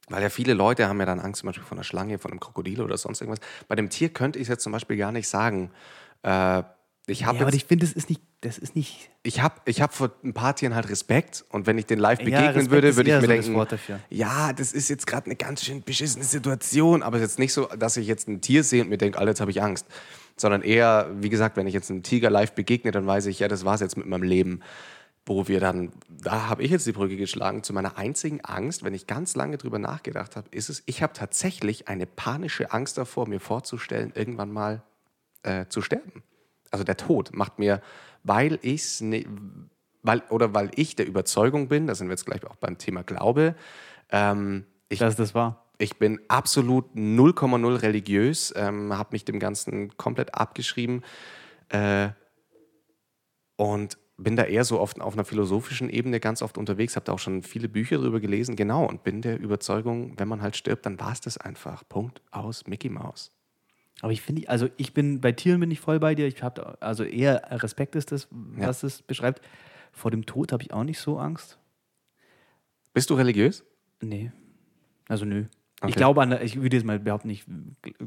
Weil 0.08 0.24
ja 0.24 0.30
viele 0.30 0.54
Leute 0.54 0.88
haben 0.88 1.00
ja 1.02 1.06
dann 1.06 1.20
Angst, 1.20 1.42
zum 1.42 1.48
Beispiel 1.48 1.66
von 1.66 1.78
einer 1.78 1.84
Schlange, 1.84 2.18
von 2.18 2.32
einem 2.32 2.40
Krokodil 2.40 2.82
oder 2.82 2.98
sonst 2.98 3.22
irgendwas. 3.22 3.46
Bei 3.68 3.76
dem 3.76 3.90
Tier 3.90 4.10
könnte 4.10 4.40
ich 4.40 4.44
es 4.44 4.50
jetzt 4.50 4.64
zum 4.64 4.72
Beispiel 4.72 4.96
gar 4.96 5.12
nicht 5.12 5.28
sagen. 5.28 5.72
Äh, 6.24 6.64
ich 7.10 7.22
Ja, 7.22 7.28
habe 7.28 7.40
aber 7.42 7.54
ich 7.54 7.66
finde, 7.66 7.86
das 7.86 7.94
ist 7.94 8.10
nicht, 8.10 8.22
das 8.42 8.58
ist 8.58 8.76
nicht. 8.76 9.10
ich 9.24 9.42
habe 9.42 9.56
ich 9.66 9.82
hab 9.82 9.94
vor 9.94 10.12
ein 10.24 10.34
paar 10.34 10.56
Tieren 10.56 10.76
halt 10.76 10.90
Respekt 10.90 11.44
und 11.50 11.68
wenn 11.68 11.78
ich 11.78 11.86
den 11.86 12.00
live 12.00 12.20
Ja, 12.20 12.26
begegnen 12.26 12.48
Respekt 12.54 12.72
würde, 12.72 12.96
würde 12.96 13.10
ich 13.10 13.16
mir 13.16 13.22
so 13.22 13.28
das 13.28 13.46
denken, 13.46 13.68
dafür. 13.70 14.00
ja, 14.10 14.54
das 14.54 14.72
ist 14.74 14.90
jetzt 14.90 15.08
gerade 15.08 15.26
eine 15.28 15.36
ganz 15.36 15.64
schön 15.66 15.84
beschissene 15.84 16.24
Situation, 16.26 17.04
aber 17.04 17.18
es 17.18 17.24
ist 17.24 17.30
jetzt 17.32 17.40
nicht 17.40 17.54
so, 17.54 17.66
dass 17.66 17.98
ich 17.98 18.08
jetzt 18.08 18.28
ein 18.28 18.42
Tier 18.42 18.64
sehe 18.64 18.84
und 18.84 18.90
mir 18.90 18.98
denke, 18.98 19.18
Alter, 19.20 19.32
jetzt 19.32 19.42
habe 19.42 19.52
ich 19.52 19.62
Angst, 19.62 19.86
sondern 20.38 20.62
eher, 20.62 21.10
wie 21.20 21.30
gesagt, 21.30 21.58
wenn 21.58 21.68
ich 21.68 21.74
jetzt 21.74 21.90
einem 21.92 22.04
Tiger 22.04 22.30
live 22.30 22.54
begegne, 22.54 22.92
dann 22.92 23.06
weiß 23.06 23.26
ich, 23.26 23.40
ja, 23.40 23.48
das 23.48 23.66
war's 23.66 23.82
jetzt 23.82 23.98
mit 23.98 24.06
meinem 24.06 24.24
Leben. 24.24 24.62
Wo 25.26 25.48
wir 25.48 25.60
dann, 25.60 25.92
da 26.10 26.48
habe 26.50 26.64
ich 26.64 26.72
jetzt 26.72 26.88
die 26.88 26.92
Brücke 26.92 27.16
geschlagen 27.16 27.62
zu 27.62 27.72
meiner 27.72 27.98
einzigen 28.00 28.42
Angst, 28.44 28.84
wenn 28.84 28.96
ich 28.96 29.06
ganz 29.06 29.36
lange 29.36 29.58
drüber 29.60 29.78
nachgedacht 29.78 30.36
habe, 30.36 30.48
ist 30.50 30.70
es, 30.70 30.82
ich 30.88 31.04
habe 31.04 31.14
tatsächlich 31.14 31.88
eine 31.88 32.08
panische 32.08 32.72
Angst 32.72 32.98
davor, 32.98 33.28
mir 33.28 33.40
vorzustellen, 33.40 34.12
irgendwann 34.16 34.52
mal 34.52 34.82
äh, 35.44 35.68
zu 35.68 35.82
sterben. 35.84 36.24
Also 36.72 36.84
der 36.84 36.98
Tod 36.98 37.32
macht 37.34 37.60
mir, 37.60 37.82
weil 38.24 38.60
ich's 38.62 39.02
ne, 39.02 39.26
weil 40.04 40.24
oder 40.30 40.54
weil 40.54 40.72
ich 40.76 40.96
der 40.96 41.08
Überzeugung 41.08 41.68
bin, 41.68 41.88
da 41.88 41.96
sind 41.96 42.08
wir 42.08 42.14
jetzt 42.14 42.26
gleich 42.26 42.46
auch 42.46 42.56
beim 42.56 42.78
Thema 42.78 43.04
Glaube, 43.04 43.56
ähm, 44.12 44.66
ich, 44.90 45.00
Dass 45.00 45.16
das 45.16 45.36
war. 45.36 45.66
ich 45.78 45.98
bin 45.98 46.20
absolut 46.28 46.96
0,0 46.96 47.82
religiös, 47.82 48.54
ähm, 48.56 48.94
habe 48.94 49.10
mich 49.12 49.24
dem 49.24 49.40
Ganzen 49.40 49.96
komplett 49.98 50.34
abgeschrieben 50.34 51.04
äh, 51.70 52.10
und 53.56 53.98
bin 54.18 54.36
da 54.36 54.44
eher 54.44 54.66
so 54.66 54.80
oft 54.80 55.00
auf 55.00 55.14
einer 55.14 55.24
philosophischen 55.24 55.90
Ebene 55.90 56.20
ganz 56.20 56.42
oft 56.42 56.58
unterwegs, 56.58 56.96
habe 56.96 57.06
da 57.06 57.14
auch 57.14 57.20
schon 57.20 57.44
viele 57.44 57.70
Bücher 57.70 57.98
darüber 57.98 58.20
gelesen, 58.20 58.56
genau, 58.56 58.86
und 58.86 59.04
bin 59.04 59.22
der 59.22 59.40
Überzeugung, 59.40 60.20
wenn 60.20 60.28
man 60.28 60.42
halt 60.42 60.58
stirbt, 60.58 60.86
dann 60.86 61.00
war 61.00 61.14
es 61.14 61.22
das 61.22 61.38
einfach. 61.38 61.88
Punkt 61.88 62.22
aus, 62.32 62.68
Mickey 62.68 62.90
Mouse. 62.90 63.32
Aber 64.02 64.12
ich 64.12 64.22
finde, 64.22 64.48
also 64.50 64.70
ich 64.78 64.94
bin 64.94 65.20
bei 65.22 65.32
Tieren 65.32 65.60
bin 65.60 65.72
ich 65.72 65.80
voll 65.80 66.00
bei 66.00 66.16
dir. 66.16 66.26
Ich 66.28 66.42
habe 66.42 66.82
also 66.82 67.04
eher 67.04 67.42
Respekt 67.64 67.96
ist 67.96 68.12
das, 68.12 68.28
was 68.32 68.84
es 68.84 69.02
beschreibt. 69.02 69.42
Vor 69.92 70.12
dem 70.12 70.26
Tod 70.26 70.52
habe 70.52 70.64
ich 70.64 70.72
auch 70.74 70.84
nicht 70.84 71.00
so 71.00 71.18
Angst. 71.20 71.58
Bist 72.94 73.10
du 73.10 73.16
religiös? 73.16 73.64
Nee. 74.02 74.32
Also 75.08 75.26
nö. 75.26 75.46
Okay. 75.82 75.90
Ich 75.90 75.96
glaube 75.96 76.22
an, 76.22 76.32
ich 76.42 76.62
würde 76.62 76.76
jetzt 76.78 76.86
mal 76.86 77.00
behaupten, 77.00 77.30
ich 77.30 77.46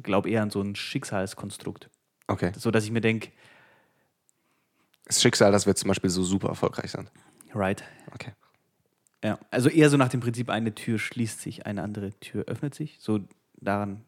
glaube 0.02 0.30
eher 0.30 0.42
an 0.42 0.50
so 0.50 0.60
ein 0.60 0.74
Schicksalskonstrukt. 0.74 1.90
Okay. 2.26 2.52
So 2.56 2.70
dass 2.70 2.84
ich 2.84 2.90
mir 2.90 3.00
denke, 3.00 3.30
Das 5.06 5.20
Schicksal, 5.20 5.52
dass 5.52 5.66
wir 5.66 5.74
zum 5.74 5.88
Beispiel 5.88 6.10
so 6.10 6.22
super 6.22 6.48
erfolgreich 6.48 6.90
sind. 6.92 7.10
right. 7.54 7.82
Okay. 8.14 8.32
Ja. 9.24 9.38
Also 9.50 9.68
eher 9.68 9.88
so 9.90 9.96
nach 9.96 10.08
dem 10.08 10.20
Prinzip, 10.20 10.48
eine 10.50 10.74
Tür 10.74 10.98
schließt 10.98 11.40
sich, 11.40 11.66
eine 11.66 11.82
andere 11.82 12.12
Tür 12.20 12.44
öffnet 12.46 12.74
sich. 12.74 12.96
So 13.00 13.20
daran. 13.56 14.04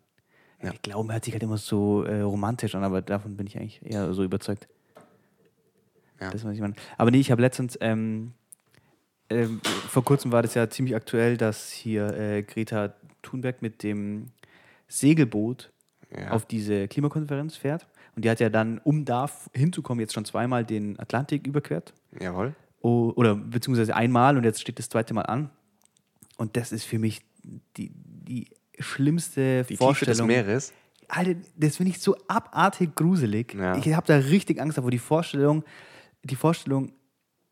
Ja. 0.62 0.72
Ich 0.72 0.82
glaube, 0.82 1.12
hört 1.12 1.24
sich 1.24 1.34
halt 1.34 1.42
immer 1.42 1.58
so 1.58 2.04
äh, 2.04 2.20
romantisch 2.20 2.74
an, 2.74 2.84
aber 2.84 3.02
davon 3.02 3.36
bin 3.36 3.46
ich 3.46 3.58
eigentlich 3.58 3.80
eher 3.84 4.12
so 4.14 4.24
überzeugt. 4.24 4.66
Ja. 6.20 6.30
Das, 6.30 6.44
was 6.44 6.54
ich 6.54 6.60
meine. 6.60 6.74
Aber 6.96 7.10
nee, 7.10 7.20
ich 7.20 7.30
habe 7.30 7.42
letztens, 7.42 7.76
ähm, 7.80 8.32
ähm, 9.30 9.60
vor 9.88 10.04
kurzem 10.04 10.32
war 10.32 10.42
das 10.42 10.54
ja 10.54 10.68
ziemlich 10.70 10.94
aktuell, 10.94 11.36
dass 11.36 11.70
hier 11.70 12.06
äh, 12.16 12.42
Greta 12.42 12.94
Thunberg 13.22 13.62
mit 13.62 13.82
dem 13.82 14.26
Segelboot 14.88 15.70
Ja. 16.16 16.30
auf 16.30 16.46
diese 16.46 16.88
Klimakonferenz 16.88 17.56
fährt. 17.56 17.86
Und 18.16 18.24
die 18.24 18.30
hat 18.30 18.38
ja 18.40 18.48
dann, 18.48 18.78
um 18.84 19.04
da 19.04 19.28
hinzukommen, 19.52 20.00
jetzt 20.00 20.14
schon 20.14 20.24
zweimal 20.24 20.64
den 20.64 20.98
Atlantik 21.00 21.46
überquert. 21.46 21.92
Jawohl. 22.20 22.54
O- 22.80 23.12
oder 23.16 23.34
beziehungsweise 23.34 23.96
einmal 23.96 24.36
und 24.36 24.44
jetzt 24.44 24.60
steht 24.60 24.78
das 24.78 24.88
zweite 24.88 25.14
Mal 25.14 25.22
an. 25.22 25.50
Und 26.36 26.56
das 26.56 26.70
ist 26.70 26.84
für 26.84 26.98
mich 26.98 27.22
die, 27.76 27.90
die 27.94 28.48
schlimmste 28.78 29.64
Die 29.64 29.76
Tiefe 29.76 29.76
des 29.76 29.78
Vorstellung. 29.78 30.26
Meeres. 30.26 30.72
Alter, 31.08 31.34
das 31.56 31.76
finde 31.76 31.92
ich 31.92 32.00
so 32.00 32.16
abartig 32.28 32.94
gruselig. 32.94 33.54
Ja. 33.54 33.76
Ich 33.76 33.92
habe 33.92 34.06
da 34.06 34.16
richtig 34.16 34.60
Angst 34.60 34.78
davor, 34.78 34.90
die 34.90 34.98
Vorstellung, 34.98 35.64
die 36.22 36.36
Vorstellung, 36.36 36.92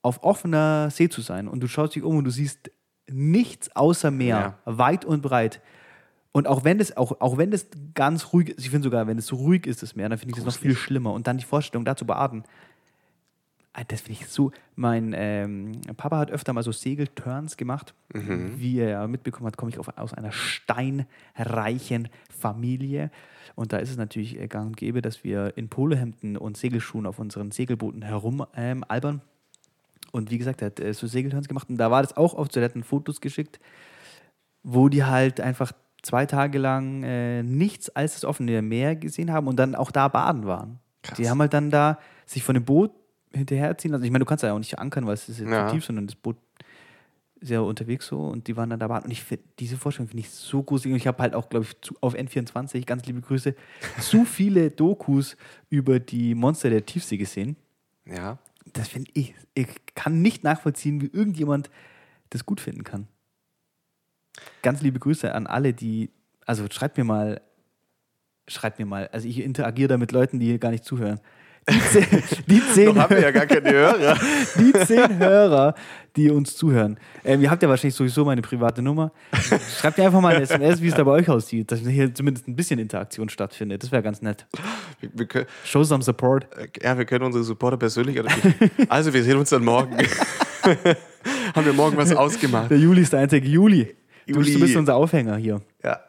auf 0.02 0.24
offener 0.24 0.90
See 0.90 1.08
zu 1.08 1.20
sein 1.20 1.46
und 1.46 1.60
du 1.60 1.68
schaust 1.68 1.94
dich 1.94 2.02
um 2.02 2.16
und 2.16 2.24
du 2.24 2.30
siehst 2.30 2.70
nichts 3.08 3.74
außer 3.76 4.10
Meer, 4.10 4.58
weit 4.64 5.04
und 5.04 5.22
breit. 5.22 5.60
Und 6.32 6.48
auch 6.48 6.64
wenn 6.64 6.78
das, 6.78 6.96
auch, 6.96 7.20
auch 7.20 7.36
wenn 7.36 7.50
das 7.50 7.66
ganz 7.94 8.32
ruhig 8.32 8.48
ist, 8.48 8.64
ich 8.64 8.70
finde 8.70 8.84
sogar, 8.84 9.06
wenn 9.06 9.18
es 9.18 9.26
so 9.26 9.36
ruhig 9.36 9.66
ist, 9.66 9.82
das 9.82 9.94
Meer, 9.94 10.08
dann 10.08 10.18
finde 10.18 10.32
ich 10.32 10.42
das 10.42 10.46
noch 10.46 10.60
viel 10.60 10.74
schlimmer. 10.74 11.12
Und 11.12 11.26
dann 11.26 11.36
die 11.36 11.44
Vorstellung, 11.44 11.84
da 11.84 11.94
zu 11.94 12.06
baden, 12.06 12.44
das 13.88 14.02
finde 14.02 14.20
ich 14.20 14.28
so. 14.28 14.52
Mein 14.76 15.14
ähm, 15.16 15.80
Papa 15.96 16.18
hat 16.18 16.30
öfter 16.30 16.52
mal 16.52 16.62
so 16.62 16.72
Segelturns 16.72 17.56
gemacht. 17.56 17.94
Wie 18.58 18.78
er 18.78 18.88
ja 18.90 19.06
mitbekommen 19.06 19.46
hat, 19.46 19.56
komme 19.56 19.70
ich 19.70 19.78
auf, 19.78 19.88
aus 19.96 20.12
einer 20.12 20.32
steinreichen 20.32 22.08
Familie. 22.30 23.10
Und 23.54 23.72
da 23.72 23.78
ist 23.78 23.90
es 23.90 23.96
natürlich 23.96 24.38
äh, 24.38 24.46
gang 24.46 24.68
und 24.68 24.76
gäbe, 24.76 25.00
dass 25.02 25.24
wir 25.24 25.56
in 25.56 25.68
Polohemden 25.68 26.36
und 26.36 26.56
Segelschuhen 26.56 27.06
auf 27.06 27.18
unseren 27.18 27.50
Segelbooten 27.50 28.02
herum 28.02 28.44
ähm. 28.54 28.84
Und 30.10 30.30
wie 30.30 30.38
gesagt, 30.38 30.60
er 30.60 30.66
hat 30.66 30.80
äh, 30.80 30.92
so 30.92 31.06
Segelturns 31.06 31.48
gemacht. 31.48 31.70
Und 31.70 31.78
da 31.78 31.90
war 31.90 32.02
das 32.02 32.16
auch 32.16 32.34
oft 32.34 32.52
so, 32.52 32.60
er 32.60 32.66
hat 32.66 32.84
Fotos 32.84 33.20
geschickt, 33.20 33.58
wo 34.62 34.90
die 34.90 35.04
halt 35.04 35.40
einfach 35.40 35.72
zwei 36.02 36.26
Tage 36.26 36.58
lang 36.58 37.02
äh, 37.04 37.42
nichts 37.42 37.88
als 37.90 38.14
das 38.14 38.24
offene 38.24 38.60
Meer 38.60 38.96
gesehen 38.96 39.32
haben 39.32 39.46
und 39.46 39.56
dann 39.56 39.74
auch 39.74 39.90
da 39.90 40.08
baden 40.08 40.46
waren. 40.46 40.78
Krass. 41.02 41.16
Die 41.16 41.30
haben 41.30 41.40
halt 41.40 41.54
dann 41.54 41.70
da 41.70 41.98
sich 42.26 42.42
von 42.42 42.54
dem 42.54 42.64
Boot 42.64 42.92
hinterherziehen. 43.34 43.94
Also 43.94 44.04
ich 44.04 44.10
meine, 44.10 44.24
du 44.24 44.28
kannst 44.28 44.42
ja 44.44 44.52
auch 44.52 44.58
nicht 44.58 44.78
ankern, 44.78 45.06
weil 45.06 45.14
es 45.14 45.28
ist 45.28 45.40
ja, 45.40 45.48
Ja. 45.48 45.68
zu 45.68 45.74
tief, 45.74 45.84
sondern 45.84 46.06
das 46.06 46.16
Boot 46.16 46.36
ist 47.40 47.50
ja 47.50 47.60
unterwegs 47.60 48.06
so 48.06 48.20
und 48.28 48.46
die 48.46 48.56
waren 48.56 48.70
dann 48.70 48.78
da 48.78 48.86
baden. 48.88 49.06
Und 49.06 49.10
ich 49.10 49.22
find, 49.22 49.42
diese 49.58 49.76
Vorstellung 49.76 50.08
finde 50.08 50.20
ich 50.20 50.30
so 50.30 50.62
gruselig. 50.62 50.92
Und 50.92 50.98
ich 50.98 51.06
habe 51.06 51.20
halt 51.22 51.34
auch, 51.34 51.48
glaube 51.48 51.66
ich, 51.66 51.80
zu, 51.80 51.94
auf 52.00 52.14
N24, 52.14 52.84
ganz 52.86 53.04
liebe 53.06 53.20
Grüße, 53.20 53.54
zu 54.00 54.24
viele 54.24 54.70
Dokus 54.70 55.36
über 55.68 55.98
die 55.98 56.34
Monster 56.34 56.70
der 56.70 56.86
Tiefsee 56.86 57.16
gesehen. 57.16 57.56
Ja. 58.06 58.38
Das 58.72 58.88
finde 58.88 59.10
ich, 59.14 59.34
ich 59.54 59.66
kann 59.94 60.22
nicht 60.22 60.44
nachvollziehen, 60.44 61.00
wie 61.00 61.06
irgendjemand 61.06 61.68
das 62.30 62.46
gut 62.46 62.60
finden 62.60 62.84
kann. 62.84 63.08
Ganz 64.62 64.80
liebe 64.82 64.98
Grüße 64.98 65.34
an 65.34 65.46
alle, 65.46 65.74
die, 65.74 66.10
also 66.46 66.64
schreibt 66.70 66.96
mir 66.96 67.04
mal, 67.04 67.40
schreibt 68.48 68.78
mir 68.78 68.86
mal, 68.86 69.08
also 69.08 69.28
ich 69.28 69.40
interagiere 69.40 69.88
da 69.88 69.98
mit 69.98 70.12
Leuten, 70.12 70.38
die 70.38 70.46
hier 70.46 70.58
gar 70.58 70.70
nicht 70.70 70.84
zuhören. 70.84 71.20
Die 72.48 72.60
zehn, 72.74 72.98
haben 72.98 73.14
wir 73.14 73.22
ja 73.22 73.30
gar 73.30 73.46
keine 73.46 73.70
Hörer. 73.70 74.16
die 74.58 74.72
zehn 74.84 75.18
Hörer, 75.18 75.74
die 76.16 76.28
uns 76.30 76.56
zuhören. 76.56 76.98
Ähm, 77.24 77.40
ihr 77.40 77.50
habt 77.50 77.62
ja 77.62 77.68
wahrscheinlich 77.68 77.94
sowieso 77.94 78.24
meine 78.24 78.42
private 78.42 78.82
Nummer. 78.82 79.12
Schreibt 79.78 79.98
mir 79.98 80.04
einfach 80.06 80.20
mal 80.20 80.34
eine 80.34 80.42
SMS, 80.42 80.82
wie 80.82 80.88
es 80.88 80.94
da 80.94 81.04
bei 81.04 81.12
euch 81.12 81.28
aussieht, 81.28 81.70
dass 81.70 81.78
hier 81.80 82.12
zumindest 82.12 82.48
ein 82.48 82.56
bisschen 82.56 82.80
Interaktion 82.80 83.28
stattfindet. 83.28 83.82
Das 83.82 83.92
wäre 83.92 84.02
ganz 84.02 84.22
nett. 84.22 84.46
Wir, 85.00 85.10
wir 85.14 85.26
können, 85.26 85.46
Show 85.64 85.84
some 85.84 86.02
support. 86.02 86.46
äh, 86.56 86.66
ja, 86.82 86.98
wir 86.98 87.04
können 87.04 87.24
unsere 87.24 87.44
Supporter 87.44 87.76
persönlich. 87.76 88.18
Oder 88.18 88.30
also, 88.88 89.14
wir 89.14 89.22
sehen 89.22 89.36
uns 89.36 89.50
dann 89.50 89.64
morgen. 89.64 89.96
haben 91.54 91.64
wir 91.64 91.72
morgen 91.72 91.96
was 91.96 92.12
ausgemacht? 92.12 92.70
Der 92.70 92.78
Juli 92.78 93.02
ist 93.02 93.12
der 93.12 93.20
einzige 93.20 93.46
Juli. 93.48 93.94
Du, 94.26 94.34
bist- 94.38 94.48
Juli. 94.48 94.52
du 94.54 94.60
bist 94.60 94.76
unser 94.76 94.96
Aufhänger 94.96 95.36
hier. 95.36 95.60
Ja. 95.84 96.00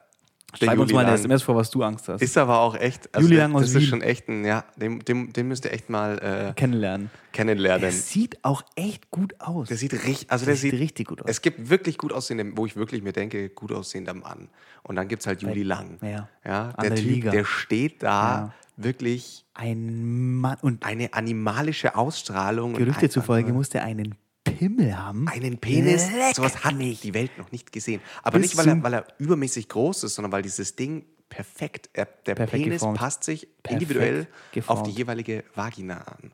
Der 0.61 0.67
Schreib 0.67 0.79
uns 0.79 0.91
Juli 0.91 1.03
mal 1.03 1.05
eine. 1.09 1.15
SMS 1.17 1.41
vor, 1.43 1.55
was 1.55 1.69
du 1.71 1.81
Angst 1.83 2.07
hast. 2.09 2.21
Ist 2.21 2.37
aber 2.37 2.59
auch 2.59 2.75
echt. 2.75 3.13
Also 3.13 3.27
Juli 3.27 3.39
Lang 3.39 3.55
aus 3.55 3.61
das 3.61 3.69
ist 3.71 3.81
Wien. 3.81 3.87
schon 3.87 4.01
echt 4.01 4.27
ein, 4.29 4.45
ja, 4.45 4.63
dem, 4.77 5.03
dem, 5.03 5.33
dem 5.33 5.47
müsst 5.47 5.65
ihr 5.65 5.73
echt 5.73 5.89
mal 5.89 6.17
äh, 6.19 6.53
Kennenlernen. 6.53 7.09
kennenlernen. 7.31 7.81
Der 7.81 7.91
sieht 7.91 8.37
auch 8.43 8.61
echt 8.75 9.09
gut 9.11 9.33
aus. 9.39 9.67
Der 9.69 9.77
sieht 9.77 9.93
richtig, 9.93 10.29
also 10.31 10.45
der 10.45 10.55
sieht 10.55 10.71
sieht 10.71 10.79
richtig 10.79 11.07
gut 11.07 11.21
aus. 11.21 11.29
Es 11.29 11.41
gibt 11.41 11.69
wirklich 11.69 11.97
gut 11.97 12.13
aussehende, 12.13 12.51
wo 12.55 12.65
ich 12.65 12.75
wirklich 12.75 13.01
mir 13.01 13.13
denke, 13.13 13.49
gut 13.49 13.71
aussehender 13.71 14.13
Mann. 14.13 14.49
Und 14.83 14.95
dann 14.95 15.07
gibt 15.07 15.21
es 15.21 15.27
halt 15.27 15.41
Juli 15.41 15.63
Lang. 15.63 15.97
ja. 16.01 16.09
ja 16.09 16.27
der 16.43 16.79
Andere 16.79 16.95
Typ, 16.95 17.05
Liga. 17.09 17.31
der 17.31 17.45
steht 17.45 18.03
da 18.03 18.09
Ja. 18.09 18.53
wirklich 18.77 19.45
Ein 19.55 20.35
Mann. 20.37 20.57
Und 20.61 20.85
eine 20.85 21.13
animalische 21.13 21.95
Ausstrahlung. 21.95 22.73
Gerüchte 22.73 23.09
zufolge 23.09 23.53
musste 23.53 23.77
er 23.79 23.85
einen 23.85 24.15
Pimmel 24.57 24.97
haben. 24.97 25.27
Einen 25.27 25.57
Penis, 25.57 26.09
Leck 26.11 26.35
sowas 26.35 26.63
hat 26.63 26.75
mich. 26.75 27.01
die 27.01 27.13
Welt 27.13 27.37
noch 27.37 27.51
nicht 27.51 27.71
gesehen. 27.71 28.01
Aber 28.23 28.39
Bis 28.39 28.53
nicht, 28.53 28.57
weil 28.57 28.67
er, 28.77 28.83
weil 28.83 28.93
er 28.93 29.07
übermäßig 29.19 29.69
groß 29.69 30.03
ist, 30.05 30.15
sondern 30.15 30.31
weil 30.31 30.41
dieses 30.41 30.75
Ding 30.75 31.05
perfekt, 31.29 31.89
er, 31.93 32.05
der 32.25 32.35
Perfekt 32.35 32.63
Penis 32.63 32.81
geformt. 32.81 32.97
passt 32.99 33.23
sich 33.23 33.47
individuell 33.67 34.27
geformt. 34.51 34.81
auf 34.81 34.87
die 34.87 34.91
jeweilige 34.95 35.43
Vagina 35.55 35.97
an. 35.99 36.31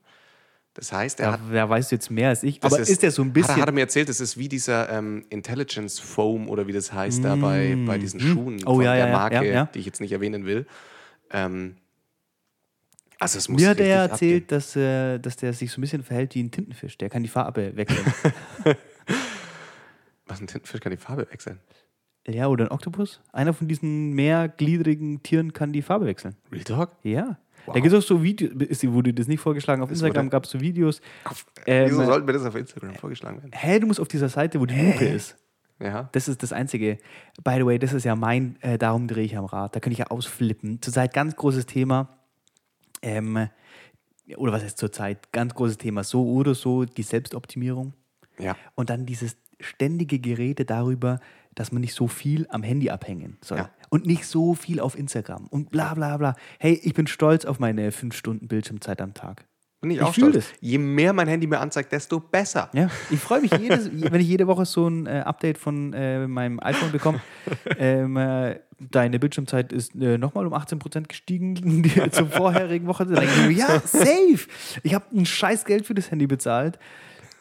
Das 0.75 0.91
heißt, 0.93 1.19
er 1.19 1.25
Da, 1.25 1.31
hat 1.33 1.39
da 1.51 1.69
weißt 1.69 1.91
du 1.91 1.95
jetzt 1.95 2.09
mehr 2.11 2.29
als 2.29 2.43
ich. 2.43 2.63
Aber 2.63 2.79
ist, 2.79 3.01
der 3.01 3.11
so 3.11 3.21
ein 3.23 3.29
Hat, 3.29 3.33
bisschen. 3.33 3.55
er- 3.55 3.61
hat 3.61 3.69
er 3.69 3.71
mir 3.73 3.81
erzählt, 3.81 4.07
das 4.07 4.19
ist 4.21 4.37
wie 4.37 4.47
dieser 4.47 4.89
ähm, 4.89 5.25
Intelligence 5.29 5.99
Foam 5.99 6.47
oder 6.49 6.67
wie 6.67 6.71
das 6.73 6.93
heißt 6.93 7.23
da 7.23 7.35
bei, 7.35 7.75
bei 7.85 7.97
diesen 7.97 8.19
Schuhen 8.19 8.61
Oh, 8.65 8.75
von 8.75 8.83
ja, 8.83 8.93
der 8.95 9.07
Marke, 9.11 9.35
ja, 9.35 9.43
ja. 9.43 9.65
die 9.73 9.79
ich 9.79 9.85
jetzt 9.85 9.99
nicht 9.99 10.11
erwähnen 10.11 10.45
will. 10.45 10.67
Ähm, 11.31 11.75
also 13.19 13.37
es 13.37 13.49
muss 13.49 13.61
mir 13.61 13.69
hat 13.69 13.79
er 13.79 13.97
erzählt, 14.09 14.51
dass, 14.51 14.75
äh, 14.75 15.19
dass 15.19 15.35
der 15.35 15.53
sich 15.53 15.71
so 15.71 15.79
ein 15.79 15.81
bisschen 15.81 16.03
verhält 16.03 16.33
wie 16.35 16.43
ein 16.43 16.51
Tintenfisch. 16.51 16.97
Der 16.97 17.09
kann 17.09 17.21
die 17.23 17.29
Farbe 17.29 17.75
wechseln. 17.75 18.05
Was 20.27 20.41
ein 20.41 20.47
Tintenfisch 20.47 20.79
kann 20.79 20.91
die 20.91 20.97
Farbe 20.97 21.27
wechseln. 21.31 21.59
ja, 22.27 22.47
oder 22.47 22.65
ein 22.65 22.71
Oktopus. 22.71 23.21
Einer 23.33 23.53
von 23.53 23.67
diesen 23.67 24.11
mehrgliedrigen 24.13 25.23
Tieren 25.23 25.53
kann 25.53 25.71
die 25.73 25.81
Farbe 25.81 26.05
wechseln. 26.05 26.35
Real 26.51 26.63
Talk? 26.63 26.91
Ja. 27.03 27.39
Wow. 27.65 27.73
Da 27.73 27.79
gibt 27.81 27.93
es 27.93 28.03
auch 28.03 28.07
so 28.07 28.23
Videos, 28.23 28.51
ist, 28.63 28.87
wurde 28.91 29.13
das 29.13 29.27
nicht 29.27 29.41
vorgeschlagen? 29.41 29.81
Auf 29.81 29.89
Das 29.89 29.97
Instagram 29.99 30.29
gab 30.29 30.45
es 30.45 30.51
so 30.51 30.61
Videos. 30.61 31.01
Auf, 31.25 31.45
Ähm, 31.65 31.89
wieso 31.89 32.05
sollten 32.05 32.27
wir 32.27 32.33
das 32.33 32.45
auf 32.45 32.55
Instagram 32.55 32.95
vorgeschlagen 32.95 33.37
werden? 33.41 33.51
Hä, 33.53 33.79
du 33.79 33.87
musst 33.87 33.99
auf 33.99 34.07
dieser 34.07 34.29
Seite, 34.29 34.59
wo 34.59 34.65
die 34.65 34.75
Lupe 34.79 35.05
ist. 35.05 35.35
Ja. 35.81 36.09
Das 36.11 36.27
ist 36.27 36.43
das 36.43 36.51
Einzige. 36.53 36.97
By 37.43 37.55
the 37.57 37.65
way, 37.65 37.79
das 37.79 37.93
ist 37.93 38.03
ja 38.03 38.15
mein, 38.15 38.57
äh, 38.61 38.77
darum 38.77 39.07
drehe 39.07 39.23
ich 39.23 39.37
am 39.37 39.45
Rad. 39.45 39.75
Da 39.75 39.79
könnte 39.79 39.93
ich 39.93 39.99
ja 39.99 40.07
ausflippen. 40.07 40.81
Zurzeit 40.81 41.13
ganz 41.13 41.35
großes 41.35 41.65
Thema. 41.65 42.18
Ähm, 43.01 43.49
oder 44.37 44.51
was 44.51 44.63
heißt 44.63 44.77
zurzeit? 44.77 45.31
Ganz 45.31 45.53
großes 45.53 45.77
Thema. 45.77 46.03
So 46.03 46.23
oder 46.23 46.55
so, 46.55 46.85
die 46.85 47.03
Selbstoptimierung. 47.03 47.93
Ja. 48.37 48.55
Und 48.75 48.89
dann 48.89 49.05
dieses 49.05 49.37
ständige 49.59 50.19
Gerede 50.19 50.65
darüber, 50.65 51.19
dass 51.55 51.71
man 51.71 51.81
nicht 51.81 51.93
so 51.93 52.07
viel 52.07 52.47
am 52.49 52.63
Handy 52.63 52.89
abhängen 52.89 53.37
soll. 53.43 53.57
Ja. 53.57 53.69
Und 53.89 54.05
nicht 54.05 54.25
so 54.25 54.53
viel 54.53 54.79
auf 54.79 54.97
Instagram. 54.97 55.47
Und 55.47 55.71
bla 55.71 55.93
bla 55.93 56.15
bla. 56.17 56.35
Hey, 56.59 56.79
ich 56.83 56.93
bin 56.93 57.07
stolz 57.07 57.45
auf 57.45 57.59
meine 57.59 57.91
fünf 57.91 58.15
Stunden 58.15 58.47
Bildschirmzeit 58.47 59.01
am 59.01 59.13
Tag. 59.13 59.45
Bin 59.81 59.91
ich 59.91 59.97
Ich 59.97 60.03
auch 60.03 60.13
stolz. 60.13 60.35
das. 60.35 60.45
Je 60.59 60.77
mehr 60.77 61.13
mein 61.13 61.27
Handy 61.27 61.47
mir 61.47 61.59
anzeigt, 61.59 61.91
desto 61.91 62.19
besser. 62.19 62.69
Ja, 62.73 62.89
ich 63.09 63.19
freue 63.19 63.39
mich, 63.41 63.51
jedes, 63.57 63.89
wenn 64.11 64.19
ich 64.19 64.27
jede 64.27 64.45
Woche 64.47 64.65
so 64.65 64.87
ein 64.87 65.05
äh, 65.07 65.23
Update 65.25 65.57
von 65.57 65.93
äh, 65.93 66.27
meinem 66.27 66.59
iPhone 66.61 66.91
bekomme. 66.91 67.21
ähm, 67.77 68.17
äh, 68.17 68.59
deine 68.79 69.19
Bildschirmzeit 69.19 69.71
ist 69.71 69.95
äh, 69.95 70.17
nochmal 70.17 70.45
um 70.47 70.53
18% 70.53 71.07
gestiegen 71.07 71.83
zur 72.11 72.27
vorherigen 72.27 72.87
Woche. 72.87 73.05
Dann 73.05 73.15
denke 73.15 73.33
ich 73.41 73.47
mir, 73.47 73.53
ja, 73.53 73.79
safe. 73.85 74.47
Ich 74.83 74.93
habe 74.93 75.05
ein 75.15 75.25
scheiß 75.25 75.63
Geld 75.65 75.85
für 75.85 75.93
das 75.93 76.11
Handy 76.11 76.27
bezahlt. 76.27 76.77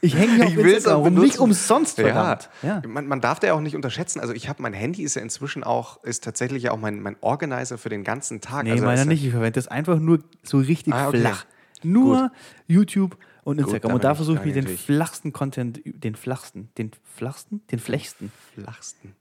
Ich 0.00 0.14
hänge 0.16 0.46
hier 0.46 0.60
auf 0.60 0.64
Instagram 0.64 1.00
auch 1.00 1.06
rum, 1.06 1.14
nicht 1.14 1.38
umsonst, 1.40 1.96
verdammt. 2.00 2.48
Ja. 2.62 2.80
Ja. 2.84 2.88
Man, 2.88 3.08
man 3.08 3.20
darf 3.20 3.40
da 3.40 3.48
ja 3.48 3.54
auch 3.54 3.60
nicht 3.60 3.74
unterschätzen. 3.74 4.20
Also 4.20 4.32
ich 4.32 4.48
habe 4.48 4.62
mein 4.62 4.72
Handy 4.72 5.02
ist 5.02 5.16
ja 5.16 5.22
inzwischen 5.22 5.64
auch, 5.64 6.04
ist 6.04 6.22
tatsächlich 6.22 6.62
ja 6.62 6.70
auch 6.70 6.78
mein, 6.78 7.00
mein 7.02 7.16
Organizer 7.20 7.78
für 7.78 7.88
den 7.88 8.04
ganzen 8.04 8.40
Tag. 8.40 8.62
Nee, 8.62 8.70
also 8.72 8.84
meiner 8.84 9.04
nicht. 9.06 9.24
Ich 9.24 9.32
verwende 9.32 9.52
das 9.58 9.66
einfach 9.66 9.98
nur 9.98 10.20
so 10.44 10.58
richtig 10.58 10.94
Ah, 10.94 11.08
okay. 11.08 11.18
flach. 11.18 11.44
Nur 11.84 12.30
YouTube 12.66 13.16
und 13.44 13.58
Instagram. 13.58 13.90
da 13.90 13.94
und 13.94 14.04
da 14.04 14.14
versuche 14.14 14.38
ich 14.38 14.44
mir 14.44 14.52
den 14.52 14.68
flachsten 14.68 15.32
Content, 15.32 15.80
den 15.84 16.14
flachsten, 16.14 16.70
den 16.76 16.90
flachsten, 17.04 17.66
den 17.68 17.78
flechsten, 17.78 18.32
Flachsten. 18.54 19.14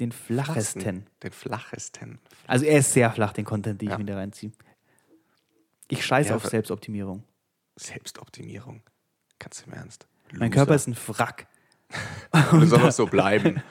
den 0.00 0.12
flachesten. 0.12 1.06
Den 1.22 1.32
flachesten. 1.32 2.18
Also 2.46 2.64
er 2.64 2.78
ist 2.78 2.92
sehr 2.92 3.10
flach, 3.10 3.32
den 3.32 3.44
Content, 3.44 3.80
den 3.80 3.88
Ja. 3.88 3.94
ich 3.94 3.98
mir 3.98 4.04
da 4.06 4.16
reinziehe. 4.16 4.52
Ich 5.88 6.04
scheiße 6.06 6.30
Ja, 6.30 6.36
auf 6.36 6.46
Selbstoptimierung. 6.46 7.22
Selbstoptimierung. 7.76 8.82
Ganz 9.38 9.64
im 9.66 9.72
Ernst. 9.72 10.06
Mein 10.32 10.50
Körper 10.50 10.74
ist 10.74 10.86
ein 10.88 10.96
Wrack. 11.08 11.46
Und 12.52 12.66
soll 12.68 12.80
das 12.80 12.96
so 12.96 13.06
bleiben? 13.06 13.62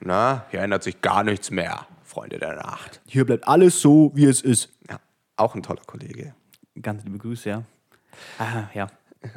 Na, 0.00 0.46
hier 0.50 0.60
ändert 0.60 0.82
sich 0.82 1.00
gar 1.02 1.22
nichts 1.22 1.50
mehr, 1.50 1.86
Freunde 2.02 2.38
der 2.38 2.56
Nacht. 2.56 3.00
Hier 3.06 3.24
bleibt 3.24 3.46
alles 3.46 3.80
so, 3.80 4.10
wie 4.14 4.24
es 4.24 4.40
ist. 4.40 4.70
Ja, 4.88 4.98
auch 5.36 5.54
ein 5.54 5.62
toller 5.62 5.82
Kollege. 5.86 6.34
Ganz 6.82 7.04
liebe 7.04 7.18
Grüße, 7.18 7.48
ja. 7.50 7.62
Ah, 8.38 8.64
ja. 8.74 8.86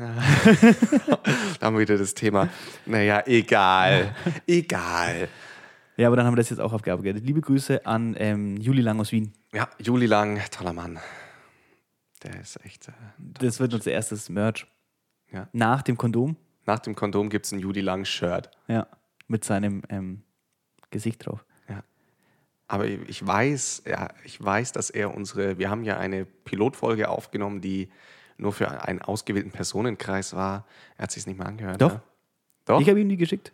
Da 1.59 1.67
haben 1.67 1.75
wir 1.75 1.81
wieder 1.81 1.97
das 1.97 2.13
Thema. 2.13 2.47
Naja, 2.85 3.23
egal. 3.25 4.15
egal. 4.47 5.27
Ja, 5.97 6.07
aber 6.07 6.15
dann 6.15 6.25
haben 6.25 6.33
wir 6.33 6.37
das 6.37 6.49
jetzt 6.49 6.59
auch 6.59 6.73
abgearbeitet. 6.73 7.23
Liebe 7.25 7.41
Grüße 7.41 7.85
an 7.85 8.15
ähm, 8.17 8.57
Juli 8.57 8.81
Lang 8.81 8.99
aus 8.99 9.11
Wien. 9.11 9.33
Ja, 9.53 9.69
Juli 9.79 10.05
Lang, 10.05 10.41
toller 10.51 10.73
Mann. 10.73 10.99
Der 12.23 12.39
ist 12.39 12.63
echt. 12.65 12.87
Äh, 12.87 12.91
Das 13.39 13.59
wird 13.59 13.73
unser 13.73 13.91
erstes 13.91 14.29
Merch. 14.29 14.65
Ja. 15.31 15.47
Nach 15.51 15.81
dem 15.81 15.97
Kondom. 15.97 16.37
nach 16.65 16.79
dem 16.79 16.95
Kondom 16.95 17.29
gibt 17.29 17.45
es 17.45 17.51
ein 17.51 17.59
Juli 17.59 17.81
Lang 17.81 18.05
Shirt. 18.05 18.49
Ja. 18.67 18.87
Mit 19.27 19.43
seinem 19.43 19.83
ähm, 19.89 20.23
Gesicht 20.91 21.25
drauf. 21.25 21.43
Ja. 22.73 22.79
Aber 22.79 22.85
ich 22.87 23.25
weiß, 23.25 23.83
ja, 23.85 24.09
ich 24.23 24.43
weiß, 24.43 24.71
dass 24.71 24.89
er 24.89 25.15
unsere, 25.15 25.57
wir 25.57 25.69
haben 25.69 25.83
ja 25.83 25.97
eine 25.97 26.25
Pilotfolge 26.25 27.09
aufgenommen, 27.09 27.61
die 27.61 27.89
nur 28.37 28.51
für 28.51 28.69
einen 28.83 29.01
ausgewählten 29.01 29.51
Personenkreis 29.51 30.33
war. 30.33 30.65
Er 30.97 31.03
hat 31.03 31.11
sich 31.11 31.27
nicht 31.27 31.37
mehr 31.37 31.47
angehört. 31.47 31.81
Doch. 31.81 31.93
Ne? 31.93 32.01
Doch. 32.65 32.81
Ich 32.81 32.89
habe 32.89 32.99
ihm 32.99 33.09
die 33.09 33.17
geschickt. 33.17 33.51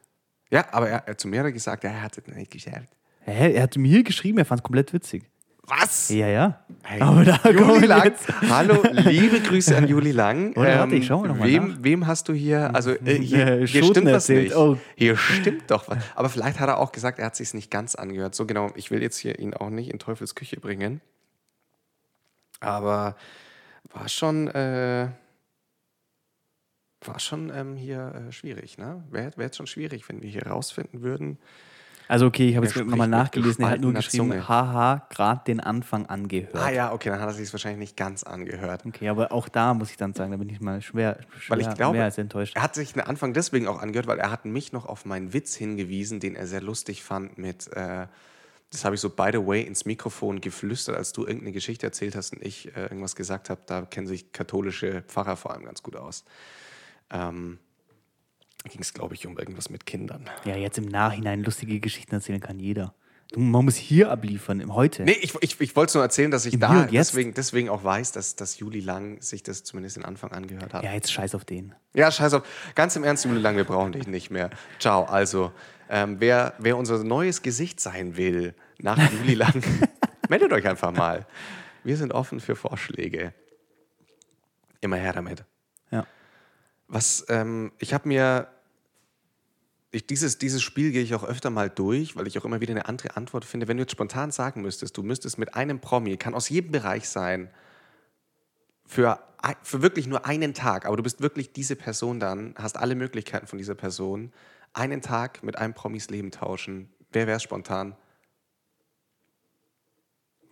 ja, 0.51 0.65
aber 0.71 0.89
er, 0.89 1.07
er 1.07 1.17
zu 1.17 1.27
mir 1.27 1.43
hat 1.43 1.53
gesagt, 1.53 1.83
er 1.83 2.01
hat 2.01 2.17
es 2.17 2.27
nicht 2.27 2.51
geschert. 2.51 2.87
Hä? 3.21 3.53
Er 3.53 3.63
hat 3.63 3.75
mir 3.75 4.03
geschrieben, 4.03 4.37
er 4.37 4.45
fand 4.45 4.61
es 4.61 4.63
komplett 4.63 4.93
witzig. 4.93 5.23
Was? 5.63 6.09
Ja, 6.09 6.27
ja. 6.27 6.59
Hey, 6.83 6.99
Aber 7.01 7.23
da 7.23 7.37
Juli 7.51 7.85
Lang. 7.85 8.03
jetzt- 8.05 8.27
Hallo, 8.49 8.81
liebe 8.91 9.39
Grüße 9.39 9.77
an 9.77 9.87
Juli 9.87 10.11
Lang. 10.11 10.47
Ähm, 10.47 10.55
Warte, 10.55 10.95
ich 10.95 11.05
schau 11.05 11.19
mal 11.21 11.27
noch 11.27 11.37
mal 11.37 11.47
wem, 11.47 11.67
nach. 11.67 11.77
wem 11.83 12.07
hast 12.07 12.27
du 12.27 12.33
hier? 12.33 12.73
Also 12.73 12.91
äh, 12.91 12.95
Äh, 13.17 13.21
hier, 13.21 13.45
hier 13.65 13.67
Schoten 13.67 13.91
stimmt 13.93 14.07
was 14.07 14.13
erzählt. 14.29 14.43
nicht. 14.45 14.55
Oh. 14.55 14.77
Hier 14.95 15.15
stimmt 15.17 15.69
doch 15.69 15.87
was. 15.87 15.97
Aber 16.15 16.29
vielleicht 16.29 16.59
hat 16.59 16.69
er 16.69 16.79
auch 16.79 16.91
gesagt, 16.91 17.19
er 17.19 17.25
hat 17.27 17.35
sich 17.35 17.53
nicht 17.53 17.69
ganz 17.69 17.93
angehört. 17.95 18.33
So 18.33 18.45
genau. 18.47 18.71
Ich 18.75 18.89
will 18.89 19.01
jetzt 19.03 19.17
hier 19.17 19.37
ihn 19.37 19.53
auch 19.53 19.69
nicht 19.69 19.91
in 19.91 19.99
Teufels 19.99 20.33
Küche 20.33 20.59
bringen. 20.59 21.01
Aber 22.61 23.15
war 23.93 24.09
schon, 24.09 24.47
äh, 24.47 25.09
war 27.05 27.19
schon 27.19 27.51
ähm, 27.55 27.75
hier 27.75 28.27
äh, 28.27 28.31
schwierig. 28.31 28.77
Ne? 28.79 29.03
Wäre 29.11 29.31
wär 29.37 29.45
jetzt 29.45 29.57
schon 29.57 29.67
schwierig, 29.67 30.09
wenn 30.09 30.21
wir 30.23 30.29
hier 30.29 30.47
rausfinden 30.47 31.01
würden. 31.03 31.37
Also 32.09 32.25
okay, 32.25 32.49
ich 32.49 32.55
habe 32.55 32.65
jetzt 32.65 32.75
nochmal 32.75 33.07
nachgelesen, 33.07 33.63
er 33.63 33.69
hat 33.69 33.81
nur 33.81 33.93
geschrieben, 33.93 34.31
Zunge. 34.31 34.47
haha, 34.47 35.05
gerade 35.11 35.43
den 35.45 35.59
Anfang 35.59 36.07
angehört. 36.07 36.55
Ah 36.55 36.71
ja, 36.71 36.91
okay, 36.91 37.09
dann 37.09 37.21
hat 37.21 37.29
er 37.29 37.33
sich 37.35 37.53
wahrscheinlich 37.53 37.79
nicht 37.79 37.97
ganz 37.97 38.23
angehört. 38.23 38.83
Okay, 38.83 39.09
aber 39.09 39.31
auch 39.31 39.47
da 39.47 39.75
muss 39.75 39.91
ich 39.91 39.97
dann 39.97 40.15
sagen, 40.15 40.31
da 40.31 40.37
bin 40.37 40.49
ich 40.49 40.59
mal 40.59 40.81
schwer, 40.81 41.19
schwer 41.37 41.57
Weil 41.57 41.61
ich 41.61 41.75
glaube, 41.75 41.97
mehr 41.97 42.05
als 42.05 42.17
enttäuscht. 42.17 42.55
er 42.55 42.63
hat 42.63 42.73
sich 42.73 42.93
den 42.93 43.03
Anfang 43.03 43.33
deswegen 43.33 43.67
auch 43.67 43.79
angehört, 43.79 44.07
weil 44.07 44.17
er 44.17 44.31
hat 44.31 44.45
mich 44.45 44.73
noch 44.73 44.87
auf 44.87 45.05
meinen 45.05 45.33
Witz 45.33 45.53
hingewiesen, 45.53 46.19
den 46.19 46.35
er 46.35 46.47
sehr 46.47 46.61
lustig 46.61 47.03
fand 47.03 47.37
mit, 47.37 47.71
äh, 47.73 48.07
das 48.71 48.85
habe 48.85 48.95
ich 48.95 49.01
so 49.01 49.11
by 49.11 49.29
the 49.31 49.45
way 49.45 49.61
ins 49.61 49.85
Mikrofon 49.85 50.41
geflüstert, 50.41 50.95
als 50.95 51.13
du 51.13 51.21
irgendeine 51.27 51.51
Geschichte 51.51 51.85
erzählt 51.85 52.15
hast 52.15 52.33
und 52.33 52.43
ich 52.43 52.75
äh, 52.75 52.85
irgendwas 52.85 53.15
gesagt 53.15 53.51
habe. 53.51 53.61
Da 53.67 53.83
kennen 53.83 54.07
sich 54.07 54.31
katholische 54.31 55.03
Pfarrer 55.03 55.35
vor 55.35 55.53
allem 55.53 55.65
ganz 55.65 55.83
gut 55.83 55.95
aus. 55.95 56.25
Ähm, 57.11 57.59
ging 58.65 58.81
es, 58.81 58.93
glaube 58.93 59.15
ich, 59.15 59.25
um 59.25 59.37
irgendwas 59.37 59.69
mit 59.69 59.85
Kindern. 59.85 60.29
Ja, 60.45 60.55
jetzt 60.55 60.77
im 60.77 60.85
Nachhinein 60.85 61.43
lustige 61.43 61.79
Geschichten 61.79 62.13
erzählen 62.15 62.41
kann 62.41 62.59
jeder. 62.59 62.93
Man 63.35 63.63
muss 63.63 63.75
hier 63.75 64.09
abliefern, 64.09 64.59
im 64.59 64.73
heute. 64.73 65.03
Nee, 65.03 65.17
ich, 65.21 65.35
ich, 65.41 65.61
ich 65.61 65.75
wollte 65.75 65.89
es 65.89 65.93
nur 65.93 66.03
erzählen, 66.03 66.31
dass 66.31 66.47
ich 66.47 66.55
Im 66.55 66.61
da 66.61 66.87
deswegen, 66.91 67.35
deswegen 67.35 67.69
auch 67.69 67.83
weiß, 67.83 68.11
dass, 68.11 68.35
dass 68.35 68.57
Juli 68.57 68.79
Lang 68.79 69.21
sich 69.21 69.43
das 69.43 69.63
zumindest 69.63 69.97
den 69.97 70.05
Anfang 70.05 70.31
angehört 70.31 70.73
hat. 70.73 70.83
Ja, 70.83 70.93
jetzt 70.93 71.11
scheiß 71.11 71.35
auf 71.35 71.45
den. 71.45 71.75
Ja, 71.93 72.11
scheiß 72.11 72.33
auf. 72.33 72.43
Ganz 72.73 72.95
im 72.95 73.03
Ernst, 73.03 73.25
Juli 73.25 73.39
Lang, 73.39 73.55
wir 73.55 73.65
brauchen 73.65 73.91
dich 73.91 74.07
nicht 74.07 74.31
mehr. 74.31 74.49
Ciao. 74.79 75.03
Also, 75.03 75.51
ähm, 75.89 76.15
wer, 76.19 76.55
wer 76.57 76.75
unser 76.75 77.03
neues 77.03 77.43
Gesicht 77.43 77.79
sein 77.79 78.17
will 78.17 78.55
nach 78.79 78.97
Juli 79.11 79.35
Lang, 79.35 79.61
meldet 80.29 80.51
euch 80.51 80.67
einfach 80.67 80.91
mal. 80.91 81.27
Wir 81.83 81.97
sind 81.97 82.13
offen 82.13 82.39
für 82.39 82.55
Vorschläge. 82.55 83.33
Immer 84.81 84.97
her 84.97 85.13
damit. 85.13 85.45
Was, 86.89 87.23
ähm, 87.29 87.71
ich 87.77 87.93
habe 87.93 88.07
mir, 88.07 88.47
ich, 89.91 90.07
dieses, 90.07 90.39
dieses 90.39 90.61
Spiel 90.61 90.91
gehe 90.91 91.03
ich 91.03 91.13
auch 91.13 91.23
öfter 91.23 91.51
mal 91.51 91.69
durch, 91.69 92.15
weil 92.15 92.27
ich 92.27 92.37
auch 92.37 92.45
immer 92.45 92.61
wieder 92.61 92.71
eine 92.71 92.87
andere 92.87 93.15
Antwort 93.15 93.45
finde. 93.45 93.67
Wenn 93.67 93.77
du 93.77 93.83
jetzt 93.83 93.91
spontan 93.91 94.31
sagen 94.31 94.63
müsstest, 94.63 94.97
du 94.97 95.03
müsstest 95.03 95.37
mit 95.37 95.53
einem 95.53 95.79
Promi, 95.79 96.17
kann 96.17 96.33
aus 96.33 96.49
jedem 96.49 96.71
Bereich 96.71 97.07
sein, 97.07 97.49
für, 98.85 99.19
für 99.61 99.83
wirklich 99.83 100.07
nur 100.07 100.25
einen 100.25 100.55
Tag, 100.55 100.87
aber 100.87 100.97
du 100.97 101.03
bist 101.03 101.21
wirklich 101.21 101.53
diese 101.53 101.75
Person 101.75 102.19
dann, 102.19 102.55
hast 102.57 102.75
alle 102.75 102.95
Möglichkeiten 102.95 103.45
von 103.45 103.59
dieser 103.59 103.75
Person, 103.75 104.33
einen 104.73 105.03
Tag 105.03 105.43
mit 105.43 105.59
einem 105.59 105.75
Promis 105.75 106.09
Leben 106.09 106.31
tauschen. 106.31 106.89
Wer 107.11 107.27
wäre 107.27 107.39
spontan? 107.39 107.95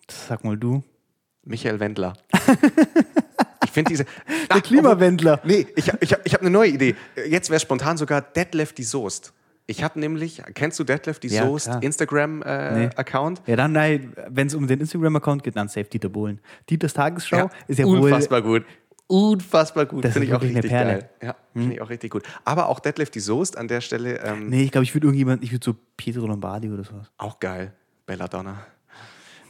Sag 0.08 0.44
mal 0.44 0.56
du. 0.56 0.84
Michael 1.44 1.80
Wendler. 1.80 2.14
ich 3.64 3.72
finde 3.72 3.90
diese. 3.90 4.06
Der 4.54 4.62
Klimawendler. 4.62 5.40
Nee, 5.44 5.68
ich, 5.76 5.88
ich 6.02 6.14
habe 6.14 6.22
ich 6.24 6.34
hab 6.34 6.42
eine 6.42 6.50
neue 6.50 6.70
Idee. 6.70 6.96
Jetzt 7.28 7.50
wäre 7.50 7.60
spontan 7.60 7.98
sogar 7.98 8.22
Detlef 8.22 8.74
die 8.74 8.84
Soest. 8.84 9.34
Ich 9.70 9.84
habe 9.84 10.00
nämlich, 10.00 10.42
kennst 10.54 10.80
du 10.80 10.84
Detlef 10.86 11.20
die 11.20 11.28
Ja, 11.28 11.46
Soest. 11.46 11.70
Instagram-Account? 11.82 13.42
Ja, 13.46 13.56
dann, 13.56 13.74
nein, 13.74 14.14
wenn 14.30 14.48
es 14.48 14.56
um 14.56 14.66
den 14.68 14.80
Instagram-Account 14.80 15.44
geht, 15.44 15.56
dann 15.56 15.68
safe 15.68 15.86
Dieter 15.86 16.10
Bohlen. 16.10 16.40
Dieters 16.70 16.94
Tagesschau 16.94 17.50
ist 17.68 17.80
ja 17.80 17.86
unfassbar 17.86 18.42
gut. 18.42 18.64
Unfassbar 19.08 19.86
gut. 19.86 20.04
Das 20.04 20.14
Finde 20.14 20.28
ich 20.28 20.34
auch 20.34 20.42
richtig. 20.42 20.64
Hm? 20.66 20.70
geil. 20.70 21.10
Ja, 21.22 21.36
finde 21.54 21.74
ich 21.76 21.82
auch 21.82 21.90
richtig 21.90 22.12
gut. 22.12 22.24
Aber 22.44 22.68
auch 22.68 22.80
Detlef 22.80 23.10
die 23.10 23.20
Soest 23.22 23.58
an 23.58 23.68
der 23.68 23.82
Stelle 23.82 24.20
ähm, 24.20 24.50
Nee, 24.50 24.64
ich 24.64 24.72
glaube, 24.72 24.84
ich 24.84 24.94
würde 24.94 25.08
irgendjemand, 25.08 25.44
ich 25.44 25.52
würde 25.52 25.64
so 25.64 25.76
Pietro 25.96 26.28
Lombardi 26.28 26.70
oder 26.70 26.84
sowas. 26.84 27.08
auch 27.18 27.40
geil. 27.40 27.74
Belladonna. 28.06 28.66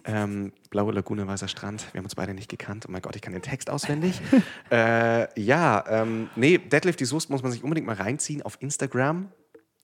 Ähm, 0.08 0.54
Blaue 0.70 0.94
Lagune, 0.94 1.28
Weißer 1.28 1.48
Strand. 1.50 1.86
Wir 1.94 2.00
haben 2.00 2.06
uns 2.06 2.16
beide 2.16 2.34
nicht 2.34 2.50
gekannt. 2.50 2.86
Oh 2.88 2.92
mein 2.92 3.02
Gott, 3.02 3.16
ich 3.16 3.22
kann 3.22 3.34
den 3.34 3.42
Text 3.42 3.70
auswendig. 3.70 4.22
äh, 4.72 5.28
ja, 5.40 5.84
ähm, 5.88 6.30
nee, 6.36 6.58
Detlef 6.58 6.96
die 6.96 7.06
Soest 7.06 7.30
muss 7.30 7.44
man 7.44 7.52
sich 7.52 7.64
unbedingt 7.64 7.86
mal 7.88 7.96
reinziehen 7.98 8.42
auf 8.42 8.58
Instagram. 8.62 9.30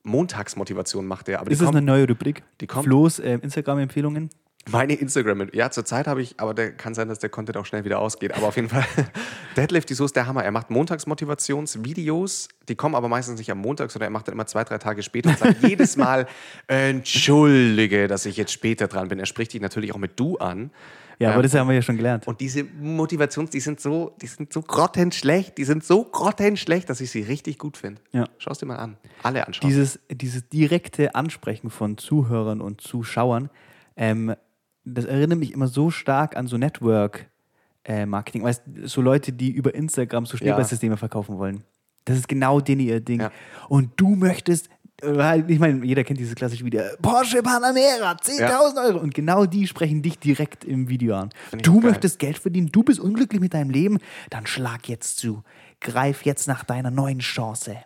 Montagsmotivation 0.03 1.05
macht 1.05 1.30
er. 1.30 1.39
Aber 1.39 1.49
die 1.49 1.53
Ist 1.53 1.59
das 1.61 1.65
kommt- 1.67 1.78
eine 1.78 1.86
neue 1.86 2.07
Rubrik? 2.07 2.43
die 2.61 2.67
kommt- 2.67 2.86
Flo's 2.86 3.19
ähm, 3.19 3.41
Instagram-Empfehlungen? 3.41 4.30
Meine 4.70 4.93
Instagram. 4.93 5.49
Ja, 5.51 5.72
zurzeit 5.72 6.07
habe 6.07 6.22
ich, 6.22 6.39
aber 6.39 6.53
der 6.53 6.72
kann 6.72 6.93
sein, 6.93 7.09
dass 7.09 7.20
der 7.20 7.30
Content 7.30 7.57
auch 7.57 7.66
schnell 7.66 7.84
wieder 7.84 7.99
ausgeht. 7.99 8.34
Aber 8.34 8.47
auf 8.47 8.55
jeden 8.55 8.70
Fall, 8.70 8.86
Deadlift, 9.57 9.89
die 9.89 9.93
ist 9.93 10.16
der 10.16 10.26
Hammer. 10.26 10.43
Er 10.43 10.51
macht 10.51 10.70
Montagsmotivationsvideos, 10.70 12.47
die 12.70 12.76
kommen 12.76 12.95
aber 12.95 13.09
meistens 13.09 13.39
nicht 13.39 13.51
am 13.51 13.59
Montag, 13.59 13.91
sondern 13.91 14.07
er 14.07 14.11
macht 14.11 14.28
dann 14.28 14.34
immer 14.34 14.47
zwei, 14.47 14.64
drei 14.64 14.78
Tage 14.78 15.03
später 15.03 15.30
und 15.30 15.39
sagt 15.39 15.64
jedes 15.68 15.97
Mal, 15.97 16.28
entschuldige, 16.68 18.07
dass 18.07 18.26
ich 18.26 18.38
jetzt 18.38 18.53
später 18.53 18.88
dran 18.88 19.09
bin. 19.09 19.20
Er 19.20 19.26
spricht 19.26 19.53
dich 19.53 19.61
natürlich 19.61 19.93
auch 19.93 19.97
mit 19.97 20.20
du 20.20 20.38
an. 20.38 20.72
Ja, 21.20 21.30
Ähm, 21.30 21.34
aber 21.34 21.43
das 21.43 21.53
haben 21.53 21.68
wir 21.68 21.76
ja 21.76 21.82
schon 21.82 21.97
gelernt. 21.97 22.28
Und 22.28 22.39
diese 22.39 22.64
Motivations, 22.64 23.49
die 23.49 23.59
sind 23.59 23.80
so, 23.80 24.16
die 24.22 24.28
sind 24.28 24.51
so 24.51 24.61
grottenschlecht, 24.61 25.57
die 25.57 25.64
sind 25.64 25.84
so 25.84 26.03
grottenschlecht, 26.05 26.89
dass 26.89 27.01
ich 27.01 27.11
sie 27.11 27.22
richtig 27.22 27.57
gut 27.57 27.78
finde. 27.78 28.01
Ja. 28.11 28.28
Schau 28.38 28.51
es 28.51 28.59
dir 28.59 28.66
mal 28.66 28.78
an. 28.78 28.97
Alle 29.22 29.45
anschauen. 29.45 29.70
Dieses, 29.70 29.99
dieses 30.09 30.47
direkte 30.49 31.16
Ansprechen 31.16 31.70
von 31.70 31.97
Zuhörern 31.97 32.61
und 32.61 32.82
Zuschauern, 32.82 33.49
ähm, 33.95 34.36
das 34.86 35.06
erinnert 35.06 35.40
mich 35.40 35.54
immer 35.54 35.68
so 35.68 35.90
stark 35.90 36.36
an 36.36 36.48
so 36.48 36.58
Network-Marketing. 36.58 38.44
weißt 38.44 38.64
so 38.84 39.02
Leute, 39.02 39.32
die 39.32 39.52
über 39.52 39.74
Instagram 39.74 40.26
so 40.26 40.38
Schneeballsysteme 40.38 40.98
verkaufen 40.98 41.38
wollen. 41.38 41.64
Das 42.06 42.18
ist 42.18 42.28
genau 42.28 42.60
denen 42.60 42.82
ihr 42.82 43.00
Ding. 43.00 43.22
Ja. 43.22 43.32
Und 43.70 43.92
du 43.96 44.16
möchtest, 44.16 44.70
äh, 45.02 45.16
halt, 45.16 45.50
ich 45.50 45.60
meine, 45.60 45.86
jeder 45.86 46.04
kennt 46.04 46.20
dieses 46.20 46.36
klassische 46.36 46.66
Video, 46.66 46.82
Porsche 47.02 47.42
Panamera, 47.42 48.12
10.000 48.12 48.86
Euro. 48.86 49.00
Und 49.00 49.14
genau 49.14 49.46
die 49.46 49.68
sprechen 49.68 50.02
dich 50.02 50.20
direkt 50.20 50.66
im 50.66 50.90
Video 50.90 51.16
an. 51.16 51.30
Du 51.62 51.80
geil. 51.80 51.92
möchtest 51.92 52.20
Geld 52.20 52.38
verdienen, 52.38 52.68
du 52.72 52.84
bist 52.84 53.00
unglücklich 53.00 53.40
mit 53.40 53.54
deinem 53.54 53.70
Leben, 53.70 54.00
dann 54.30 54.46
schlag 54.46 54.90
jetzt 54.90 55.18
zu. 55.18 55.44
Greif 55.80 56.24
jetzt 56.24 56.48
nach 56.48 56.64
deiner 56.66 56.92
neuen 56.92 57.20
Chance. 57.20 57.78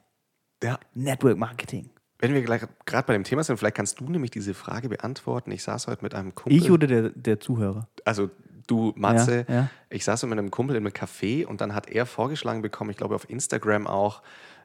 ja. 0.63 0.79
Network 0.95 1.37
Marketing. 1.37 1.91
Wenn 2.19 2.33
wir 2.33 2.41
gerade 2.41 3.07
bei 3.07 3.13
dem 3.13 3.23
Thema 3.23 3.43
sind, 3.43 3.57
vielleicht 3.57 3.75
kannst 3.75 3.99
du 3.99 4.09
nämlich 4.09 4.31
diese 4.31 4.53
Frage 4.53 4.89
beantworten. 4.89 5.51
Ich 5.51 5.63
saß 5.63 5.87
heute 5.87 6.03
mit 6.03 6.15
einem 6.15 6.33
Kumpel. 6.33 6.57
Ich 6.57 6.71
oder 6.71 6.87
der, 6.87 7.09
der 7.09 7.39
Zuhörer? 7.39 7.87
also 8.05 8.29
du, 8.67 8.93
Matze, 8.95 9.45
Ja, 9.47 9.53
ja. 9.53 9.69
ich 9.89 10.03
saß 10.03 10.23
mit 10.23 10.33
einem 10.33 10.51
Kumpel 10.51 10.75
in 10.75 10.85
einem 10.85 10.93
Café 10.93 11.45
und 11.45 11.61
dann 11.61 11.73
hat 11.73 11.89
er 11.89 12.05
vorgeschlagen 12.05 12.61
bekommen, 12.61 12.89
ich 12.89 12.97
glaube 12.97 13.15
auf 13.15 13.29
Instagram 13.29 13.87
auch, 13.87 14.21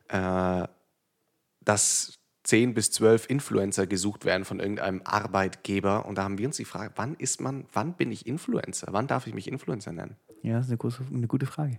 äh, 0.09 0.66
dass 1.64 2.18
10 2.44 2.74
bis 2.74 2.90
12 2.90 3.30
Influencer 3.30 3.86
gesucht 3.86 4.24
werden 4.24 4.44
von 4.44 4.59
irgendeinem 4.59 5.03
Arbeitgeber. 5.05 6.07
Und 6.07 6.18
da 6.18 6.24
haben 6.24 6.38
wir 6.38 6.46
uns 6.46 6.57
die 6.57 6.64
Frage, 6.64 6.92
wann 6.96 7.14
ist 7.14 7.40
man, 7.40 7.66
wann 7.72 7.94
bin 7.94 8.11
ich 8.11 8.26
Influencer? 8.26 8.88
Wann 8.90 9.07
darf 9.07 9.26
ich 9.26 9.34
mich 9.34 9.46
Influencer 9.46 9.92
nennen? 9.92 10.16
Ja, 10.42 10.55
das 10.55 10.66
ist 10.66 10.70
eine, 10.70 10.78
große, 10.78 11.05
eine 11.12 11.28
gute 11.28 11.46
Frage. 11.46 11.78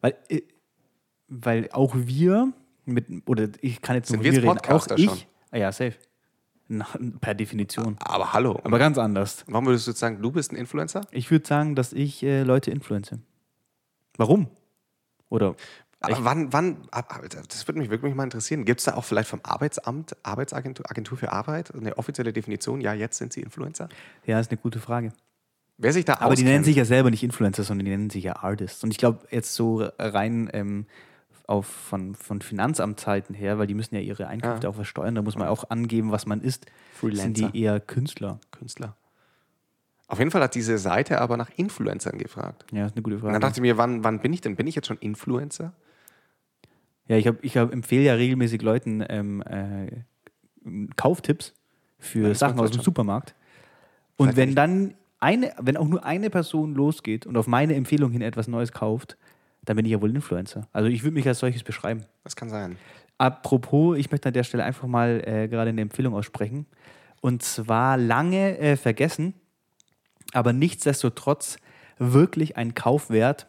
Weil, 0.00 0.16
äh, 0.28 0.42
weil 1.28 1.68
auch 1.72 1.94
wir 1.94 2.52
mit, 2.84 3.06
oder 3.26 3.48
ich 3.60 3.80
kann 3.82 3.96
jetzt 3.96 4.08
Sind 4.08 4.18
nur 4.18 4.24
wir 4.24 4.32
jetzt 4.32 4.42
reden, 4.42 4.48
auch 4.50 4.54
Podcaster 4.56 4.98
ich, 4.98 5.04
schon? 5.06 5.18
Ah 5.50 5.58
ja, 5.58 5.72
safe. 5.72 5.94
Na, 6.68 6.86
per 7.20 7.34
Definition. 7.34 7.96
Aber 8.00 8.32
hallo. 8.32 8.58
Aber 8.64 8.78
ganz 8.78 8.96
anders. 8.98 9.44
Warum 9.46 9.66
würdest 9.66 9.86
du 9.88 9.92
sagen, 9.92 10.22
du 10.22 10.30
bist 10.30 10.52
ein 10.52 10.56
Influencer? 10.56 11.02
Ich 11.10 11.30
würde 11.30 11.46
sagen, 11.46 11.74
dass 11.74 11.92
ich 11.92 12.22
äh, 12.22 12.42
Leute 12.44 12.70
influenze. 12.70 13.18
Warum? 14.16 14.48
Oder 15.28 15.54
Aber 16.00 16.24
wann, 16.24 16.52
wann, 16.52 16.76
ab- 16.90 17.22
das 17.48 17.66
würde 17.68 17.78
mich 17.78 17.90
wirklich 17.90 18.14
mal 18.14 18.24
interessieren. 18.24 18.64
Gibt 18.64 18.80
es 18.80 18.84
da 18.86 18.94
auch 18.94 19.04
vielleicht 19.04 19.28
vom 19.28 19.40
Arbeitsamt, 19.42 20.16
Arbeitsagentur 20.24 20.90
Agentur 20.90 21.18
für 21.18 21.32
Arbeit, 21.32 21.74
eine 21.74 21.98
offizielle 21.98 22.32
Definition? 22.32 22.80
Ja, 22.80 22.94
jetzt 22.94 23.18
sind 23.18 23.32
sie 23.32 23.40
Influencer. 23.40 23.88
ja, 24.24 24.38
ist 24.40 24.50
eine 24.50 24.58
gute 24.58 24.78
Frage. 24.80 25.12
Wer 25.78 25.92
sich 25.92 26.04
da 26.04 26.18
Aber 26.20 26.34
die 26.34 26.42
nennen 26.44 26.62
auskennt- 26.62 26.64
sich 26.66 26.76
ja 26.76 26.84
selber 26.84 27.10
nicht 27.10 27.22
Influencer, 27.22 27.64
sondern 27.64 27.84
die 27.86 27.90
nennen 27.90 28.10
sich 28.10 28.24
ja 28.24 28.36
Artists. 28.36 28.84
Und 28.84 28.90
ich 28.92 28.98
glaube, 28.98 29.26
jetzt 29.30 29.54
so 29.54 29.82
rein 29.98 30.48
ähm, 30.52 30.86
auf, 31.46 31.66
von, 31.66 32.14
von 32.14 32.40
Finanzamtszeiten 32.40 33.34
her, 33.34 33.58
weil 33.58 33.66
die 33.66 33.74
müssen 33.74 33.94
ja 33.94 34.00
ihre 34.00 34.26
Einkünfte 34.28 34.66
Ja. 34.66 34.70
auch 34.70 34.74
versteuern, 34.74 35.14
da 35.14 35.22
muss 35.22 35.36
man 35.36 35.48
auch 35.48 35.70
angeben, 35.70 36.10
was 36.12 36.26
man 36.26 36.40
ist, 36.40 36.64
sind 36.64 36.72
Freelancer. 37.14 37.50
die 37.50 37.60
eher 37.62 37.80
Künstler. 37.80 38.38
Künstler. 38.50 38.96
Auf 40.06 40.18
jeden 40.18 40.30
Fall 40.30 40.42
hat 40.42 40.54
diese 40.54 40.76
Seite 40.78 41.20
aber 41.20 41.36
nach 41.36 41.50
Influencern 41.56 42.18
gefragt. 42.18 42.66
Ja, 42.70 42.86
ist 42.86 42.94
eine 42.94 43.02
gute 43.02 43.16
Und 43.16 43.22
dann 43.22 43.30
Frage. 43.32 43.40
dachte 43.40 43.58
ich 43.58 43.62
mir, 43.62 43.78
wann, 43.78 44.04
wann 44.04 44.20
bin 44.20 44.32
ich 44.32 44.40
denn? 44.42 44.56
Bin 44.56 44.66
ich 44.66 44.74
jetzt 44.74 44.86
schon 44.86 44.98
Influencer? 44.98 45.72
Ja, 47.08 47.16
ich, 47.16 47.26
hab, 47.26 47.42
ich 47.42 47.56
hab, 47.56 47.72
empfehle 47.72 48.04
ja 48.04 48.14
regelmäßig 48.14 48.62
Leuten 48.62 49.04
ähm, 49.08 49.42
äh, 49.42 50.04
Kauftipps 50.96 51.54
für 51.98 52.28
das 52.28 52.38
Sachen 52.38 52.60
aus 52.60 52.70
dem. 52.70 52.82
Supermarkt. 52.82 53.34
Und 54.16 54.36
wenn 54.36 54.54
dann 54.54 54.94
eine, 55.18 55.52
wenn 55.60 55.76
auch 55.76 55.88
nur 55.88 56.04
eine 56.04 56.30
Person 56.30 56.74
losgeht 56.74 57.26
und 57.26 57.36
auf 57.36 57.46
meine 57.46 57.74
Empfehlung 57.74 58.10
hin 58.12 58.22
etwas 58.22 58.48
Neues 58.48 58.72
kauft, 58.72 59.16
dann 59.64 59.76
bin 59.76 59.84
ich 59.86 59.92
ja 59.92 60.00
wohl 60.00 60.10
Influencer. 60.14 60.66
Also 60.72 60.88
ich 60.88 61.02
würde 61.02 61.14
mich 61.14 61.26
als 61.26 61.38
solches 61.38 61.62
beschreiben. 61.62 62.04
Das 62.24 62.36
kann 62.36 62.48
sein. 62.50 62.76
Apropos, 63.18 63.96
ich 63.96 64.10
möchte 64.10 64.28
an 64.28 64.32
der 64.34 64.42
Stelle 64.44 64.64
einfach 64.64 64.88
mal 64.88 65.22
äh, 65.26 65.48
gerade 65.48 65.70
eine 65.70 65.80
Empfehlung 65.80 66.14
aussprechen. 66.14 66.66
Und 67.20 67.42
zwar 67.42 67.96
lange 67.96 68.58
äh, 68.58 68.76
vergessen, 68.76 69.34
aber 70.32 70.52
nichtsdestotrotz 70.52 71.56
wirklich 71.98 72.56
ein 72.56 72.74
Kaufwert: 72.74 73.46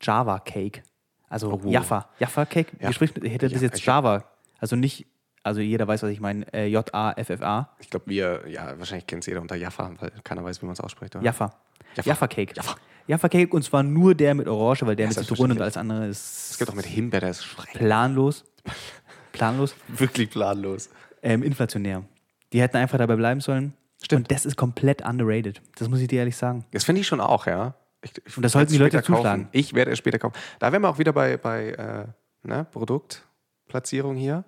Java 0.00 0.38
Cake. 0.38 0.82
Also 1.28 1.52
Oh. 1.52 1.68
Jaffa. 1.68 2.08
Jaffa 2.18 2.44
Cake. 2.46 2.72
Ja. 2.80 2.90
Man? 2.98 3.08
Hätte 3.30 3.48
das 3.48 3.60
Ja, 3.60 3.68
jetzt 3.68 3.84
Java? 3.84 4.24
Also 4.58 4.76
nicht, 4.76 5.06
also 5.42 5.60
jeder 5.60 5.86
weiß, 5.86 6.02
was 6.02 6.10
ich 6.10 6.20
meine. 6.20 6.50
Äh, 6.54 6.66
J-A-F-F-A. 6.68 7.70
Ich 7.78 7.90
glaube, 7.90 8.06
wir, 8.08 8.48
ja, 8.48 8.78
wahrscheinlich 8.78 9.06
kennt 9.06 9.22
es 9.22 9.26
jeder 9.26 9.40
unter 9.40 9.56
Jaffa, 9.56 9.92
weil 10.00 10.10
keiner 10.24 10.42
weiß, 10.44 10.62
wie 10.62 10.66
man 10.66 10.72
es 10.72 10.80
ausspricht. 10.80 11.14
Oder? 11.16 11.24
Jaffa. 11.24 11.52
Jaffa. 11.94 12.08
Jaffa 12.08 12.26
Cake. 12.28 12.54
Jaffa. 12.56 12.76
Jaffa 13.10 13.28
Cake 13.28 13.52
und 13.52 13.62
zwar 13.64 13.82
nur 13.82 14.14
der 14.14 14.34
mit 14.34 14.46
Orange, 14.46 14.86
weil 14.86 14.94
der 14.94 15.06
Ja, 15.10 15.10
mit 15.18 15.26
Zitronen 15.26 15.56
und 15.56 15.62
alles 15.62 15.76
andere 15.76 16.06
Es 16.06 16.50
ist 16.52 16.58
gibt 16.58 16.70
auch 16.70 16.74
mit 16.76 16.86
Himbeer, 16.86 17.18
der 17.20 17.30
ist 17.30 17.44
schrecklich. 17.44 17.74
planlos. 17.78 18.44
Planlos. 19.32 19.74
Wirklich 19.88 20.30
planlos. 20.30 20.90
ähm, 21.22 21.42
inflationär. 21.42 22.04
Die 22.52 22.60
hätten 22.60 22.76
einfach 22.76 22.98
dabei 22.98 23.16
bleiben 23.16 23.40
sollen. 23.40 23.74
Stimmt. 24.00 24.28
Und 24.28 24.30
das 24.30 24.46
ist 24.46 24.56
komplett 24.56 25.02
underrated. 25.04 25.60
Das 25.76 25.88
muss 25.88 25.98
ich 26.00 26.06
dir 26.06 26.20
ehrlich 26.20 26.36
sagen. 26.36 26.64
Das 26.70 26.84
finde 26.84 27.00
ich 27.00 27.06
schon 27.08 27.20
auch, 27.20 27.46
ja. 27.46 27.74
Ich, 28.02 28.12
ich 28.24 28.36
Und 28.36 28.44
das 28.44 28.52
sollten 28.52 28.72
die 28.72 28.78
Leute 28.78 28.98
später 28.98 29.06
kaufen. 29.06 29.16
zuschlagen. 29.16 29.48
Ich 29.52 29.74
werde 29.74 29.90
es 29.90 29.98
später 29.98 30.18
kaufen. 30.20 30.36
Da 30.60 30.70
wären 30.70 30.82
wir 30.82 30.88
auch 30.88 30.98
wieder 30.98 31.12
bei, 31.12 31.36
bei 31.36 31.70
äh, 31.72 32.06
ne, 32.48 32.64
Produktplatzierung 32.70 34.14
hier. 34.16 34.44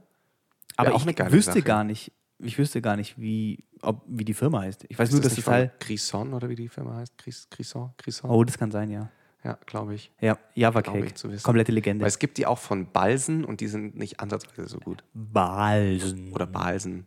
Aber 0.76 0.94
auch 0.94 1.04
ich 1.06 1.18
wüsste 1.32 1.52
Sache. 1.52 1.62
gar 1.62 1.84
nicht, 1.84 2.12
ich 2.42 2.58
wüsste 2.58 2.82
gar 2.82 2.96
nicht, 2.96 3.18
wie, 3.20 3.64
ob, 3.82 4.02
wie 4.06 4.24
die 4.24 4.34
Firma 4.34 4.60
heißt. 4.62 4.84
Ich 4.88 4.98
weiß 4.98 5.08
Ist 5.08 5.12
nur, 5.14 5.22
das 5.22 5.34
dass 5.34 5.44
das 5.44 5.52
Teil. 5.52 5.72
Crisson 5.78 6.34
oder 6.34 6.48
wie 6.48 6.56
die 6.56 6.68
Firma 6.68 6.96
heißt? 6.96 7.16
Cris, 7.18 7.48
Crisson? 7.50 7.90
Crisson? 7.96 8.30
Oh, 8.30 8.44
das 8.44 8.58
kann 8.58 8.70
sein, 8.70 8.90
ja. 8.90 9.10
Ja, 9.44 9.58
glaube 9.66 9.94
ich. 9.94 10.12
Ja, 10.20 10.38
Java 10.54 10.82
Cake. 10.82 11.04
ich 11.06 11.14
zu 11.16 11.28
wissen. 11.30 11.42
Komplette 11.42 11.72
Legende. 11.72 12.02
Weil 12.02 12.08
es 12.08 12.18
gibt 12.20 12.38
die 12.38 12.46
auch 12.46 12.58
von 12.58 12.86
Balsen 12.92 13.44
und 13.44 13.60
die 13.60 13.66
sind 13.66 13.96
nicht 13.96 14.20
ansatzweise 14.20 14.68
so 14.68 14.78
gut. 14.78 15.02
Balsen. 15.14 16.32
Oder 16.32 16.46
Balsen. 16.46 17.06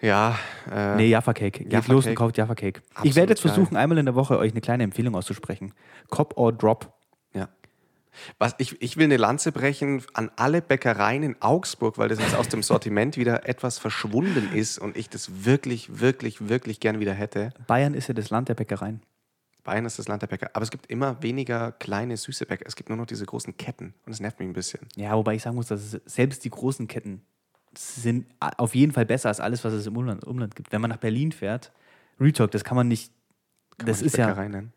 Ja, 0.00 0.38
äh, 0.70 0.94
Nee, 0.96 1.08
Jaffa 1.08 1.32
Cake. 1.34 1.64
Geht 1.64 1.72
Jaffa 1.72 1.92
los 1.92 2.04
und 2.04 2.10
Cake. 2.10 2.14
kauft 2.18 2.38
Jaffa 2.38 2.54
Cake. 2.54 2.80
ich 2.90 2.96
Absolut 2.96 3.16
werde 3.16 3.32
jetzt 3.32 3.42
geil. 3.42 3.52
versuchen, 3.52 3.76
einmal 3.76 3.98
in 3.98 4.06
der 4.06 4.14
Woche 4.14 4.38
euch 4.38 4.52
eine 4.52 4.60
kleine 4.60 4.84
Empfehlung 4.84 5.14
auszusprechen. 5.16 5.72
Cop 6.08 6.36
or 6.36 6.52
Drop. 6.52 6.92
Ja. 8.26 8.34
Was, 8.38 8.54
ich, 8.58 8.80
ich 8.80 8.96
will 8.96 9.04
eine 9.04 9.16
Lanze 9.16 9.52
brechen 9.52 10.02
an 10.14 10.30
alle 10.36 10.62
Bäckereien 10.62 11.22
in 11.22 11.36
Augsburg, 11.40 11.98
weil 11.98 12.08
das 12.08 12.18
jetzt 12.18 12.34
aus 12.34 12.48
dem 12.48 12.62
Sortiment 12.62 13.16
wieder 13.16 13.48
etwas 13.48 13.78
verschwunden 13.78 14.50
ist 14.54 14.78
und 14.78 14.96
ich 14.96 15.08
das 15.08 15.44
wirklich, 15.44 16.00
wirklich, 16.00 16.48
wirklich 16.48 16.80
gern 16.80 17.00
wieder 17.00 17.14
hätte. 17.14 17.52
Bayern 17.66 17.94
ist 17.94 18.08
ja 18.08 18.14
das 18.14 18.30
Land 18.30 18.48
der 18.48 18.54
Bäckereien. 18.54 19.00
Bayern 19.68 19.84
ist 19.84 19.98
das 19.98 20.08
Land 20.08 20.22
der 20.22 20.28
Bäcker. 20.28 20.48
Aber 20.54 20.62
es 20.62 20.70
gibt 20.70 20.86
immer 20.86 21.22
weniger 21.22 21.72
kleine, 21.72 22.16
süße 22.16 22.46
Bäcker. 22.46 22.64
Es 22.66 22.74
gibt 22.74 22.88
nur 22.88 22.96
noch 22.96 23.04
diese 23.04 23.26
großen 23.26 23.54
Ketten 23.58 23.92
und 24.06 24.10
das 24.10 24.18
nervt 24.18 24.38
mich 24.38 24.48
ein 24.48 24.54
bisschen. 24.54 24.80
Ja, 24.96 25.14
wobei 25.14 25.34
ich 25.34 25.42
sagen 25.42 25.56
muss, 25.56 25.66
dass 25.66 25.92
es, 25.92 26.00
selbst 26.06 26.42
die 26.46 26.50
großen 26.50 26.88
Ketten 26.88 27.20
sind 27.76 28.26
auf 28.40 28.74
jeden 28.74 28.92
Fall 28.92 29.04
besser 29.04 29.28
als 29.28 29.40
alles, 29.40 29.64
was 29.64 29.74
es 29.74 29.86
im 29.86 29.94
Umland, 29.94 30.24
Umland 30.24 30.56
gibt. 30.56 30.72
Wenn 30.72 30.80
man 30.80 30.88
nach 30.88 30.96
Berlin 30.96 31.32
fährt, 31.32 31.70
Retalk, 32.18 32.50
das 32.52 32.64
kann 32.64 32.76
man 32.76 32.88
nicht. 32.88 33.12
Kann 33.76 33.86
das 33.86 33.98
man 33.98 34.04
nicht 34.04 34.14
ist 34.14 34.18
ja, 34.18 34.26
Bäckerei 34.28 34.48
nennen. 34.48 34.72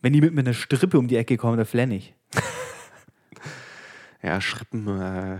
Wenn 0.00 0.12
die 0.12 0.20
mit, 0.20 0.32
mit 0.34 0.46
einer 0.46 0.54
Strippe 0.54 0.98
um 0.98 1.08
die 1.08 1.16
Ecke 1.16 1.36
kommen, 1.36 1.56
da 1.58 1.64
flenn 1.64 1.90
ich. 1.90 2.14
Ja, 4.22 4.40
Schrippen. 4.40 4.88
Äh, 5.00 5.38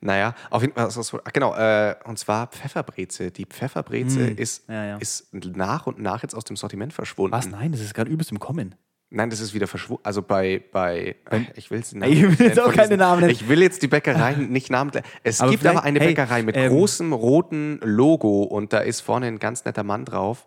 naja, 0.00 0.34
auf 0.50 0.62
jeden 0.62 0.74
Fall. 0.74 0.88
ah, 0.88 1.30
Genau, 1.32 1.54
äh, 1.56 1.96
und 2.04 2.18
zwar 2.18 2.46
Pfefferbreze. 2.46 3.30
Die 3.32 3.44
Pfefferbreze 3.46 4.28
Hm, 4.28 4.36
ist, 4.36 4.68
ja, 4.68 4.84
ja. 4.84 4.96
ist 4.98 5.34
nach 5.34 5.86
und 5.86 5.98
nach 5.98 6.22
jetzt 6.22 6.34
aus 6.34 6.44
dem 6.44 6.54
Sortiment 6.56 6.92
verschwunden. 6.92 7.32
Was? 7.36 7.48
Nein, 7.48 7.72
das 7.72 7.80
ist 7.80 7.94
gerade 7.94 8.10
übelst 8.10 8.30
im 8.30 8.38
Kommen. 8.38 8.76
Nein, 9.10 9.30
das 9.30 9.40
ist 9.40 9.54
wieder 9.54 9.66
verschwunden. 9.66 10.02
Also 10.04 10.22
bei, 10.22 10.62
bei 10.70 11.16
äh, 11.30 11.40
ich 11.56 11.70
will 11.70 11.78
jetzt, 11.78 11.92
die 11.92 11.98
Ich 12.04 12.38
will 12.38 12.46
jetzt 12.46 12.60
auch 12.60 12.72
keine 12.72 12.96
Namen 12.96 13.20
nennen. 13.22 13.32
Ich 13.32 13.48
will 13.48 13.62
jetzt 13.62 13.82
die 13.82 13.88
Bäckereien 13.88 14.48
nicht 14.52 14.70
namentlich. 14.70 15.02
Es 15.24 15.40
Aber 15.40 15.50
gibt 15.50 15.66
aber 15.66 15.82
eine 15.82 15.98
hey, 15.98 16.08
Bäckerei 16.08 16.42
mit 16.42 16.56
ähm, 16.56 16.68
großem 16.70 17.12
roten 17.12 17.80
Logo 17.82 18.42
und 18.42 18.72
da 18.72 18.78
ist 18.80 19.00
vorne 19.00 19.26
ein 19.26 19.38
ganz 19.38 19.64
netter 19.64 19.82
Mann 19.82 20.04
drauf. 20.04 20.46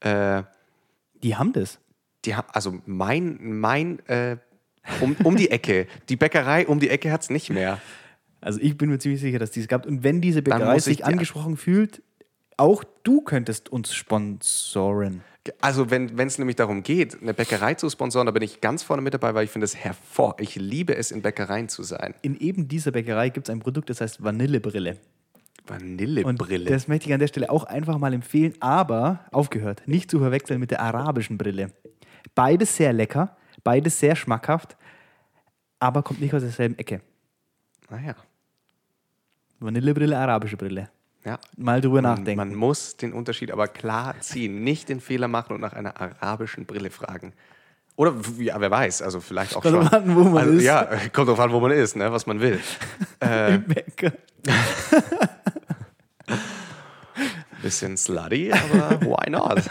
Äh, 0.00 0.42
Die 1.22 1.36
haben 1.36 1.52
das. 1.52 1.78
Die 2.24 2.34
haben, 2.34 2.48
also 2.52 2.78
mein, 2.86 3.38
mein, 3.40 3.98
äh, 4.06 4.36
um, 5.00 5.16
um 5.24 5.36
die 5.36 5.50
Ecke. 5.50 5.86
Die 6.08 6.16
Bäckerei 6.16 6.66
um 6.66 6.80
die 6.80 6.90
Ecke 6.90 7.12
hat 7.12 7.22
es 7.22 7.30
nicht 7.30 7.50
mehr. 7.50 7.80
Also 8.40 8.58
ich 8.60 8.76
bin 8.76 8.90
mir 8.90 8.98
ziemlich 8.98 9.20
sicher, 9.20 9.38
dass 9.38 9.50
die 9.50 9.60
es 9.60 9.68
gab. 9.68 9.86
Und 9.86 10.02
wenn 10.02 10.20
diese 10.20 10.42
Bäckerei 10.42 10.78
sich 10.78 11.04
angesprochen 11.04 11.56
fühlt, 11.56 12.02
auch 12.56 12.84
du 13.02 13.20
könntest 13.22 13.70
uns 13.70 13.94
sponsoren. 13.94 15.22
Also 15.60 15.90
wenn 15.90 16.18
es 16.18 16.38
nämlich 16.38 16.56
darum 16.56 16.82
geht, 16.82 17.20
eine 17.20 17.32
Bäckerei 17.32 17.74
zu 17.74 17.88
sponsoren, 17.88 18.26
da 18.26 18.32
bin 18.32 18.42
ich 18.42 18.60
ganz 18.60 18.82
vorne 18.82 19.02
mit 19.02 19.14
dabei, 19.14 19.34
weil 19.34 19.44
ich 19.44 19.50
finde 19.50 19.64
es 19.64 19.74
hervor. 19.74 20.36
Ich 20.38 20.56
liebe 20.56 20.94
es, 20.94 21.10
in 21.10 21.22
Bäckereien 21.22 21.68
zu 21.68 21.82
sein. 21.82 22.14
In 22.22 22.36
eben 22.36 22.68
dieser 22.68 22.90
Bäckerei 22.90 23.30
gibt 23.30 23.48
es 23.48 23.52
ein 23.52 23.60
Produkt, 23.60 23.88
das 23.88 24.00
heißt 24.00 24.22
Vanillebrille. 24.22 24.98
Und 25.68 25.70
Vanillebrille. 25.70 26.70
das 26.70 26.88
möchte 26.88 27.08
ich 27.08 27.14
an 27.14 27.20
der 27.20 27.28
Stelle 27.28 27.50
auch 27.50 27.64
einfach 27.64 27.98
mal 27.98 28.12
empfehlen, 28.12 28.54
aber 28.60 29.24
aufgehört, 29.30 29.82
nicht 29.86 30.10
zu 30.10 30.18
verwechseln 30.18 30.60
mit 30.60 30.70
der 30.70 30.80
arabischen 30.82 31.38
Brille. 31.38 31.70
Beides 32.34 32.76
sehr 32.76 32.92
lecker, 32.92 33.36
beides 33.64 33.98
sehr 33.98 34.16
schmackhaft, 34.16 34.76
aber 35.78 36.02
kommt 36.02 36.20
nicht 36.20 36.34
aus 36.34 36.42
derselben 36.42 36.78
Ecke. 36.78 37.00
Naja. 37.88 38.14
Vanillebrille, 39.58 40.16
arabische 40.16 40.56
Brille. 40.56 40.90
Ja. 41.24 41.38
Mal 41.56 41.80
drüber 41.80 42.00
Man, 42.00 42.18
nachdenken. 42.18 42.36
man 42.36 42.54
muss 42.54 42.96
den 42.96 43.12
Unterschied 43.12 43.50
aber 43.50 43.68
klar 43.68 44.18
ziehen. 44.20 44.64
Nicht 44.64 44.88
den 44.88 45.00
Fehler 45.00 45.28
machen 45.28 45.54
und 45.54 45.60
nach 45.60 45.74
einer 45.74 46.00
arabischen 46.00 46.64
Brille 46.64 46.90
fragen. 46.90 47.34
Oder, 47.96 48.14
ja, 48.38 48.58
wer 48.58 48.70
weiß, 48.70 49.02
also 49.02 49.20
vielleicht 49.20 49.54
auch 49.54 49.60
Kommt 49.60 49.74
schon. 49.74 49.84
drauf 49.84 49.92
an, 49.92 50.16
wo 50.16 50.24
man 50.24 50.44
also, 50.44 50.54
ist. 50.54 50.62
Ja, 50.64 50.88
kommt 51.12 51.28
drauf 51.28 51.40
an, 51.40 51.52
wo 51.52 51.60
man 51.60 51.72
ist, 51.72 51.96
ne, 51.96 52.10
was 52.10 52.26
man 52.26 52.40
will. 52.40 52.58
Äh, 53.22 53.56
Im 53.56 53.64
Bäcker. 53.64 54.12
bisschen 57.62 57.98
slutty, 57.98 58.50
aber 58.50 58.98
why 59.02 59.28
not? 59.28 59.64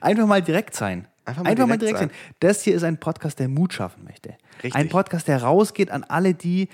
Einfach 0.00 0.26
mal 0.26 0.42
direkt 0.42 0.74
sein. 0.74 1.06
Einfach 1.24 1.44
Einfach 1.44 1.66
mal 1.66 1.74
mal, 1.74 1.78
direkt 1.78 2.00
direkt 2.00 2.14
sein. 2.14 2.34
Das 2.40 2.62
hier 2.62 2.74
ist 2.74 2.82
ein 2.82 2.98
Podcast, 2.98 3.38
der 3.38 3.48
Mut 3.48 3.72
schaffen 3.72 4.04
möchte. 4.04 4.36
Richtig. 4.56 4.74
Ein 4.74 4.88
Podcast, 4.88 5.28
der 5.28 5.42
rausgeht 5.42 5.90
an 5.90 6.04
alle, 6.04 6.34
die, 6.34 6.68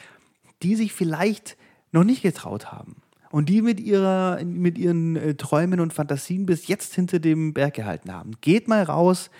die 0.62 0.76
sich 0.76 0.92
vielleicht 0.92 1.56
noch 1.92 2.04
nicht 2.04 2.22
getraut 2.22 2.72
haben. 2.72 3.02
Und 3.30 3.48
die 3.48 3.60
mit, 3.60 3.80
ihrer, 3.80 4.42
mit 4.44 4.78
ihren 4.78 5.16
äh, 5.16 5.34
Träumen 5.34 5.80
und 5.80 5.92
Fantasien 5.92 6.46
bis 6.46 6.68
jetzt 6.68 6.94
hinter 6.94 7.18
dem 7.18 7.52
Berg 7.52 7.74
gehalten 7.74 8.12
haben. 8.12 8.32
Geht 8.40 8.68
mal 8.68 8.82
raus 8.82 9.30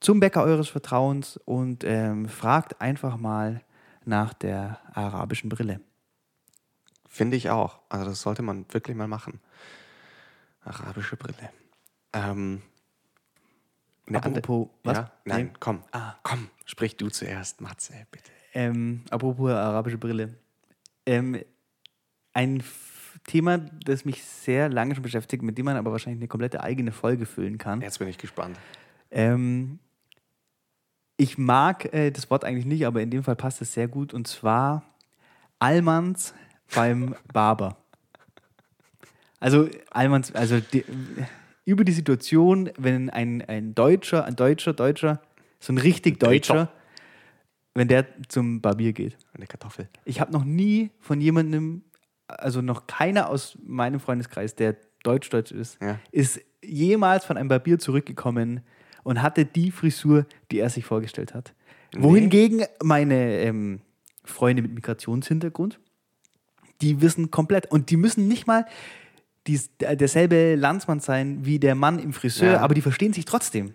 zum 0.00 0.20
Bäcker 0.20 0.42
eures 0.42 0.68
Vertrauens 0.68 1.38
und 1.44 1.84
ähm, 1.84 2.28
fragt 2.28 2.80
einfach 2.80 3.16
mal 3.16 3.62
nach 4.04 4.34
der 4.34 4.78
arabischen 4.92 5.48
Brille. 5.48 5.80
Finde 7.08 7.36
ich 7.36 7.48
auch. 7.48 7.78
Also 7.88 8.06
das 8.06 8.20
sollte 8.20 8.42
man 8.42 8.66
wirklich 8.70 8.96
mal 8.96 9.08
machen. 9.08 9.40
Arabische 10.64 11.16
Brille. 11.16 11.50
Ähm, 12.14 12.62
eine 14.06 14.22
andere- 14.22 14.38
Apropos, 14.42 14.68
was? 14.84 14.96
Ja? 14.98 15.12
Nein, 15.24 15.46
Nee. 15.46 15.52
komm. 15.60 15.82
Ah. 15.92 16.14
Komm, 16.22 16.48
sprich 16.66 16.96
du 16.96 17.08
zuerst, 17.08 17.60
Matze, 17.60 17.94
bitte. 18.10 18.30
Ähm, 18.52 19.02
apropos 19.10 19.50
arabische 19.50 19.98
Brille. 19.98 20.34
Ähm, 21.06 21.40
ein 22.32 22.62
Thema, 23.24 23.58
das 23.58 24.04
mich 24.04 24.22
sehr 24.24 24.68
lange 24.68 24.94
schon 24.94 25.02
beschäftigt, 25.02 25.42
mit 25.42 25.56
dem 25.58 25.64
man 25.64 25.76
aber 25.76 25.90
wahrscheinlich 25.92 26.20
eine 26.20 26.28
komplette 26.28 26.62
eigene 26.62 26.92
Folge 26.92 27.26
füllen 27.26 27.58
kann. 27.58 27.80
Jetzt 27.80 27.98
bin 27.98 28.08
ich 28.08 28.18
gespannt. 28.18 28.58
Ähm, 29.10 29.78
Ich 31.16 31.38
mag 31.38 31.92
äh, 31.94 32.10
das 32.10 32.28
Wort 32.30 32.44
eigentlich 32.44 32.66
nicht, 32.66 32.86
aber 32.86 33.00
in 33.00 33.10
dem 33.10 33.22
Fall 33.22 33.36
passt 33.36 33.62
es 33.62 33.72
sehr 33.72 33.86
gut. 33.88 34.12
Und 34.12 34.26
zwar 34.26 34.82
Allmanns 35.60 36.34
beim 36.74 37.14
Barber. 37.32 37.76
Also 39.40 39.68
Allmanns, 39.90 40.34
also 40.34 40.58
die, 40.60 40.84
über 41.64 41.84
die 41.84 41.92
Situation, 41.92 42.70
wenn 42.76 43.10
ein, 43.10 43.42
ein 43.42 43.74
Deutscher, 43.74 44.24
ein 44.24 44.36
Deutscher, 44.36 44.72
Deutscher, 44.72 45.20
so 45.60 45.72
ein 45.72 45.78
richtig 45.78 46.18
Deutscher, 46.20 46.54
Deutscher. 46.54 46.72
wenn 47.74 47.88
der 47.88 48.06
zum 48.28 48.60
Barbier 48.60 48.92
geht. 48.92 49.16
Eine 49.32 49.46
Kartoffel. 49.46 49.88
Ich 50.04 50.20
habe 50.20 50.32
noch 50.32 50.44
nie 50.44 50.90
von 51.00 51.20
jemandem, 51.20 51.82
also 52.28 52.60
noch 52.60 52.86
keiner 52.86 53.28
aus 53.30 53.58
meinem 53.64 53.98
Freundeskreis, 54.00 54.54
der 54.54 54.76
deutsch-deutsch 55.02 55.52
ist, 55.52 55.80
Ja. 55.82 55.98
ist 56.12 56.40
jemals 56.62 57.24
von 57.24 57.36
einem 57.36 57.48
Barbier 57.48 57.78
zurückgekommen 57.78 58.60
und 59.02 59.20
hatte 59.22 59.44
die 59.44 59.70
Frisur, 59.70 60.26
die 60.50 60.60
er 60.60 60.70
sich 60.70 60.84
vorgestellt 60.84 61.34
hat. 61.34 61.54
Wohingegen 61.96 62.64
meine 62.82 63.38
ähm, 63.40 63.80
Freunde 64.24 64.62
mit 64.62 64.72
Migrationshintergrund, 64.74 65.78
die 66.80 67.00
wissen 67.00 67.30
komplett 67.30 67.70
und 67.70 67.90
die 67.90 67.96
müssen 67.96 68.26
nicht 68.28 68.46
mal 68.46 68.66
dies, 69.46 69.70
der- 69.78 69.96
derselbe 69.96 70.54
Landsmann 70.56 71.00
sein 71.00 71.44
wie 71.44 71.58
der 71.58 71.74
Mann 71.74 71.98
im 71.98 72.12
Friseur, 72.12 72.52
Ja. 72.54 72.60
aber 72.60 72.74
die 72.74 72.80
verstehen 72.80 73.12
sich 73.12 73.24
trotzdem. 73.24 73.74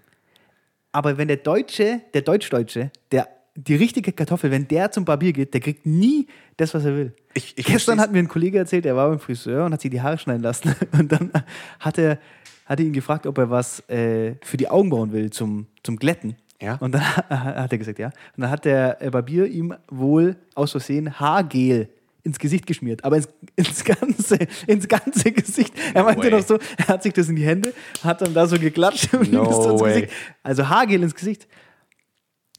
Aber 0.92 1.18
wenn 1.18 1.28
der 1.28 1.38
Deutsche, 1.38 2.02
der 2.14 2.22
Deutsch-Deutsche, 2.22 2.92
der 3.12 3.28
die 3.56 3.76
richtige 3.76 4.12
Kartoffel, 4.14 4.52
wenn 4.52 4.68
der 4.68 4.90
zum 4.92 5.04
Barbier 5.06 5.34
geht, 5.34 5.54
der 5.54 5.60
kriegt 5.62 5.86
nie 5.86 6.28
das, 6.58 6.74
was 6.74 6.86
er 6.86 6.96
will. 6.96 7.14
Ich- 7.34 7.58
ich 7.58 7.66
Gestern 7.66 7.74
versteh's. 7.98 8.00
hat 8.00 8.12
mir 8.12 8.20
ein 8.20 8.28
Kollege 8.28 8.58
erzählt, 8.58 8.86
er 8.86 8.96
war 8.96 9.10
beim 9.10 9.20
Friseur 9.20 9.66
und 9.66 9.74
hat 9.74 9.82
sich 9.82 9.92
die 9.92 10.02
Haare 10.02 10.18
schneiden 10.18 10.42
lassen. 10.44 10.74
Und 10.94 11.12
dann 11.12 11.32
hat 11.80 11.98
er, 11.98 12.20
hat 12.66 12.80
er 12.80 12.86
ihn 12.86 12.94
gefragt, 12.94 13.28
ob 13.28 13.38
er 13.38 13.50
was 13.50 13.82
äh, 13.90 14.36
für 14.44 14.56
die 14.58 14.70
Augenbrauen 14.70 15.12
will 15.12 15.30
zum, 15.30 15.68
zum 15.84 15.98
Glätten. 15.98 16.36
Ja. 16.62 16.76
Und 16.76 16.94
dann 16.94 17.02
hat 17.30 17.72
er 17.72 17.78
gesagt, 17.78 18.00
ja. 18.00 18.08
Und 18.08 18.42
dann 18.44 18.50
hat 18.50 18.64
der 18.66 19.02
äh, 19.02 19.10
Barbier 19.10 19.46
ihm 19.48 19.74
wohl 19.90 20.38
aus 20.56 20.72
Versehen 20.72 21.20
Haargel 21.20 21.90
ins 22.24 22.40
Gesicht 22.40 22.66
geschmiert, 22.68 23.04
aber 23.04 23.18
ins, 23.18 23.30
ins, 23.56 23.84
ganze, 23.84 24.38
ins 24.68 24.88
ganze 24.88 25.32
Gesicht. 25.32 25.74
Er 25.94 26.04
meinte 26.04 26.24
way. 26.24 26.32
noch 26.32 26.42
so, 26.42 26.58
er 26.78 26.88
hat 26.88 27.04
sich 27.04 27.14
das 27.14 27.30
in 27.30 27.36
die 27.36 27.46
Hände, 27.46 27.74
hat 28.04 28.22
dann 28.22 28.34
da 28.34 28.48
so 28.48 28.60
geklatscht 28.60 29.14
und 29.14 29.32
No 29.32 29.46
das 29.46 29.66
ins. 29.66 29.84
Gesicht. 29.84 30.14
Also 30.44 30.68
Haargel 30.68 31.04
ins 31.04 31.16
Gesicht. 31.16 31.48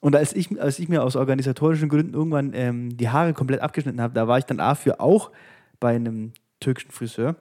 Und 0.00 0.16
als 0.16 0.34
ich, 0.34 0.60
als 0.60 0.78
ich 0.78 0.88
mir 0.88 1.02
aus 1.02 1.14
organisatorischen 1.14 1.88
Gründen 1.88 2.14
irgendwann 2.14 2.52
ähm, 2.54 2.96
die 2.96 3.10
Haare 3.10 3.34
komplett 3.34 3.60
abgeschnitten 3.60 4.00
habe, 4.00 4.14
da 4.14 4.26
war 4.26 4.38
ich 4.38 4.44
dann 4.44 4.58
dafür 4.58 5.00
auch 5.00 5.30
bei 5.78 5.94
einem 5.94 6.32
türkischen 6.58 6.90
Friseur. 6.90 7.36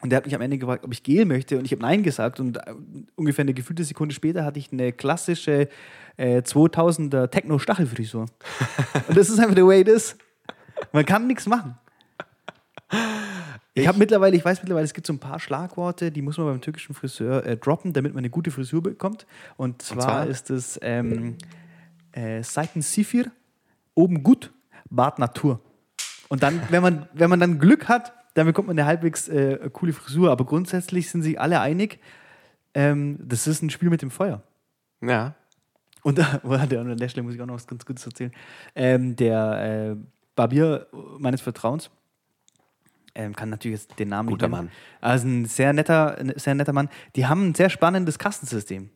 Und 0.00 0.10
der 0.10 0.18
hat 0.18 0.26
mich 0.26 0.34
am 0.34 0.40
Ende 0.40 0.58
gefragt, 0.58 0.84
ob 0.84 0.92
ich 0.92 1.02
Gel 1.02 1.24
möchte. 1.24 1.58
Und 1.58 1.64
ich 1.64 1.72
habe 1.72 1.82
Nein 1.82 2.02
gesagt. 2.02 2.38
Und 2.40 2.58
äh, 2.58 2.74
ungefähr 3.16 3.42
eine 3.42 3.54
gefühlte 3.54 3.82
Sekunde 3.84 4.14
später 4.14 4.44
hatte 4.44 4.58
ich 4.58 4.70
eine 4.70 4.92
klassische 4.92 5.68
äh, 6.16 6.38
2000er 6.38 7.28
Techno-Stachelfrisur. 7.28 8.26
Und 9.08 9.16
das 9.16 9.28
ist 9.28 9.40
einfach 9.40 9.56
the 9.56 9.64
way 9.64 9.80
it 9.80 9.88
is. 9.88 10.16
Man 10.92 11.04
kann 11.04 11.26
nichts 11.26 11.46
machen. 11.46 11.78
Ich 13.74 13.86
habe 13.86 13.98
mittlerweile, 13.98 14.36
ich 14.36 14.44
weiß 14.44 14.60
mittlerweile, 14.62 14.84
es 14.84 14.94
gibt 14.94 15.06
so 15.06 15.12
ein 15.12 15.18
paar 15.18 15.38
Schlagworte, 15.38 16.10
die 16.10 16.22
muss 16.22 16.38
man 16.38 16.46
beim 16.46 16.60
türkischen 16.60 16.94
Friseur 16.94 17.44
äh, 17.44 17.56
droppen, 17.56 17.92
damit 17.92 18.12
man 18.14 18.20
eine 18.20 18.30
gute 18.30 18.50
Frisur 18.50 18.82
bekommt. 18.82 19.26
Und 19.56 19.82
zwar, 19.82 20.02
zwar? 20.02 20.26
ist 20.26 20.50
es 20.50 20.78
ähm, 20.82 21.36
äh, 22.12 22.42
Seiten 22.42 22.82
Sifir, 22.82 23.30
oben 23.94 24.22
gut, 24.22 24.52
Bart 24.90 25.18
Natur. 25.18 25.60
Und 26.28 26.42
dann, 26.42 26.60
wenn 26.70 26.82
man, 26.82 27.08
wenn 27.12 27.30
man 27.30 27.40
dann 27.40 27.58
Glück 27.58 27.88
hat, 27.88 28.12
dann 28.34 28.46
bekommt 28.46 28.68
man 28.68 28.78
eine 28.78 28.86
halbwegs 28.86 29.28
äh, 29.28 29.70
coole 29.72 29.92
Frisur. 29.92 30.30
Aber 30.30 30.44
grundsätzlich 30.44 31.10
sind 31.10 31.22
sich 31.22 31.40
alle 31.40 31.60
einig, 31.60 32.00
ähm, 32.74 33.18
das 33.20 33.46
ist 33.46 33.62
ein 33.62 33.70
Spiel 33.70 33.90
mit 33.90 34.02
dem 34.02 34.10
Feuer. 34.10 34.42
Ja. 35.00 35.34
Und 36.02 36.18
da, 36.18 36.40
an 36.42 36.96
der 36.96 37.08
Stelle 37.08 37.24
muss 37.24 37.34
ich 37.34 37.40
auch 37.40 37.46
noch 37.46 37.54
was 37.54 37.66
ganz 37.66 37.84
Gutes 37.84 38.06
erzählen. 38.06 38.32
Ähm, 38.74 39.16
der 39.16 39.96
äh, 39.96 39.96
Barbier 40.38 40.86
meines 41.18 41.40
Vertrauens, 41.40 41.90
ähm, 43.16 43.34
kann 43.34 43.50
natürlich 43.50 43.80
jetzt 43.80 43.98
den 43.98 44.08
Namen 44.10 44.28
Guter 44.28 44.46
nicht 44.46 44.56
nennen. 44.56 44.70
Mann. 45.00 45.10
Also 45.10 45.26
ein 45.26 45.44
sehr 45.46 45.72
netter, 45.72 46.16
ein 46.16 46.32
sehr 46.36 46.54
netter 46.54 46.72
Mann. 46.72 46.88
Die 47.16 47.26
haben 47.26 47.48
ein 47.48 47.54
sehr 47.56 47.70
spannendes 47.70 48.20
Kastensystem. 48.20 48.90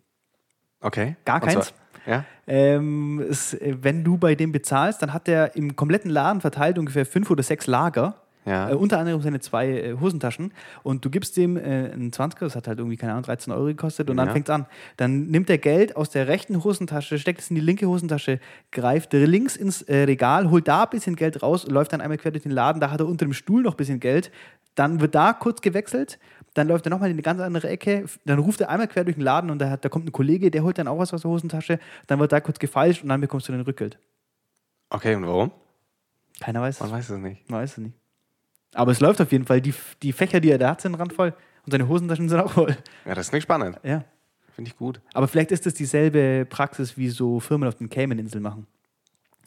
Okay. 0.81 1.17
Gar 1.25 1.43
Und 1.43 1.51
zwar- 1.51 1.63
keins? 1.63 1.75
Ja. 2.07 2.25
Ähm, 2.47 3.21
es, 3.29 3.55
äh, 3.55 3.77
wenn 3.81 4.05
du 4.05 4.19
bei 4.19 4.37
dem 4.37 4.53
bezahlst, 4.53 5.03
dann 5.03 5.13
hat 5.13 5.27
der 5.27 5.57
im 5.57 5.75
kompletten 5.75 6.11
Laden 6.11 6.41
verteilt 6.41 6.79
ungefähr 6.79 7.05
fünf 7.07 7.29
oder 7.31 7.43
sechs 7.43 7.67
Lager. 7.67 8.22
Ja. 8.45 8.71
Äh, 8.71 8.75
unter 8.75 8.99
anderem 8.99 9.21
seine 9.23 9.39
zwei 9.41 9.69
äh, 9.69 9.97
Hosentaschen. 10.01 10.53
Und 10.83 11.05
du 11.05 11.11
gibst 11.11 11.37
dem 11.37 11.57
äh, 11.57 11.61
einen 11.61 12.11
20er, 12.11 12.41
das 12.41 12.57
hat 12.57 12.67
halt 12.67 12.79
irgendwie, 12.79 12.97
keine 12.97 13.13
Ahnung, 13.13 13.23
13 13.25 13.53
Euro 13.53 13.67
gekostet. 13.67 14.11
Und 14.11 14.17
dann 14.17 14.27
Ja. 14.29 14.33
fängt's 14.33 14.51
an. 14.51 14.67
Dann 14.97 15.29
nimmt 15.29 15.49
er 15.49 15.59
Geld 15.59 15.95
aus 15.97 16.11
der 16.11 16.27
rechten 16.29 16.65
Hosentasche, 16.65 17.19
steckt 17.19 17.41
es 17.41 17.51
in 17.51 17.55
die 17.55 17.61
linke 17.63 17.87
Hosentasche, 17.87 18.41
greift 18.73 19.13
links 19.13 19.57
ins 19.57 19.83
äh, 19.83 19.99
Regal, 20.05 20.51
holt 20.51 20.67
da 20.67 20.85
ein 20.85 20.91
bisschen 20.91 21.15
Geld 21.17 21.43
raus, 21.43 21.67
läuft 21.69 21.93
dann 21.93 22.01
einmal 22.01 22.19
quer 22.19 22.33
durch 22.33 22.43
den 22.43 22.53
Laden. 22.53 22.81
Da 22.81 22.91
hat 22.91 23.01
er 23.01 23.07
unter 23.07 23.25
dem 23.25 23.33
Stuhl 23.33 23.63
noch 23.63 23.75
ein 23.75 23.77
bisschen 23.77 24.01
Geld. 24.01 24.33
Dann 24.75 25.01
wird 25.01 25.15
da 25.15 25.33
kurz 25.35 25.61
gewechselt. 25.61 26.19
Dann 26.55 26.67
läuft 26.69 26.87
er 26.87 26.91
nochmal 26.91 27.09
in 27.11 27.15
eine 27.15 27.23
ganz 27.23 27.41
andere 27.41 27.69
Ecke. 27.69 28.07
Dann 28.25 28.39
ruft 28.39 28.61
er 28.61 28.69
einmal 28.71 28.89
quer 28.89 29.05
durch 29.05 29.17
den 29.17 29.23
Laden 29.25 29.51
und 29.51 29.59
da, 29.61 29.71
hat, 29.71 29.85
da 29.85 29.89
kommt 29.89 30.07
ein 30.07 30.13
Kollege, 30.13 30.51
der 30.51 30.63
holt 30.65 30.79
dann 30.79 30.89
auch 30.89 30.99
was 30.99 31.15
aus 31.15 31.23
der 31.23 31.31
Hosentasche. 31.31 31.79
Dann 32.09 32.19
wird 32.19 32.33
da 32.33 32.41
kurz 32.41 32.59
gefeilscht 32.59 33.03
und 33.03 33.09
dann 33.09 33.21
bekommst 33.21 33.49
du 33.49 33.53
dein 33.53 33.61
Rückgeld. 33.63 33.99
Okay, 34.91 35.15
und 35.15 35.27
warum? 35.27 35.53
Keiner 36.41 36.61
weiß 36.61 36.81
Man 36.81 36.89
es. 36.89 36.93
weiß 36.95 37.11
es 37.11 37.19
nicht. 37.19 37.49
Man 37.51 37.61
weiß 37.61 37.73
es 37.73 37.79
nicht. 37.79 37.95
Aber 38.75 38.93
es 38.93 39.01
läuft 39.01 39.21
auf 39.21 39.33
jeden 39.33 39.45
Fall. 39.45 39.61
Die, 39.61 39.75
die 40.03 40.13
Fächer, 40.13 40.41
die 40.41 40.51
er 40.51 40.59
da 40.59 40.71
hat, 40.71 40.81
sind 40.81 40.95
randvoll. 40.95 41.35
Und 41.65 41.73
seine 41.73 41.87
Hosentaschen 41.89 42.29
sind 42.29 42.41
auch 42.41 42.53
voll. 42.53 42.77
Ja, 43.05 43.15
das 43.15 43.27
ist 43.27 43.33
nicht 43.33 43.43
spannend. 43.45 43.79
Ja. 43.83 44.05
Finde 44.55 44.71
ich 44.71 44.77
gut. 44.77 45.01
Aber 45.15 45.29
vielleicht 45.29 45.51
ist 45.53 45.65
das 45.67 45.75
dieselbe 45.75 46.47
Praxis, 46.49 46.97
wie 46.97 47.09
so 47.09 47.41
Firmen 47.41 47.69
auf 47.69 47.75
den 47.77 47.89
Cayman-Inseln 47.89 48.43
machen. 48.43 48.67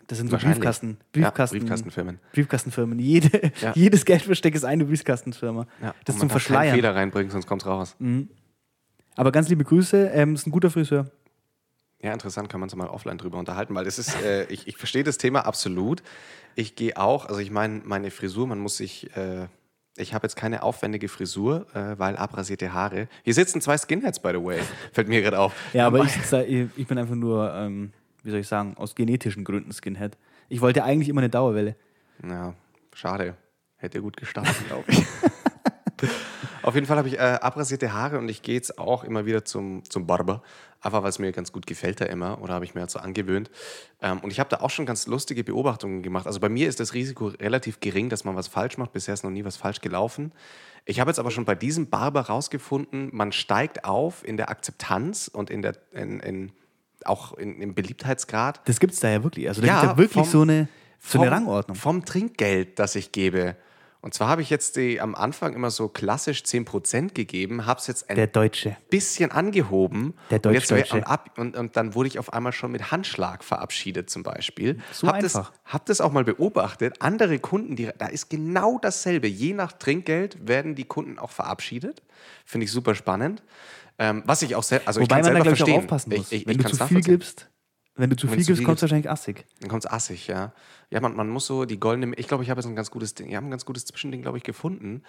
Das 0.07 0.19
sind 0.19 0.27
so 0.27 0.33
Wahrscheinlich. 0.33 0.59
Briefkasten, 0.59 0.97
Ja, 0.99 1.05
Briefkasten, 1.11 1.59
Briefkastenfirmen. 1.59 2.19
Briefkastenfirmen. 2.33 2.99
Jede, 2.99 3.51
Ja. 3.61 3.73
Jedes 3.75 4.05
Geldversteck 4.05 4.53
ist 4.55 4.63
eine 4.63 4.85
Briefkastenfirma. 4.85 5.65
Ja. 5.81 5.95
Das 6.05 6.15
zum 6.15 6.21
keinen 6.21 6.29
Verschleiern. 6.29 6.73
Mhm. 6.73 6.75
Fehler 6.75 6.95
reinbringen, 6.95 7.31
sonst 7.31 7.47
kommt 7.47 7.63
es 7.63 7.67
raus. 7.67 7.95
Aber 9.15 9.31
ganz 9.31 9.49
liebe 9.49 9.63
Grüße. 9.63 10.09
Ähm, 10.13 10.35
ist 10.35 10.45
ein 10.47 10.51
guter 10.51 10.69
Friseur. 10.69 11.09
Ja, 12.05 12.13
interessant, 12.13 12.49
kann 12.49 12.59
man 12.59 12.67
uns 12.67 12.75
mal 12.75 12.87
offline 12.87 13.17
drüber 13.17 13.39
unterhalten, 13.39 13.73
weil 13.73 13.83
das 13.83 13.97
ist, 13.97 14.21
äh, 14.21 14.43
ich, 14.49 14.67
ich 14.67 14.77
verstehe 14.77 15.03
das 15.03 15.17
Thema 15.17 15.47
absolut. 15.47 16.03
Ich 16.53 16.75
gehe 16.75 16.95
auch, 16.97 17.25
also 17.25 17.41
ich 17.41 17.49
meine, 17.49 17.81
meine 17.83 18.11
Frisur, 18.11 18.45
man 18.45 18.59
muss 18.59 18.77
sich, 18.77 19.09
äh, 19.17 19.47
ich 19.97 20.13
habe 20.13 20.27
jetzt 20.27 20.35
keine 20.35 20.61
aufwendige 20.61 21.09
Frisur, 21.09 21.65
äh, 21.73 21.97
weil 21.97 22.15
abrasierte 22.15 22.73
Haare. 22.73 23.07
Hier 23.23 23.33
sitzen 23.33 23.59
zwei 23.59 23.75
Skinheads, 23.79 24.19
by 24.19 24.29
the 24.33 24.43
way, 24.43 24.59
fällt 24.93 25.07
mir 25.07 25.19
gerade 25.23 25.39
auf. 25.39 25.53
Ja, 25.73 25.87
aber 25.87 26.03
ich, 26.03 26.67
ich 26.75 26.85
bin 26.85 26.99
einfach 26.99 27.15
nur, 27.15 27.51
ähm, 27.55 27.91
wie 28.21 28.29
soll 28.29 28.41
ich 28.41 28.47
sagen, 28.47 28.77
aus 28.77 28.93
genetischen 28.93 29.43
Gründen 29.43 29.71
Skinhead. 29.73 30.15
Ich 30.47 30.61
wollte 30.61 30.83
eigentlich 30.83 31.09
immer 31.09 31.21
eine 31.21 31.29
Dauerwelle. 31.29 31.75
Ja, 32.23 32.53
schade. 32.93 33.35
Hätte 33.77 33.99
gut 33.99 34.15
gestartet, 34.15 34.55
glaube 34.67 34.83
ich. 34.91 35.03
Auf 36.65 36.73
jeden 36.75 36.87
Fall 36.87 36.97
habe 36.97 37.07
ich 37.07 37.15
äh, 37.15 37.37
abrasierte 37.41 37.93
Haare 37.93 38.17
und 38.17 38.27
ich 38.27 38.41
gehe 38.41 38.55
jetzt 38.55 38.79
auch 38.79 39.03
immer 39.03 39.25
wieder 39.25 39.45
zum, 39.45 39.83
zum 39.87 40.07
Barber. 40.07 40.41
Einfach 40.81 41.03
weil 41.03 41.09
es 41.09 41.19
mir 41.19 41.31
ganz 41.31 41.51
gut 41.51 41.67
gefällt 41.67 42.01
da 42.01 42.05
immer 42.05 42.41
oder 42.41 42.55
habe 42.55 42.65
ich 42.65 42.73
mir 42.73 42.81
halt 42.81 42.89
so 42.91 42.99
angewöhnt. 42.99 43.49
Ähm, 44.01 44.19
und 44.19 44.31
ich 44.31 44.39
habe 44.39 44.49
da 44.49 44.61
auch 44.61 44.69
schon 44.71 44.85
ganz 44.85 45.05
lustige 45.07 45.43
Beobachtungen 45.43 46.01
gemacht. 46.01 46.25
Also 46.27 46.39
bei 46.39 46.49
mir 46.49 46.67
ist 46.67 46.79
das 46.79 46.93
Risiko 46.93 47.27
relativ 47.27 47.79
gering, 47.81 48.09
dass 48.09 48.23
man 48.23 48.35
was 48.35 48.47
falsch 48.47 48.77
macht. 48.77 48.93
Bisher 48.93 49.13
ist 49.13 49.23
noch 49.23 49.29
nie 49.31 49.45
was 49.45 49.57
falsch 49.57 49.81
gelaufen. 49.81 50.31
Ich 50.85 50.99
habe 50.99 51.09
jetzt 51.11 51.19
aber 51.19 51.29
schon 51.31 51.45
bei 51.45 51.55
diesem 51.55 51.89
Barber 51.89 52.21
rausgefunden, 52.21 53.09
man 53.13 53.31
steigt 53.31 53.85
auf 53.85 54.27
in 54.27 54.37
der 54.37 54.49
Akzeptanz 54.49 55.27
und 55.31 55.49
in 55.49 55.61
der, 55.61 55.73
in, 55.91 56.19
in, 56.19 56.51
auch 57.05 57.33
in, 57.33 57.61
im 57.61 57.73
Beliebtheitsgrad. 57.75 58.61
Das 58.67 58.79
gibt 58.79 58.93
es 58.93 58.99
da 58.99 59.09
ja 59.09 59.23
wirklich. 59.23 59.47
Also 59.47 59.61
da 59.61 59.67
Ja, 59.67 59.73
gibt 59.81 59.83
es 59.85 59.89
ja 59.91 59.97
wirklich 59.97 60.23
vom- 60.25 60.31
so, 60.31 60.41
eine, 60.41 60.67
so 60.99 61.19
eine 61.19 61.27
vom- 61.29 61.33
Rangordnung. 61.35 61.75
Vom 61.77 62.05
Trinkgeld, 62.05 62.79
das 62.79 62.95
ich 62.95 63.11
gebe. 63.11 63.55
Und 64.05 64.13
zwar 64.13 64.27
habe 64.27 64.43
ich 64.43 64.51
jetzt 64.51 64.75
die, 64.75 65.01
am 65.01 65.15
Anfang 65.15 65.55
immer 65.55 65.71
so 65.71 65.87
klassisch 65.87 66.43
10% 66.43 67.15
gegeben, 67.15 67.65
habe 67.65 67.79
es 67.79 67.87
jetzt 67.87 68.07
ein 68.07 68.15
Der 68.15 68.27
Deutsche. 68.27 68.77
bisschen 68.91 69.31
angehoben. 69.31 70.13
Der 70.29 70.45
und, 70.45 70.53
jetzt, 70.53 70.71
und, 70.71 71.03
ab, 71.07 71.31
und, 71.39 71.57
und 71.57 71.75
dann 71.75 71.95
wurde 71.95 72.09
ich 72.09 72.19
auf 72.19 72.31
einmal 72.31 72.53
schon 72.53 72.71
mit 72.71 72.91
Handschlag 72.91 73.43
verabschiedet 73.43 74.11
zum 74.11 74.21
Beispiel. 74.21 74.77
So 74.91 75.07
hab 75.07 75.15
einfach. 75.15 75.49
Das, 75.49 75.73
hab 75.73 75.85
das 75.87 76.01
auch 76.01 76.11
mal 76.11 76.23
beobachtet. 76.23 77.01
Andere 77.01 77.39
Kunden, 77.39 77.75
die, 77.75 77.89
da 77.97 78.05
ist 78.05 78.29
genau 78.29 78.77
dasselbe. 78.77 79.27
Je 79.27 79.53
nach 79.53 79.71
Trinkgeld 79.71 80.47
werden 80.47 80.75
die 80.75 80.85
Kunden 80.85 81.17
auch 81.17 81.31
verabschiedet. 81.31 82.03
Finde 82.45 82.65
ich 82.65 82.71
super 82.71 82.93
spannend. 82.93 83.41
Ähm, 83.97 84.21
was 84.27 84.43
ich 84.43 84.55
auch 84.55 84.61
sehr, 84.61 84.81
also 84.85 84.99
ich 84.99 85.09
Wobei 85.09 85.21
kann 85.21 85.33
man 85.33 85.43
da, 85.43 85.55
selber 85.55 85.55
glaube 85.55 85.55
ich, 85.57 85.63
auch 85.63 85.65
verstehen. 85.65 85.83
aufpassen 85.83 86.13
muss. 86.15 86.31
Ich, 86.31 86.41
ich, 86.41 86.47
wenn 86.47 86.59
ich 86.59 86.65
du 86.67 86.77
zu 86.77 86.85
viel 86.85 87.01
gibst, 87.01 87.49
wenn 87.95 88.09
du 88.09 88.15
zu 88.15 88.27
viel 88.27 88.37
gibst, 88.37 88.49
du 88.49 88.65
gibst. 88.65 88.81
wahrscheinlich 88.81 89.09
assig. 89.09 89.45
Dann 89.61 89.69
kommt 89.69 89.85
es 89.85 89.91
assig, 89.91 90.27
ja. 90.27 90.53
Ja, 90.89 90.99
man, 90.99 91.15
man 91.15 91.29
muss 91.29 91.45
so 91.45 91.65
die 91.65 91.79
goldene, 91.79 92.13
ich 92.15 92.27
glaube, 92.27 92.43
ich 92.43 92.49
habe 92.49 92.59
jetzt 92.59 92.67
ein 92.67 92.75
ganz 92.75 92.91
gutes 92.91 93.15
Ding, 93.15 93.29
wir 93.29 93.37
haben 93.37 93.47
ein 93.47 93.51
ganz 93.51 93.65
gutes 93.65 93.85
Zwischending, 93.85 94.21
glaube 94.21 94.37
ich, 94.37 94.43
gefunden. 94.43 95.03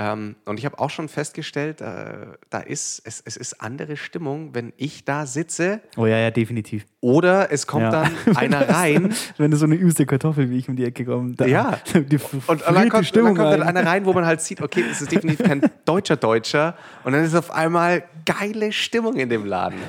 Ähm, 0.00 0.36
und 0.44 0.60
ich 0.60 0.64
habe 0.64 0.78
auch 0.78 0.90
schon 0.90 1.08
festgestellt, 1.08 1.80
äh, 1.80 2.28
da 2.50 2.60
ist, 2.60 3.02
es, 3.04 3.20
es 3.24 3.36
ist 3.36 3.60
andere 3.60 3.96
Stimmung, 3.96 4.54
wenn 4.54 4.72
ich 4.76 5.04
da 5.04 5.26
sitze 5.26 5.80
Oh 5.96 6.06
ja, 6.06 6.16
ja, 6.18 6.30
definitiv. 6.30 6.86
oder 7.00 7.50
es 7.50 7.66
kommt 7.66 7.82
Ja. 7.82 7.90
dann 7.90 8.12
einer 8.36 8.68
rein 8.68 9.12
Wenn 9.38 9.50
du 9.50 9.56
so 9.56 9.64
eine 9.64 9.74
übste 9.74 10.06
Kartoffel 10.06 10.50
wie 10.50 10.58
ich 10.58 10.68
um 10.68 10.76
die 10.76 10.84
Ecke 10.84 11.04
komme. 11.04 11.34
Da, 11.34 11.46
Ja. 11.46 11.80
Die 11.94 12.16
und, 12.18 12.48
und 12.48 12.48
dann 12.48 12.60
kommt, 12.60 12.76
und 12.76 12.92
dann 12.92 13.04
Stimmung 13.04 13.34
kommt 13.36 13.50
dann 13.52 13.62
einer 13.64 13.84
rein, 13.84 14.04
wo 14.04 14.12
man 14.12 14.24
halt 14.24 14.40
sieht, 14.40 14.60
okay, 14.60 14.84
das 14.88 15.00
ist 15.02 15.10
definitiv 15.10 15.44
kein 15.44 15.62
deutscher 15.84 16.14
Deutscher 16.16 16.76
und 17.02 17.12
dann 17.12 17.24
ist 17.24 17.34
auf 17.34 17.50
einmal 17.50 18.04
geile 18.24 18.70
Stimmung 18.70 19.16
in 19.16 19.28
dem 19.28 19.44
Laden. 19.46 19.80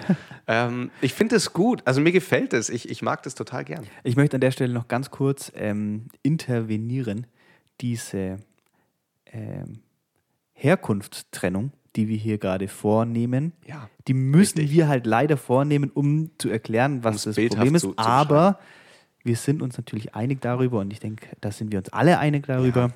ähm, 0.48 0.90
ich 1.02 1.14
finde 1.14 1.36
es 1.36 1.54
gut, 1.54 1.84
also 1.86 2.02
mir 2.02 2.12
gefällt 2.12 2.54
es, 2.54 2.70
ich, 2.70 2.90
ich 2.90 3.04
mag 3.04 3.22
das 3.22 3.36
total 3.36 3.64
gern. 3.64 3.86
Ich 4.04 4.16
möchte 4.16 4.38
an 4.38 4.42
der 4.42 4.50
Stelle 4.52 4.74
noch 4.74 4.88
ganz 4.88 5.12
kurz 5.12 5.52
ähm, 5.56 6.06
intervenieren. 6.24 7.28
Diese 7.80 8.38
ähm, 9.32 9.82
Herkunftstrennung, 10.60 11.72
die 11.96 12.08
wir 12.08 12.18
hier 12.18 12.38
gerade 12.38 12.68
vornehmen, 12.68 13.54
Ja, 13.66 13.90
die 14.08 14.14
müssen 14.14 14.60
richtig. 14.60 14.76
wir 14.76 14.88
halt 14.88 15.06
leider 15.06 15.38
vornehmen, 15.38 15.90
um 15.94 16.32
zu 16.38 16.50
erklären, 16.50 17.04
was 17.04 17.24
das 17.24 17.36
Problem 17.36 17.76
ist. 17.76 17.82
zu- 17.82 17.94
zu 17.94 17.98
Aber 18.00 18.60
wir 19.24 19.36
sind 19.36 19.62
uns 19.62 19.78
natürlich 19.78 20.16
einig 20.16 20.42
darüber 20.42 20.80
und 20.80 20.92
ich 20.94 21.00
denke, 21.00 21.28
da 21.42 21.52
sind 21.52 21.72
wir 21.72 21.80
uns 21.80 21.90
alle 21.90 22.20
einig 22.20 22.46
darüber. 22.48 22.92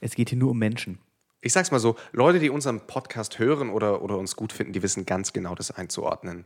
Es 0.00 0.14
geht 0.14 0.30
hier 0.30 0.38
nur 0.38 0.50
um 0.50 0.58
Menschen. 0.58 0.98
Ich 1.40 1.52
sag's 1.52 1.70
mal 1.70 1.78
so, 1.80 1.96
Leute, 2.12 2.38
die 2.38 2.50
unseren 2.50 2.86
Podcast 2.86 3.38
hören 3.38 3.70
oder, 3.70 4.02
oder 4.02 4.16
uns 4.18 4.36
gut 4.36 4.52
finden, 4.52 4.72
die 4.72 4.82
wissen 4.82 5.04
ganz 5.06 5.32
genau 5.32 5.54
das 5.54 5.70
einzuordnen, 5.72 6.44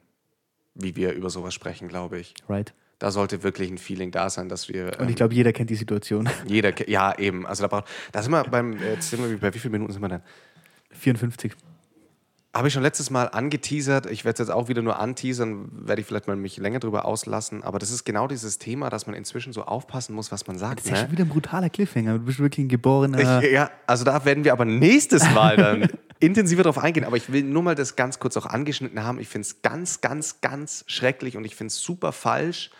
wie 0.75 0.97
wir 0.97 1.13
über 1.13 1.29
sowas 1.31 1.53
sprechen, 1.55 1.89
glaube 1.89 2.19
ich. 2.19 2.35
Right? 2.49 2.73
Da 2.99 3.11
sollte 3.11 3.43
wirklich 3.43 3.71
ein 3.71 3.79
Feeling 3.79 4.11
da 4.11 4.31
sein, 4.31 4.49
dass 4.49 4.69
wir 4.69 4.87
Und 4.99 5.03
ähm, 5.03 5.09
ich 5.09 5.17
glaube, 5.17 5.35
jeder 5.35 5.53
kennt 5.53 5.71
die 5.71 5.75
Situation. 5.75 6.29
jeder, 6.47 6.73
ja 6.89 7.17
eben, 7.19 7.47
also 7.47 7.63
da 7.63 7.69
braucht, 7.69 7.87
da 8.13 8.23
sind 8.23 8.33
wir 8.33 8.45
beim, 8.45 8.79
jetzt 8.81 9.11
sind 9.11 9.23
wir, 9.23 9.39
bei 9.39 9.53
wie 9.53 9.59
vielen 9.59 9.73
Minuten 9.73 9.93
sind 9.93 10.03
wir 10.03 10.09
denn? 10.09 10.23
54. 10.93 11.53
Habe 12.57 12.69
ich 12.69 12.75
schon 12.75 12.83
letztes 12.83 13.11
Mal 13.11 13.25
angeteasert. 13.27 14.07
Ich 14.07 14.25
werde 14.25 14.43
es 14.43 14.49
jetzt 14.49 14.55
auch 14.55 14.69
wieder 14.69 14.81
nur 14.81 14.99
anteasern, 14.99 15.69
werde 15.73 16.01
ich 16.01 16.07
vielleicht 16.07 16.27
mal 16.27 16.37
mich 16.37 16.57
länger 16.57 16.79
drüber 16.79 17.05
auslassen. 17.05 17.63
Aber 17.63 17.79
das 17.79 17.91
ist 17.91 18.05
genau 18.05 18.27
dieses 18.29 18.59
Thema, 18.59 18.89
dass 18.89 19.07
man 19.07 19.15
inzwischen 19.15 19.53
so 19.53 19.65
aufpassen 19.65 20.15
muss, 20.15 20.33
was 20.33 20.47
man 20.47 20.57
sagt. 20.59 20.79
Das 20.79 20.85
ist 20.87 20.91
ja 20.91 20.97
Ne? 20.97 21.03
schon 21.03 21.13
wieder 21.13 21.25
ein 21.25 21.29
brutaler 21.29 21.69
Cliffhanger. 21.69 22.15
Du 22.15 22.21
bist 22.25 22.39
wirklich 22.39 22.65
ein 22.65 22.69
geborener. 22.71 23.43
Ich, 23.43 23.51
ja, 23.53 23.71
also 23.87 24.05
da 24.05 24.25
werden 24.25 24.45
wir 24.45 24.53
aber 24.53 24.65
nächstes 24.65 25.23
Mal 25.35 25.57
dann 25.59 25.89
intensiver 26.19 26.63
drauf 26.63 26.79
eingehen. 26.79 27.05
Aber 27.05 27.17
ich 27.19 27.31
will 27.31 27.43
nur 27.43 27.63
mal 27.63 27.75
das 27.75 27.95
ganz 27.95 28.19
kurz 28.19 28.37
auch 28.39 28.47
angeschnitten 28.47 29.05
haben. 29.05 29.19
Ich 29.21 29.29
finde 29.29 29.47
es 29.47 29.61
ganz, 29.61 30.01
ganz, 30.01 30.41
ganz 30.41 30.85
schrecklich 30.87 31.37
und 31.37 31.45
ich 31.45 31.57
finde 31.57 31.69
es 31.73 31.79
super 31.79 32.13
falsch, 32.13 32.71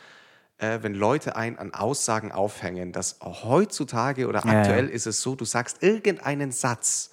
äh, 0.57 0.79
wenn 0.81 0.95
Leute 0.95 1.37
einen 1.37 1.59
an 1.59 1.75
Aussagen 1.75 2.33
aufhängen, 2.33 2.93
dass 2.93 3.19
heutzutage 3.23 4.27
oder 4.27 4.41
Ja, 4.47 4.53
ja. 4.53 4.59
aktuell 4.61 4.89
ist 4.89 5.07
es 5.07 5.21
so, 5.21 5.35
du 5.35 5.45
sagst 5.45 5.83
irgendeinen 5.83 6.51
Satz 6.51 7.11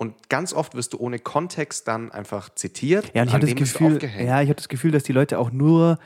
und 0.00 0.30
ganz 0.30 0.54
oft 0.54 0.74
wirst 0.74 0.94
du 0.94 0.98
ohne 0.98 1.18
Kontext 1.18 1.86
dann 1.86 2.10
einfach 2.10 2.48
zitiert. 2.54 3.10
Ja, 3.14 3.20
und 3.20 3.28
ich 3.28 3.34
habe 3.34 3.46
das 3.46 3.54
Gefühl, 3.54 3.98
ja, 4.18 4.40
ich 4.40 4.48
habe 4.48 4.54
das 4.54 4.70
Gefühl, 4.70 4.92
dass 4.92 5.02
die 5.02 5.12
Leute 5.12 5.38
auch 5.38 5.50
nur 5.50 5.98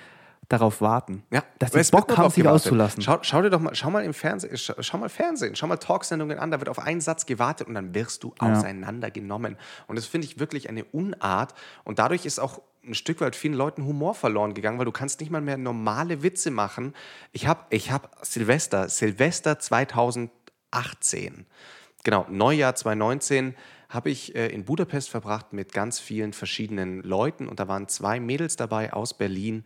darauf 0.48 0.80
warten, 0.80 1.22
Ja, 1.30 1.44
dass 1.60 1.72
sie 1.72 1.90
Bock 1.92 2.14
haben, 2.16 2.28
sich 2.28 2.46
auszulassen. 2.46 3.02
Schau, 3.02 3.18
schau 3.22 3.40
dir 3.40 3.50
doch 3.50 3.60
mal, 3.60 3.72
schau 3.74 3.90
mal 3.90 4.04
im 4.04 4.12
Fernsehen, 4.12 4.56
schau, 4.56 4.74
schau 4.80 4.98
mal 4.98 5.08
Fernsehen, 5.08 5.54
schau 5.54 5.68
mal 5.68 5.76
Talksendungen 5.76 6.40
an, 6.40 6.50
da 6.50 6.58
wird 6.58 6.68
auf 6.68 6.80
einen 6.80 7.00
Satz 7.00 7.24
gewartet 7.24 7.68
und 7.68 7.74
dann 7.74 7.94
wirst 7.94 8.24
du 8.24 8.34
Ja. 8.42 8.52
auseinandergenommen. 8.52 9.56
Und 9.86 9.96
das 9.96 10.06
finde 10.06 10.26
ich 10.26 10.40
wirklich 10.40 10.68
eine 10.68 10.84
Unart. 10.86 11.54
Und 11.84 12.00
dadurch 12.00 12.26
ist 12.26 12.40
auch 12.40 12.60
ein 12.84 12.94
Stück 12.94 13.20
weit 13.20 13.36
vielen 13.36 13.54
Leuten 13.54 13.84
Humor 13.86 14.14
verloren 14.14 14.54
gegangen, 14.54 14.76
weil 14.78 14.84
du 14.86 14.92
kannst 14.92 15.20
nicht 15.20 15.30
mal 15.30 15.40
mehr 15.40 15.56
normale 15.56 16.24
Witze 16.24 16.50
machen. 16.50 16.94
Ich 17.32 17.46
habe 17.46 17.60
ich 17.70 17.92
hab 17.92 18.10
Silvester, 18.22 18.88
Silvester 18.88 19.58
2018, 19.60 21.46
genau, 22.02 22.26
Neujahr 22.28 22.74
2019, 22.74 23.54
habe 23.94 24.10
ich 24.10 24.34
äh, 24.34 24.48
in 24.48 24.64
Budapest 24.64 25.08
verbracht 25.08 25.52
mit 25.52 25.72
ganz 25.72 26.00
vielen 26.00 26.32
verschiedenen 26.32 27.02
Leuten 27.02 27.48
und 27.48 27.60
da 27.60 27.68
waren 27.68 27.88
zwei 27.88 28.20
Mädels 28.20 28.56
dabei 28.56 28.92
aus 28.92 29.16
Berlin, 29.16 29.64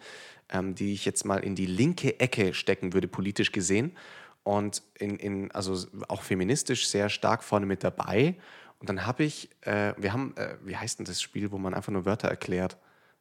ähm, 0.50 0.74
die 0.74 0.92
ich 0.92 1.04
jetzt 1.04 1.24
mal 1.24 1.38
in 1.38 1.54
die 1.54 1.66
linke 1.66 2.20
Ecke 2.20 2.54
stecken 2.54 2.92
würde, 2.92 3.08
politisch 3.08 3.52
gesehen. 3.52 3.96
Und 4.44 4.82
in, 4.98 5.16
in, 5.16 5.50
also 5.52 5.76
auch 6.08 6.22
feministisch 6.22 6.88
sehr 6.88 7.08
stark 7.08 7.42
vorne 7.42 7.66
mit 7.66 7.84
dabei. 7.84 8.36
Und 8.78 8.88
dann 8.88 9.04
habe 9.04 9.24
ich, 9.24 9.50
äh, 9.62 9.94
wir 9.98 10.12
haben, 10.12 10.34
äh, 10.36 10.56
wie 10.62 10.76
heißt 10.76 10.98
denn 10.98 11.06
das 11.06 11.20
Spiel, 11.20 11.50
wo 11.50 11.58
man 11.58 11.74
einfach 11.74 11.92
nur 11.92 12.04
Wörter 12.04 12.28
erklärt? 12.28 12.76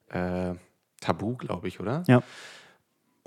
Äh, 0.09 0.53
Tabu, 1.01 1.35
glaube 1.35 1.67
ich, 1.67 1.79
oder? 1.79 2.03
Ja. 2.07 2.21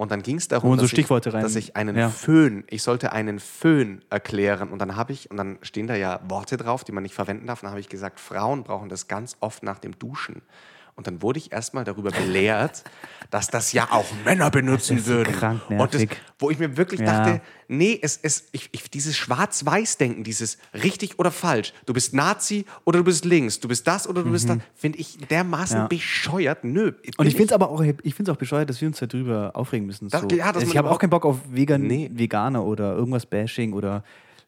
Und 0.01 0.11
dann 0.11 0.22
ging 0.22 0.36
es 0.36 0.48
darum, 0.48 0.78
so 0.78 0.86
dass, 0.86 0.92
ich, 0.94 1.07
dass 1.07 1.57
ich 1.57 1.76
einen 1.76 1.94
Ja. 1.94 2.09
Föhn, 2.09 2.64
ich 2.70 2.82
sollte 2.82 3.12
einen 3.12 3.38
Föhn 3.38 4.01
erklären. 4.09 4.70
Und 4.70 4.78
dann 4.78 4.96
habe 4.96 5.12
ich, 5.12 5.30
und 5.30 5.36
dann 5.36 5.59
stehen 5.61 5.86
da 5.86 5.94
ja 5.94 6.20
Worte 6.26 6.57
drauf, 6.57 6.84
die 6.84 6.92
man 6.92 7.03
nicht 7.03 7.14
verwenden 7.14 7.46
darf. 7.46 7.61
Und 7.62 7.66
dann 7.66 7.72
habe 7.72 7.80
ich 7.80 7.90
gesagt, 7.90 8.18
Frauen 8.18 8.64
brauchen 8.64 8.88
das 8.88 9.09
ganz 9.09 9.36
oft 9.40 9.62
nach 9.62 9.78
dem 9.78 9.98
Duschen. 9.98 10.40
Und 10.97 11.07
dann 11.07 11.22
wurde 11.22 11.38
ich 11.38 11.51
erstmal 11.53 11.84
darüber 11.84 12.11
belehrt, 12.11 12.84
dass 13.30 13.49
das 13.49 13.72
ja 13.72 13.88
auch 13.91 14.05
Männer 14.24 14.51
benutzen 14.51 15.07
würden. 15.07 15.32
krank 15.32 15.61
und 15.70 15.95
das, 15.95 16.05
wo 16.38 16.51
ich 16.51 16.59
mir 16.59 16.76
wirklich 16.76 17.01
Ja. 17.01 17.07
dachte, 17.24 17.41
nee, 17.68 17.99
es, 18.03 18.18
es, 18.22 18.49
ich, 18.53 18.68
ich, 18.72 18.91
dieses 18.91 19.16
Schwarz-Weiß-Denken, 19.16 20.24
dieses 20.24 20.59
richtig 20.74 21.18
oder 21.18 21.30
falsch, 21.30 21.72
du 21.86 21.93
bist 21.93 22.14
Nazi 22.14 22.64
oder 22.84 22.99
du 22.99 23.05
bist 23.05 23.24
links, 23.24 23.61
du 23.61 23.68
bist 23.68 23.86
das 23.86 24.09
oder 24.09 24.22
du 24.22 24.30
bist 24.30 24.49
das, 24.49 24.59
finde 24.74 24.99
ich 24.99 25.18
dermaßen 25.28 25.76
Mhm. 25.76 25.82
Ja. 25.82 25.88
bescheuert. 25.88 26.64
Nö. 26.64 26.93
Und 27.16 27.26
ich 27.26 27.34
finde 27.34 27.47
es 27.47 27.53
aber 27.53 27.70
auch, 27.70 27.80
ich 28.03 28.14
find's 28.14 28.28
auch 28.30 28.36
bescheuert, 28.36 28.68
dass 28.68 28.80
wir 28.80 28.88
uns 28.88 28.99
darüber 28.99 29.51
aufregen 29.55 29.86
müssen. 29.86 30.09
Das- 30.09 30.20
so. 30.22 30.28
ja, 30.36 30.53
ich 30.61 30.76
habe 30.76 30.91
auch 30.91 30.99
keinen 30.99 31.11
Bock 31.11 31.24
auf 31.24 31.38
Vegan, 31.51 31.82
Nee. 31.82 32.11
Veganer 32.12 32.64
oder 32.64 32.95
irgendwas 32.95 33.26
Bashing 33.26 33.72
oder 33.72 34.03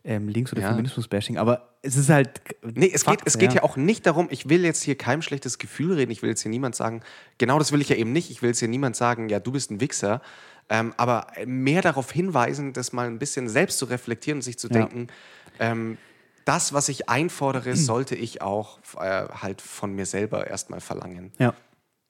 ähm, 0.05 0.29
Links- 0.29 0.53
oder 0.53 0.63
Ja. 0.63 0.69
Feminismus-Bashing, 0.71 1.39
aber 1.39 1.69
es 1.83 1.97
ist 1.97 2.09
halt. 2.09 2.41
Nee, 2.63 2.91
es, 2.93 3.05
Fakt, 3.05 3.19
geht, 3.21 3.27
es 3.29 3.39
geht 3.39 3.53
ja 3.55 3.63
auch 3.63 3.77
nicht 3.77 4.07
darum, 4.07 4.29
ich 4.31 4.49
will 4.49 4.65
jetzt 4.65 4.83
hier 4.83 4.97
kein 4.97 5.23
schlechtes 5.23 5.59
Gefühl 5.59 5.93
reden, 5.95 6.11
ich 6.11 6.23
will 6.23 6.31
jetzt 6.31 6.43
hier 6.43 6.51
niemand 6.51 6.75
sagen, 6.75 7.03
genau 7.39 7.59
das 7.59 7.71
will 7.73 7.81
ich 7.81 7.89
ja 7.89 7.97
eben 7.97 8.13
nicht, 8.13 8.31
ich 8.31 8.43
will 8.43 8.49
jetzt 8.51 8.59
hier 8.59 8.69
niemand 8.69 8.97
sagen, 8.97 9.29
ja, 9.29 9.39
du 9.41 9.53
bist 9.53 9.71
ein 9.71 9.81
Wichser, 9.81 10.21
ähm, 10.69 10.93
aber 10.97 11.27
mehr 11.47 11.83
darauf 11.83 12.11
hinweisen, 12.11 12.73
das 12.73 12.93
mal 12.93 13.07
ein 13.07 13.19
bisschen 13.19 13.49
selbst 13.49 13.79
zu 13.79 13.85
reflektieren 13.85 14.39
und 14.39 14.43
sich 14.43 14.59
zu 14.59 14.69
Ja. 14.69 14.73
denken, 14.75 15.07
ähm, 15.61 15.99
das, 16.45 16.73
was 16.73 16.89
ich 16.89 17.09
einfordere, 17.09 17.77
sollte 17.77 18.17
ich 18.17 18.43
auch 18.43 18.79
äh, 18.99 19.29
halt 19.29 19.61
von 19.61 19.95
mir 19.95 20.07
selber 20.07 20.47
erstmal 20.49 20.81
verlangen. 20.81 21.33
Ja. 21.39 21.55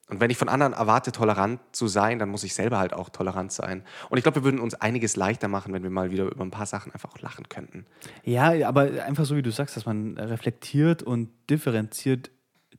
Und 0.08 0.20
wenn 0.20 0.30
ich 0.30 0.36
von 0.36 0.48
anderen 0.48 0.72
erwarte, 0.72 1.12
tolerant 1.12 1.60
zu 1.72 1.88
sein, 1.88 2.18
dann 2.18 2.28
muss 2.28 2.44
ich 2.44 2.54
selber 2.54 2.78
halt 2.78 2.92
auch 2.92 3.08
tolerant 3.08 3.52
sein. 3.52 3.84
Und 4.10 4.18
ich 4.18 4.24
glaube, 4.24 4.40
wir 4.40 4.44
würden 4.44 4.60
uns 4.60 4.74
einiges 4.74 5.16
leichter 5.16 5.48
machen, 5.48 5.72
wenn 5.72 5.82
wir 5.82 5.90
mal 5.90 6.10
wieder 6.10 6.24
über 6.24 6.44
ein 6.44 6.50
paar 6.50 6.66
Sachen 6.66 6.92
einfach 6.92 7.12
auch 7.12 7.20
lachen 7.20 7.48
könnten. 7.48 7.86
ja, 8.24 8.68
aber 8.68 9.04
einfach 9.04 9.24
so 9.24 9.36
wie 9.36 9.42
du 9.42 9.50
sagst, 9.50 9.76
dass 9.76 9.86
man 9.86 10.18
reflektiert 10.18 11.02
und 11.02 11.30
differenziert 11.48 12.30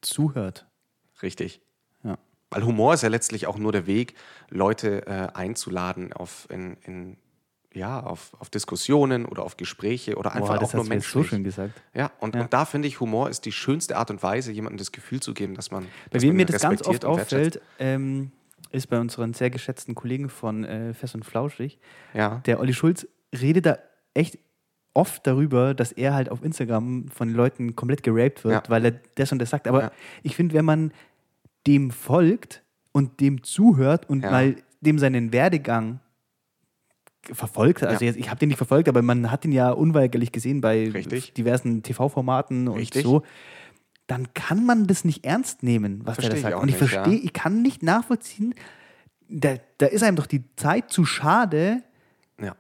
zuhört. 0.02 0.68
Richtig. 1.22 1.62
Ja. 2.04 2.18
Weil 2.52 2.66
Humor 2.66 2.94
ist 2.94 3.02
ja 3.02 3.10
letztlich 3.10 3.48
auch 3.48 3.58
nur 3.58 3.72
der 3.72 3.88
Weg, 3.88 4.16
Leute 4.50 5.08
äh, 5.08 5.30
einzuladen 5.34 6.14
auf, 6.14 6.48
in, 6.52 6.78
in, 6.84 7.18
ja, 7.74 8.00
auf, 8.02 8.32
auf 8.40 8.50
Diskussionen 8.50 9.26
oder 9.26 9.44
auf 9.44 9.58
Gespräche 9.58 10.16
oder 10.16 10.34
einfach 10.34 10.50
Boah, 10.50 10.60
das 10.60 10.76
auch 10.76 10.84
nur 10.84 10.94
jetzt 10.94 11.10
so 11.10 11.24
schön 11.24 11.44
gesagt. 11.44 11.82
Ja, 11.94 12.12
und, 12.20 12.36
Ja. 12.36 12.42
und 12.42 12.54
da 12.54 12.66
finde 12.66 12.88
ich, 12.88 13.00
Humor 13.00 13.30
ist 13.30 13.46
die 13.46 13.52
schönste 13.52 13.98
Art 13.98 14.12
und 14.12 14.22
Weise, 14.24 14.52
jemandem 14.52 14.78
das 14.78 14.92
Gefühl 14.92 15.20
zu 15.22 15.34
geben, 15.34 15.56
dass 15.56 15.72
man. 15.72 15.84
Bei 15.84 15.90
dass 16.12 16.22
wem 16.24 16.30
man 16.30 16.38
mir 16.38 16.46
das 16.46 16.62
ganz 16.62 16.82
oft 16.84 17.06
auffällt, 17.06 17.62
ähm, 17.80 18.32
ist 18.72 18.88
bei 18.88 19.00
unseren 19.00 19.34
sehr 19.34 19.50
geschätzten 19.50 19.96
Kollegen 19.96 20.30
von 20.30 20.64
äh, 20.64 20.94
Fest 20.94 21.16
und 21.16 21.26
Flauschig. 21.26 21.80
Ja. 22.14 22.42
Der 22.46 22.60
Olli 22.60 22.74
Schulz 22.74 23.08
redet 23.40 23.66
da 23.66 23.78
echt 24.14 24.38
oft 24.96 25.26
darüber, 25.26 25.74
dass 25.74 25.92
er 25.92 26.14
halt 26.14 26.30
auf 26.30 26.44
Instagram 26.44 27.08
von 27.10 27.30
Leuten 27.34 27.76
komplett 27.76 28.04
geraped 28.04 28.44
wird, 28.44 28.54
Ja. 28.68 28.70
weil 28.70 28.86
er 28.86 28.92
das 29.16 29.32
und 29.32 29.40
das 29.40 29.50
sagt. 29.50 29.68
Aber 29.68 29.82
Ja. 29.84 29.92
ich 30.22 30.36
finde, 30.36 30.54
wenn 30.56 30.66
man 30.66 30.92
dem 31.66 31.90
folgt 31.92 32.62
und 32.92 33.20
dem 33.20 33.42
zuhört 33.44 34.08
und 34.10 34.22
mal 34.22 34.56
dem 34.82 35.00
seinen 35.00 35.32
Werdegang 35.32 36.00
verfolgt, 37.32 37.84
also 37.84 38.04
Ja. 38.04 38.12
jetzt, 38.12 38.20
ich 38.20 38.30
habe 38.30 38.40
den 38.40 38.50
nicht 38.50 38.58
verfolgt, 38.58 38.90
aber 38.90 39.02
man 39.02 39.32
hat 39.32 39.46
ihn 39.46 39.52
ja 39.52 39.72
unweigerlich 39.72 40.32
gesehen 40.32 40.62
bei 40.62 40.90
Richtig. 40.90 41.34
diversen 41.34 41.82
TV-Formaten 41.84 42.68
und 42.68 42.78
Richtig. 42.78 43.04
so, 43.04 43.24
dann 44.08 44.34
kann 44.34 44.66
man 44.66 44.88
das 44.88 45.06
nicht 45.06 45.26
ernst 45.26 45.64
nehmen, 45.64 46.02
was 46.06 46.16
Versteh 46.16 46.22
der 46.22 46.30
da 46.32 46.36
ich 46.38 46.42
sagt. 46.44 46.56
auch 46.56 46.62
Und 46.62 46.70
ich 46.70 46.76
verstehe, 46.78 47.14
ja. 47.16 47.22
ich 47.24 47.34
kann 47.34 47.62
nicht 47.62 47.82
nachvollziehen, 47.84 48.54
da, 49.30 49.56
da 49.78 49.86
ist 49.86 50.04
einem 50.04 50.18
doch 50.18 50.26
die 50.28 50.44
Zeit 50.58 50.90
zu 50.92 51.06
schade, 51.06 51.82
Ja. 52.42 52.56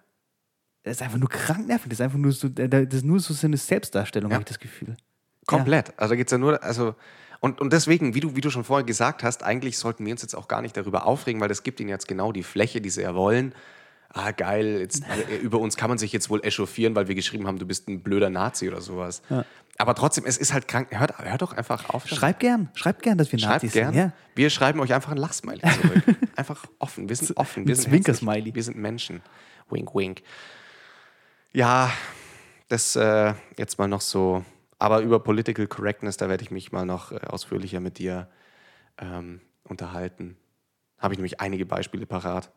das 0.83 0.93
ist 0.95 1.01
einfach 1.01 1.17
nur 1.19 1.29
krank 1.29 1.67
nervig. 1.67 1.89
Das 1.89 1.99
ist 1.99 2.01
einfach 2.03 2.17
nur 2.17 2.31
so, 2.31 2.47
da- 2.47 2.67
das 2.67 2.93
ist 2.93 3.03
nur 3.05 3.19
so 3.19 3.45
eine 3.45 3.57
Selbstdarstellung, 3.57 4.31
Ja. 4.31 4.35
habe 4.35 4.43
ich 4.43 4.47
das 4.47 4.59
Gefühl. 4.59 4.95
Komplett. 5.45 5.93
Also 5.97 6.13
da 6.13 6.15
geht 6.15 6.27
es 6.27 6.31
ja 6.31 6.37
nur, 6.37 6.63
also, 6.63 6.95
und, 7.41 7.59
und 7.59 7.73
deswegen, 7.73 8.15
wie 8.15 8.21
du, 8.21 8.37
wie 8.37 8.41
du 8.41 8.49
schon 8.49 8.63
vorher 8.63 8.85
gesagt 8.85 9.21
hast, 9.23 9.43
eigentlich 9.43 9.77
sollten 9.77 10.05
wir 10.05 10.13
uns 10.13 10.21
jetzt 10.21 10.35
auch 10.35 10.47
gar 10.47 10.61
nicht 10.61 10.77
darüber 10.77 11.05
aufregen, 11.05 11.41
weil 11.41 11.49
das 11.49 11.63
gibt 11.63 11.81
ihnen 11.81 11.89
jetzt 11.89 12.07
genau 12.07 12.31
die 12.31 12.43
Fläche, 12.43 12.79
die 12.79 12.89
sie 12.89 13.01
ja 13.01 13.13
wollen. 13.13 13.53
Ah, 14.15 14.31
geil, 14.31 14.79
jetzt, 14.79 15.03
äh, 15.03 15.37
über 15.37 15.57
uns 15.57 15.75
kann 15.75 15.89
man 15.89 15.97
sich 15.97 16.13
jetzt 16.13 16.29
wohl 16.29 16.39
echauffieren, 16.43 16.95
weil 16.95 17.07
wir 17.07 17.15
geschrieben 17.15 17.47
haben, 17.47 17.57
du 17.57 17.65
bist 17.65 17.87
ein 17.87 18.03
blöder 18.03 18.29
Nazi 18.29 18.69
oder 18.69 18.79
sowas. 18.79 19.23
Aber 19.79 19.95
trotzdem, 19.95 20.25
es 20.27 20.37
ist 20.37 20.53
halt 20.53 20.67
krank. 20.67 20.87
Hört, 20.91 21.17
hört 21.17 21.41
doch 21.41 21.53
einfach 21.53 21.89
auf. 21.89 22.07
Schreibt 22.07 22.39
gern, 22.39 22.69
schreibt 22.75 23.01
gern, 23.01 23.17
dass 23.17 23.31
wir 23.31 23.39
Schreibt 23.39 23.63
Nazis 23.63 23.73
gern. 23.73 23.93
sind. 23.93 23.97
Ja. 23.97 24.13
Wir 24.35 24.51
schreiben 24.51 24.79
euch 24.81 24.93
einfach 24.93 25.11
ein 25.11 25.17
Lachsmiley 25.17 25.61
zurück. 25.61 26.03
einfach 26.35 26.63
offen. 26.77 27.09
Wir 27.09 27.15
sind 27.15 27.35
offen. 27.37 27.67
Wir 27.67 27.75
sind 27.75 27.89
Zwinker-Smiley. 27.89 28.53
Wir 28.53 28.63
sind 28.63 28.77
Menschen. 28.77 29.23
Wink, 29.71 29.95
wink. 29.95 30.21
Ja, 31.51 31.91
das 32.67 32.95
äh, 32.95 33.33
jetzt 33.57 33.79
mal 33.79 33.87
noch 33.87 34.01
so 34.01 34.45
Aber 34.77 34.99
über 35.01 35.19
Political 35.19 35.65
Correctness, 35.67 36.17
da 36.17 36.29
werde 36.29 36.43
ich 36.43 36.51
mich 36.51 36.71
mal 36.71 36.85
noch 36.85 37.11
äh, 37.11 37.19
ausführlicher 37.27 37.79
mit 37.79 37.97
dir 37.97 38.27
ähm, 38.99 39.41
unterhalten. 39.63 40.37
Habe 40.99 41.13
ich 41.13 41.17
nämlich 41.17 41.41
einige 41.41 41.65
Beispiele 41.65 42.05
parat, 42.05 42.51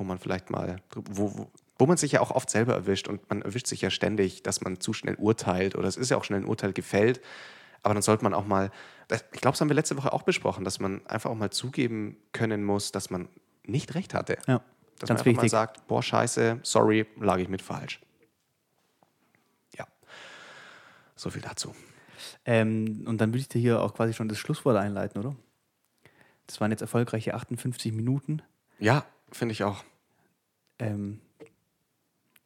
wo 0.00 0.04
man 0.04 0.18
vielleicht 0.18 0.48
mal, 0.48 0.80
wo, 0.94 1.36
wo, 1.36 1.50
wo 1.78 1.86
man 1.86 1.98
sich 1.98 2.12
ja 2.12 2.20
auch 2.22 2.30
oft 2.30 2.48
selber 2.48 2.72
erwischt 2.72 3.06
und 3.06 3.28
man 3.28 3.42
erwischt 3.42 3.66
sich 3.66 3.82
ja 3.82 3.90
ständig, 3.90 4.42
dass 4.42 4.62
man 4.62 4.80
zu 4.80 4.94
schnell 4.94 5.14
urteilt 5.16 5.76
oder 5.76 5.86
es 5.86 5.98
ist 5.98 6.10
ja 6.10 6.16
auch 6.16 6.24
schnell 6.24 6.40
ein 6.40 6.46
Urteil 6.46 6.72
gefällt. 6.72 7.20
Aber 7.82 7.92
dann 7.92 8.02
sollte 8.02 8.24
man 8.24 8.32
auch 8.32 8.46
mal, 8.46 8.70
ich 9.10 9.40
glaube, 9.40 9.52
das 9.52 9.60
haben 9.60 9.68
wir 9.68 9.74
letzte 9.74 9.98
Woche 9.98 10.12
auch 10.14 10.22
besprochen, 10.22 10.64
dass 10.64 10.80
man 10.80 11.06
einfach 11.06 11.30
auch 11.30 11.34
mal 11.34 11.50
zugeben 11.50 12.16
können 12.32 12.64
muss, 12.64 12.92
dass 12.92 13.10
man 13.10 13.28
nicht 13.64 13.94
recht 13.94 14.14
hatte. 14.14 14.38
Ja, 14.46 14.62
dass 14.98 15.08
ganz 15.08 15.10
man 15.10 15.16
einfach 15.18 15.24
wichtig. 15.26 15.42
mal 15.42 15.48
sagt, 15.50 15.86
boah, 15.86 16.02
scheiße, 16.02 16.60
sorry, 16.62 17.06
lag 17.18 17.38
ich 17.38 17.48
mit 17.48 17.60
falsch. 17.60 18.00
Ja, 19.76 19.86
so 21.14 21.28
viel 21.28 21.42
dazu. 21.42 21.74
Ähm, 22.46 23.04
und 23.06 23.20
dann 23.20 23.30
würde 23.30 23.40
ich 23.40 23.48
dir 23.48 23.60
hier 23.60 23.82
auch 23.82 23.92
quasi 23.92 24.14
schon 24.14 24.28
das 24.28 24.38
Schlusswort 24.38 24.76
einleiten, 24.76 25.20
oder? 25.20 25.36
Das 26.46 26.58
waren 26.58 26.70
jetzt 26.70 26.80
erfolgreiche 26.80 27.34
58 27.34 27.92
Minuten. 27.92 28.40
Ja, 28.78 29.04
finde 29.30 29.52
ich 29.52 29.62
auch. 29.62 29.84
Ähm, 30.80 31.20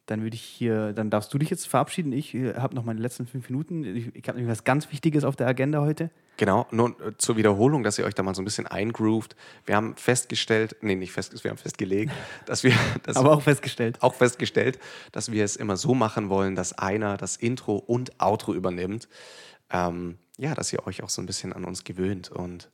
dann 0.05 0.21
würde 0.21 0.35
ich 0.35 0.43
hier, 0.43 0.93
dann 0.93 1.09
darfst 1.09 1.33
du 1.33 1.37
dich 1.37 1.49
jetzt 1.49 1.67
verabschieden. 1.67 2.11
Ich 2.11 2.33
äh, 2.35 2.55
habe 2.55 2.75
noch 2.75 2.83
meine 2.83 2.99
letzten 2.99 3.25
fünf 3.25 3.49
Minuten. 3.49 3.83
Ich, 3.83 4.15
ich 4.15 4.27
habe 4.27 4.37
nämlich 4.37 4.51
was 4.51 4.63
ganz 4.63 4.91
Wichtiges 4.91 5.23
auf 5.23 5.35
der 5.35 5.47
Agenda 5.47 5.81
heute. 5.81 6.11
Genau, 6.37 6.67
nur 6.69 6.89
äh, 7.01 7.17
zur 7.17 7.37
Wiederholung, 7.37 7.81
dass 7.83 7.97
ihr 7.97 8.05
euch 8.05 8.13
da 8.13 8.21
mal 8.21 8.35
so 8.35 8.41
ein 8.41 8.45
bisschen 8.45 8.67
eingroovt. 8.67 9.35
Wir 9.65 9.75
haben 9.75 9.95
festgestellt, 9.95 10.75
nee, 10.81 10.95
nicht 10.95 11.11
fest, 11.11 11.43
wir 11.43 11.49
haben 11.49 11.57
festgelegt, 11.57 12.11
dass 12.45 12.63
wir, 12.63 12.73
dass 13.03 13.17
Aber 13.17 13.31
auch 13.33 13.41
festgestellt. 13.41 13.97
auch 14.01 14.13
festgestellt, 14.13 14.79
dass 15.11 15.31
wir 15.31 15.43
es 15.43 15.55
immer 15.55 15.77
so 15.77 15.95
machen 15.95 16.29
wollen, 16.29 16.55
dass 16.55 16.77
einer 16.77 17.17
das 17.17 17.35
Intro 17.35 17.77
und 17.77 18.21
Outro 18.21 18.53
übernimmt. 18.53 19.07
Ähm, 19.71 20.19
ja, 20.37 20.53
dass 20.53 20.71
ihr 20.71 20.85
euch 20.85 21.01
auch 21.01 21.09
so 21.09 21.21
ein 21.21 21.25
bisschen 21.25 21.53
an 21.53 21.65
uns 21.65 21.83
gewöhnt 21.83 22.29
und 22.29 22.69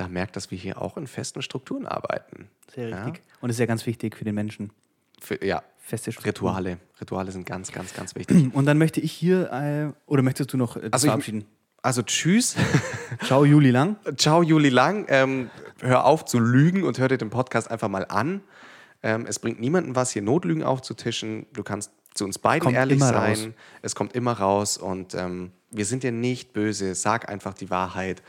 da 0.00 0.08
merkt, 0.08 0.34
dass 0.36 0.50
wir 0.50 0.58
hier 0.58 0.80
auch 0.80 0.96
in 0.96 1.06
festen 1.06 1.42
Strukturen 1.42 1.86
arbeiten. 1.86 2.48
Sehr 2.74 2.88
Ja? 2.88 3.04
richtig. 3.04 3.22
Und 3.40 3.48
das 3.48 3.56
ist 3.56 3.60
ja 3.60 3.66
ganz 3.66 3.86
wichtig 3.86 4.16
für 4.16 4.24
den 4.24 4.34
Menschen. 4.34 4.72
Für, 5.20 5.44
ja, 5.44 5.62
Feste 5.78 6.12
Strukturen. 6.12 6.54
Rituale. 6.56 6.78
Rituale 7.00 7.32
sind 7.32 7.44
ganz, 7.46 7.72
ganz, 7.72 7.92
ganz 7.94 8.14
wichtig. 8.14 8.54
Und 8.54 8.66
dann 8.66 8.78
möchte 8.78 9.00
ich 9.00 9.12
hier, 9.12 9.50
äh, 9.52 9.92
oder 10.06 10.22
möchtest 10.22 10.52
du 10.52 10.56
noch 10.56 10.76
äh, 10.76 10.88
Also 10.92 11.08
verabschieden? 11.08 11.44
Also 11.82 12.02
tschüss. 12.02 12.56
Ciao, 13.24 13.44
Juli 13.44 13.70
Lang. 13.70 13.96
Ciao, 14.16 14.42
Juli 14.42 14.68
Lang. 14.68 15.06
Ähm, 15.08 15.50
hör 15.80 16.04
auf 16.04 16.24
zu 16.26 16.38
lügen 16.38 16.84
und 16.84 16.98
hör 16.98 17.08
dir 17.08 17.18
den 17.18 17.30
Podcast 17.30 17.70
einfach 17.70 17.88
mal 17.88 18.04
an. 18.08 18.42
Ähm, 19.02 19.24
es 19.26 19.38
bringt 19.38 19.58
niemandem 19.60 19.96
was, 19.96 20.10
hier 20.10 20.22
Notlügen 20.22 20.62
aufzutischen. 20.62 21.46
Du 21.52 21.62
kannst 21.62 21.90
zu 22.14 22.24
uns 22.24 22.38
beiden 22.38 22.64
Kommt 22.64 22.76
ehrlich 22.76 23.00
sein. 23.00 23.14
raus. 23.14 23.48
Es 23.82 23.94
kommt 23.94 24.14
immer 24.14 24.32
raus 24.32 24.76
und 24.76 25.14
ähm, 25.14 25.52
wir 25.70 25.86
sind 25.86 26.02
dir 26.02 26.12
nicht 26.12 26.52
böse. 26.52 26.94
Sag 26.94 27.28
einfach 27.28 27.54
die 27.54 27.70
Wahrheit. 27.70 28.22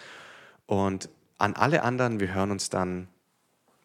Und 0.66 1.10
an 1.42 1.56
alle 1.56 1.84
anderen, 1.84 2.20
wir 2.20 2.34
hören 2.34 2.52
uns 2.52 2.70
dann 2.70 3.08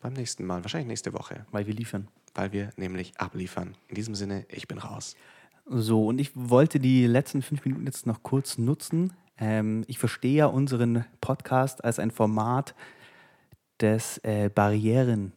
beim 0.01 0.13
nächsten 0.13 0.45
Mal, 0.45 0.63
wahrscheinlich 0.63 0.89
nächste 0.89 1.15
Woche, 1.15 1.47
Weil 1.51 1.67
wir 1.67 1.75
liefern. 1.75 2.09
weil 2.35 2.53
wir 2.53 2.71
nämlich 2.77 3.19
abliefern. 3.19 3.75
In 3.89 3.95
diesem 3.95 4.15
Sinne, 4.15 4.45
ich 4.51 4.69
bin 4.69 4.79
raus. 4.79 5.17
So, 5.65 6.07
und 6.07 6.21
ich 6.21 6.31
wollte 6.35 6.79
die 6.79 7.07
letzten 7.07 7.41
fünf 7.43 7.65
Minuten 7.65 7.87
jetzt 7.87 8.07
noch 8.07 8.23
kurz 8.23 8.59
nutzen. 8.59 9.15
Ähm, 9.39 9.85
ich 9.87 9.99
verstehe 9.99 10.37
ja 10.37 10.47
unseren 10.47 11.07
Podcast 11.21 11.83
als 11.83 11.99
ein 11.99 12.11
Format, 12.11 12.75
das 13.79 14.19
äh, 14.19 14.51
Barrieren 14.55 15.33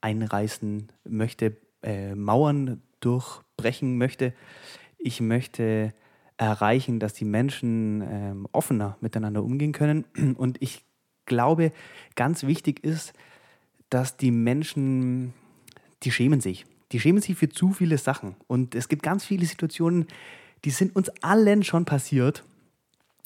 einreißen 0.00 0.88
möchte, 1.04 1.56
äh, 1.82 2.14
Mauern 2.14 2.82
durchbrechen 3.00 3.98
möchte. 3.98 4.32
Ich 4.96 5.20
möchte 5.20 5.92
erreichen, 6.38 6.98
dass 6.98 7.12
die 7.14 7.24
Menschen 7.24 8.02
ähm, 8.02 8.48
offener 8.52 8.96
miteinander 9.00 9.42
umgehen 9.44 9.72
können. 9.72 10.04
Und 10.38 10.60
ich 10.60 10.87
glaube, 11.28 11.72
ganz 12.16 12.44
wichtig 12.44 12.82
ist, 12.84 13.12
dass 13.90 14.16
die 14.16 14.30
Menschen, 14.30 15.32
die 16.02 16.10
schämen 16.10 16.40
sich. 16.40 16.66
Die 16.92 17.00
schämen 17.00 17.22
sich 17.22 17.36
für 17.36 17.48
zu 17.48 17.72
viele 17.72 17.98
Sachen. 17.98 18.34
Und 18.46 18.74
es 18.74 18.88
gibt 18.88 19.02
ganz 19.02 19.24
viele 19.24 19.46
Situationen, 19.46 20.06
die 20.64 20.70
sind 20.70 20.96
uns 20.96 21.10
allen 21.22 21.62
schon 21.62 21.84
passiert. 21.84 22.44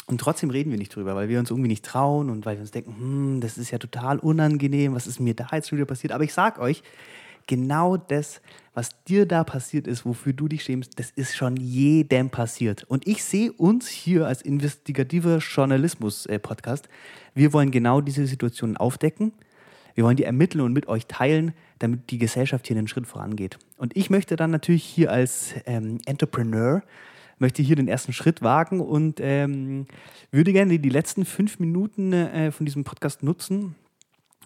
Und 0.07 0.21
trotzdem 0.21 0.51
reden 0.51 0.71
wir 0.71 0.79
nicht 0.79 0.95
drüber, 0.95 1.15
weil 1.15 1.29
wir 1.29 1.39
uns 1.39 1.51
irgendwie 1.51 1.69
nicht 1.69 1.85
trauen 1.85 2.29
und 2.29 2.45
weil 2.45 2.57
wir 2.57 2.63
uns 2.63 2.73
denken, 2.73 2.95
hm, 2.99 3.41
das 3.41 3.57
ist 3.57 3.71
ja 3.71 3.79
total 3.79 4.19
unangenehm, 4.19 4.95
was 4.95 5.07
ist 5.07 5.21
mir 5.21 5.35
da 5.35 5.49
jetzt 5.53 5.69
schon 5.69 5.79
wieder 5.79 5.87
passiert. 5.87 6.13
Aber 6.13 6.25
ich 6.25 6.35
sag 6.35 6.59
euch, 6.59 6.83
genau 7.47 7.97
das, 7.97 8.41
was 8.75 9.03
dir 9.05 9.27
da 9.27 9.45
passiert 9.45 9.87
ist, 9.87 10.05
wofür 10.07 10.33
du 10.33 10.49
dich 10.49 10.65
schämst, 10.65 10.99
das 10.99 11.11
ist 11.11 11.37
schon 11.37 11.57
jedem 11.57 12.31
passiert. 12.31 12.85
Und 12.85 13.07
ich 13.07 13.23
sehe 13.23 13.53
uns 13.53 13.89
hier 13.89 14.27
als 14.27 14.43
investigativer 14.43 15.39
Journalismus-Podcast, 15.39 16.89
wir 17.35 17.53
wollen 17.53 17.71
genau 17.71 18.01
diese 18.01 18.27
Situationen 18.27 18.77
aufdecken. 18.77 19.33
Wir 19.95 20.05
wollen 20.05 20.17
die 20.17 20.25
ermitteln 20.25 20.63
und 20.63 20.73
mit 20.73 20.89
euch 20.89 21.07
teilen, 21.07 21.53
damit 21.79 22.11
die 22.11 22.19
Gesellschaft 22.19 22.67
hier 22.67 22.77
einen 22.77 22.89
Schritt 22.89 23.07
vorangeht. 23.07 23.59
Und 23.77 23.97
ich 23.97 24.09
möchte 24.09 24.37
dann 24.37 24.51
natürlich 24.51 24.85
hier 24.85 25.11
als 25.11 25.55
ähm, 25.67 25.99
Entrepreneur, 26.07 26.83
möchte 27.39 27.63
hier 27.63 27.77
den 27.77 27.89
ersten 27.89 28.13
Schritt 28.13 28.41
wagen 28.41 28.81
und 28.81 29.21
ähm, 29.21 29.87
würde 30.31 30.53
gerne 30.53 30.79
die 30.79 30.89
letzten 30.89 31.25
fünf 31.25 31.59
Minuten 31.59 32.13
äh, 32.13 32.53
von 32.53 32.65
diesem 32.65 32.85
Podcast 32.85 33.23
nutzen, 33.23 33.75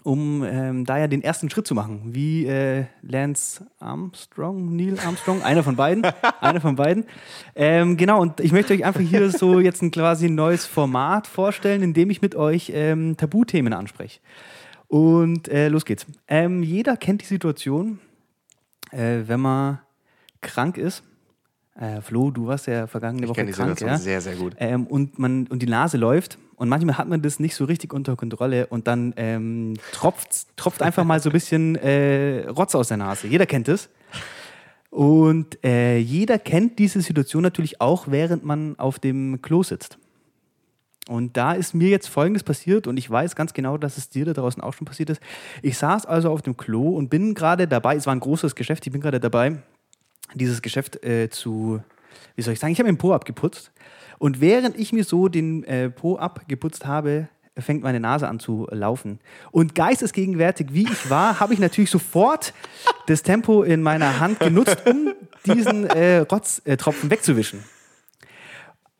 um 0.06 0.44
ähm, 0.44 0.84
da 0.84 0.98
ja 0.98 1.08
den 1.08 1.20
ersten 1.20 1.50
Schritt 1.50 1.66
zu 1.66 1.74
machen. 1.74 2.14
Wie 2.14 2.46
äh, 2.46 2.84
Lance 3.02 3.66
Armstrong, 3.80 4.76
Neil 4.76 5.00
Armstrong, 5.00 5.42
einer 5.42 5.64
von 5.64 5.74
beiden. 5.74 6.06
einer 6.40 6.60
von 6.60 6.76
beiden. 6.76 7.06
Ähm, 7.56 7.96
genau, 7.96 8.20
und 8.20 8.38
ich 8.38 8.52
möchte 8.52 8.72
euch 8.72 8.84
einfach 8.84 9.00
hier 9.00 9.32
so 9.32 9.58
jetzt 9.58 9.82
ein 9.82 9.90
quasi 9.90 10.30
neues 10.30 10.64
Format 10.64 11.26
vorstellen, 11.26 11.82
in 11.82 11.92
dem 11.92 12.08
ich 12.10 12.22
mit 12.22 12.36
euch 12.36 12.70
ähm, 12.72 13.16
Tabuthemen 13.16 13.72
anspreche. 13.72 14.20
Und 14.86 15.48
äh, 15.48 15.66
los 15.66 15.84
geht's. 15.84 16.06
Ähm, 16.28 16.62
jeder 16.62 16.96
kennt 16.96 17.22
die 17.22 17.26
Situation, 17.26 17.98
äh, 18.92 19.22
wenn 19.26 19.40
man 19.40 19.80
krank 20.40 20.78
ist. 20.78 21.02
Äh, 21.74 22.00
Flo, 22.00 22.30
du 22.30 22.46
warst 22.46 22.68
ja 22.68 22.86
vergangene 22.86 23.24
Ich 23.24 23.28
Woche 23.30 23.40
kenne 23.40 23.50
die 23.50 23.56
krank, 23.56 23.70
Situation 23.70 23.90
ja? 23.90 23.98
sehr, 23.98 24.20
sehr 24.20 24.36
gut. 24.36 24.54
Ähm, 24.60 24.86
und, 24.86 25.18
man, 25.18 25.48
und 25.48 25.62
die 25.62 25.66
Nase 25.66 25.96
läuft 25.96 26.38
und 26.56 26.68
manchmal 26.68 26.98
hat 26.98 27.08
man 27.08 27.22
das 27.22 27.38
nicht 27.38 27.54
so 27.54 27.64
richtig 27.64 27.92
unter 27.92 28.16
Kontrolle 28.16 28.66
und 28.66 28.86
dann 28.86 29.12
ähm, 29.16 29.74
tropft, 29.92 30.56
tropft 30.56 30.82
einfach 30.82 31.04
mal 31.04 31.20
so 31.20 31.28
ein 31.28 31.32
bisschen 31.32 31.76
äh, 31.76 32.48
Rotz 32.48 32.74
aus 32.74 32.88
der 32.88 32.96
Nase. 32.96 33.26
Jeder 33.28 33.46
kennt 33.46 33.68
es. 33.68 33.88
Und 34.90 35.62
äh, 35.62 35.98
jeder 35.98 36.38
kennt 36.38 36.78
diese 36.78 37.02
Situation 37.02 37.42
natürlich 37.42 37.80
auch, 37.82 38.06
während 38.08 38.44
man 38.44 38.78
auf 38.78 38.98
dem 38.98 39.42
Klo 39.42 39.62
sitzt. 39.62 39.98
Und 41.08 41.36
da 41.36 41.52
ist 41.52 41.74
mir 41.74 41.88
jetzt 41.88 42.08
Folgendes 42.08 42.42
passiert 42.42 42.86
und 42.86 42.96
ich 42.96 43.08
weiß 43.08 43.36
ganz 43.36 43.52
genau, 43.52 43.76
dass 43.76 43.96
es 43.96 44.08
dir 44.08 44.24
da 44.24 44.32
draußen 44.32 44.62
auch 44.62 44.72
schon 44.72 44.86
passiert 44.86 45.10
ist. 45.10 45.20
Ich 45.62 45.78
saß 45.78 46.06
also 46.06 46.30
auf 46.30 46.42
dem 46.42 46.56
Klo 46.56 46.96
und 46.96 47.10
bin 47.10 47.34
gerade 47.34 47.68
dabei, 47.68 47.94
es 47.94 48.06
war 48.06 48.14
ein 48.14 48.20
großes 48.20 48.54
Geschäft, 48.54 48.86
ich 48.86 48.92
bin 48.92 49.00
gerade 49.00 49.20
dabei, 49.20 49.58
dieses 50.34 50.62
Geschäft 50.62 51.04
äh, 51.04 51.28
zu, 51.30 51.80
wie 52.34 52.42
soll 52.42 52.54
ich 52.54 52.58
sagen, 52.58 52.72
ich 52.72 52.80
habe 52.80 52.88
den 52.88 52.98
Po 52.98 53.12
abgeputzt. 53.12 53.70
Und 54.18 54.40
während 54.40 54.78
ich 54.78 54.92
mir 54.92 55.04
so 55.04 55.28
den 55.28 55.64
äh, 55.64 55.90
Po 55.90 56.16
abgeputzt 56.16 56.86
habe, 56.86 57.28
fängt 57.58 57.82
meine 57.82 58.00
Nase 58.00 58.28
an 58.28 58.38
zu 58.38 58.66
laufen. 58.70 59.18
Und 59.50 59.74
geistesgegenwärtig, 59.74 60.68
wie 60.70 60.84
ich 60.84 61.10
war, 61.10 61.40
habe 61.40 61.54
ich 61.54 61.60
natürlich 61.60 61.90
sofort 61.90 62.52
das 63.06 63.22
Tempo 63.22 63.62
in 63.62 63.82
meiner 63.82 64.20
Hand 64.20 64.40
genutzt, 64.40 64.82
um 64.86 65.12
diesen 65.46 65.86
äh, 65.86 66.18
Rotztropfen 66.18 67.10
wegzuwischen. 67.10 67.64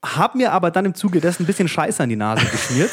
Hab 0.02 0.34
mir 0.34 0.52
aber 0.52 0.70
dann 0.70 0.84
im 0.84 0.94
Zuge 0.94 1.20
dessen 1.20 1.42
ein 1.42 1.46
bisschen 1.46 1.68
Scheiße 1.68 2.02
an 2.02 2.08
die 2.08 2.16
Nase 2.16 2.46
geschmiert. 2.46 2.90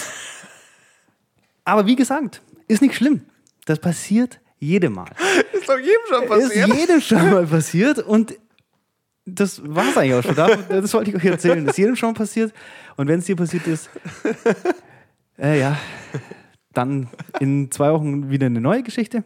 Aber 1.64 1.86
wie 1.86 1.96
gesagt, 1.96 2.42
ist 2.68 2.82
nicht 2.82 2.96
schlimm. 2.96 3.22
Das 3.66 3.80
passiert 3.80 4.40
jedem 4.60 4.94
Mal. 4.94 5.12
Ist 5.54 5.70
doch 5.70 5.78
jedem 5.78 6.02
schon 6.10 6.40
Ist 6.40 6.56
jedem 6.78 7.02
schon 7.02 7.32
mal 7.32 7.46
passiert 7.46 8.00
und 8.00 8.34
das 9.26 9.62
war 9.64 9.90
es 9.90 9.98
eigentlich 9.98 10.14
auch 10.14 10.24
schon. 10.24 10.36
Das, 10.36 10.68
das 10.70 10.94
wollte 10.94 11.12
ich 11.12 11.16
euch 11.16 11.26
erzählen. 11.26 11.66
Das 11.66 11.74
ist 11.74 11.78
jedem 11.78 11.96
schon 11.96 12.10
mal 12.10 12.18
passiert. 12.18 12.54
Und 12.98 13.08
wenn 13.08 13.20
es 13.20 13.26
dir 13.26 13.36
passiert 13.36 13.68
ist, 13.68 13.90
äh, 15.38 15.60
ja, 15.60 15.78
dann 16.74 17.10
in 17.40 17.72
zwei 17.72 17.92
Wochen 17.92 18.30
wieder 18.30 18.48
eine 18.48 18.62
neue 18.62 18.84
Geschichte. 18.84 19.24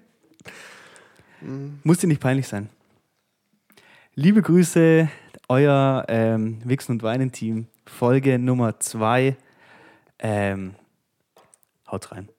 Muss 1.84 2.00
dir 2.00 2.08
nicht 2.08 2.22
peinlich 2.22 2.48
sein. 2.48 2.70
Liebe 4.16 4.42
Grüße, 4.42 5.10
euer 5.48 6.06
ähm, 6.08 6.60
Wichsen 6.66 6.94
und 6.94 7.04
Weinen 7.04 7.32
Team, 7.32 7.68
Folge 7.86 8.40
Nummer 8.40 8.80
zwei. 8.80 9.38
Ähm, 10.20 10.74
haut 11.90 12.12
rein. 12.12 12.30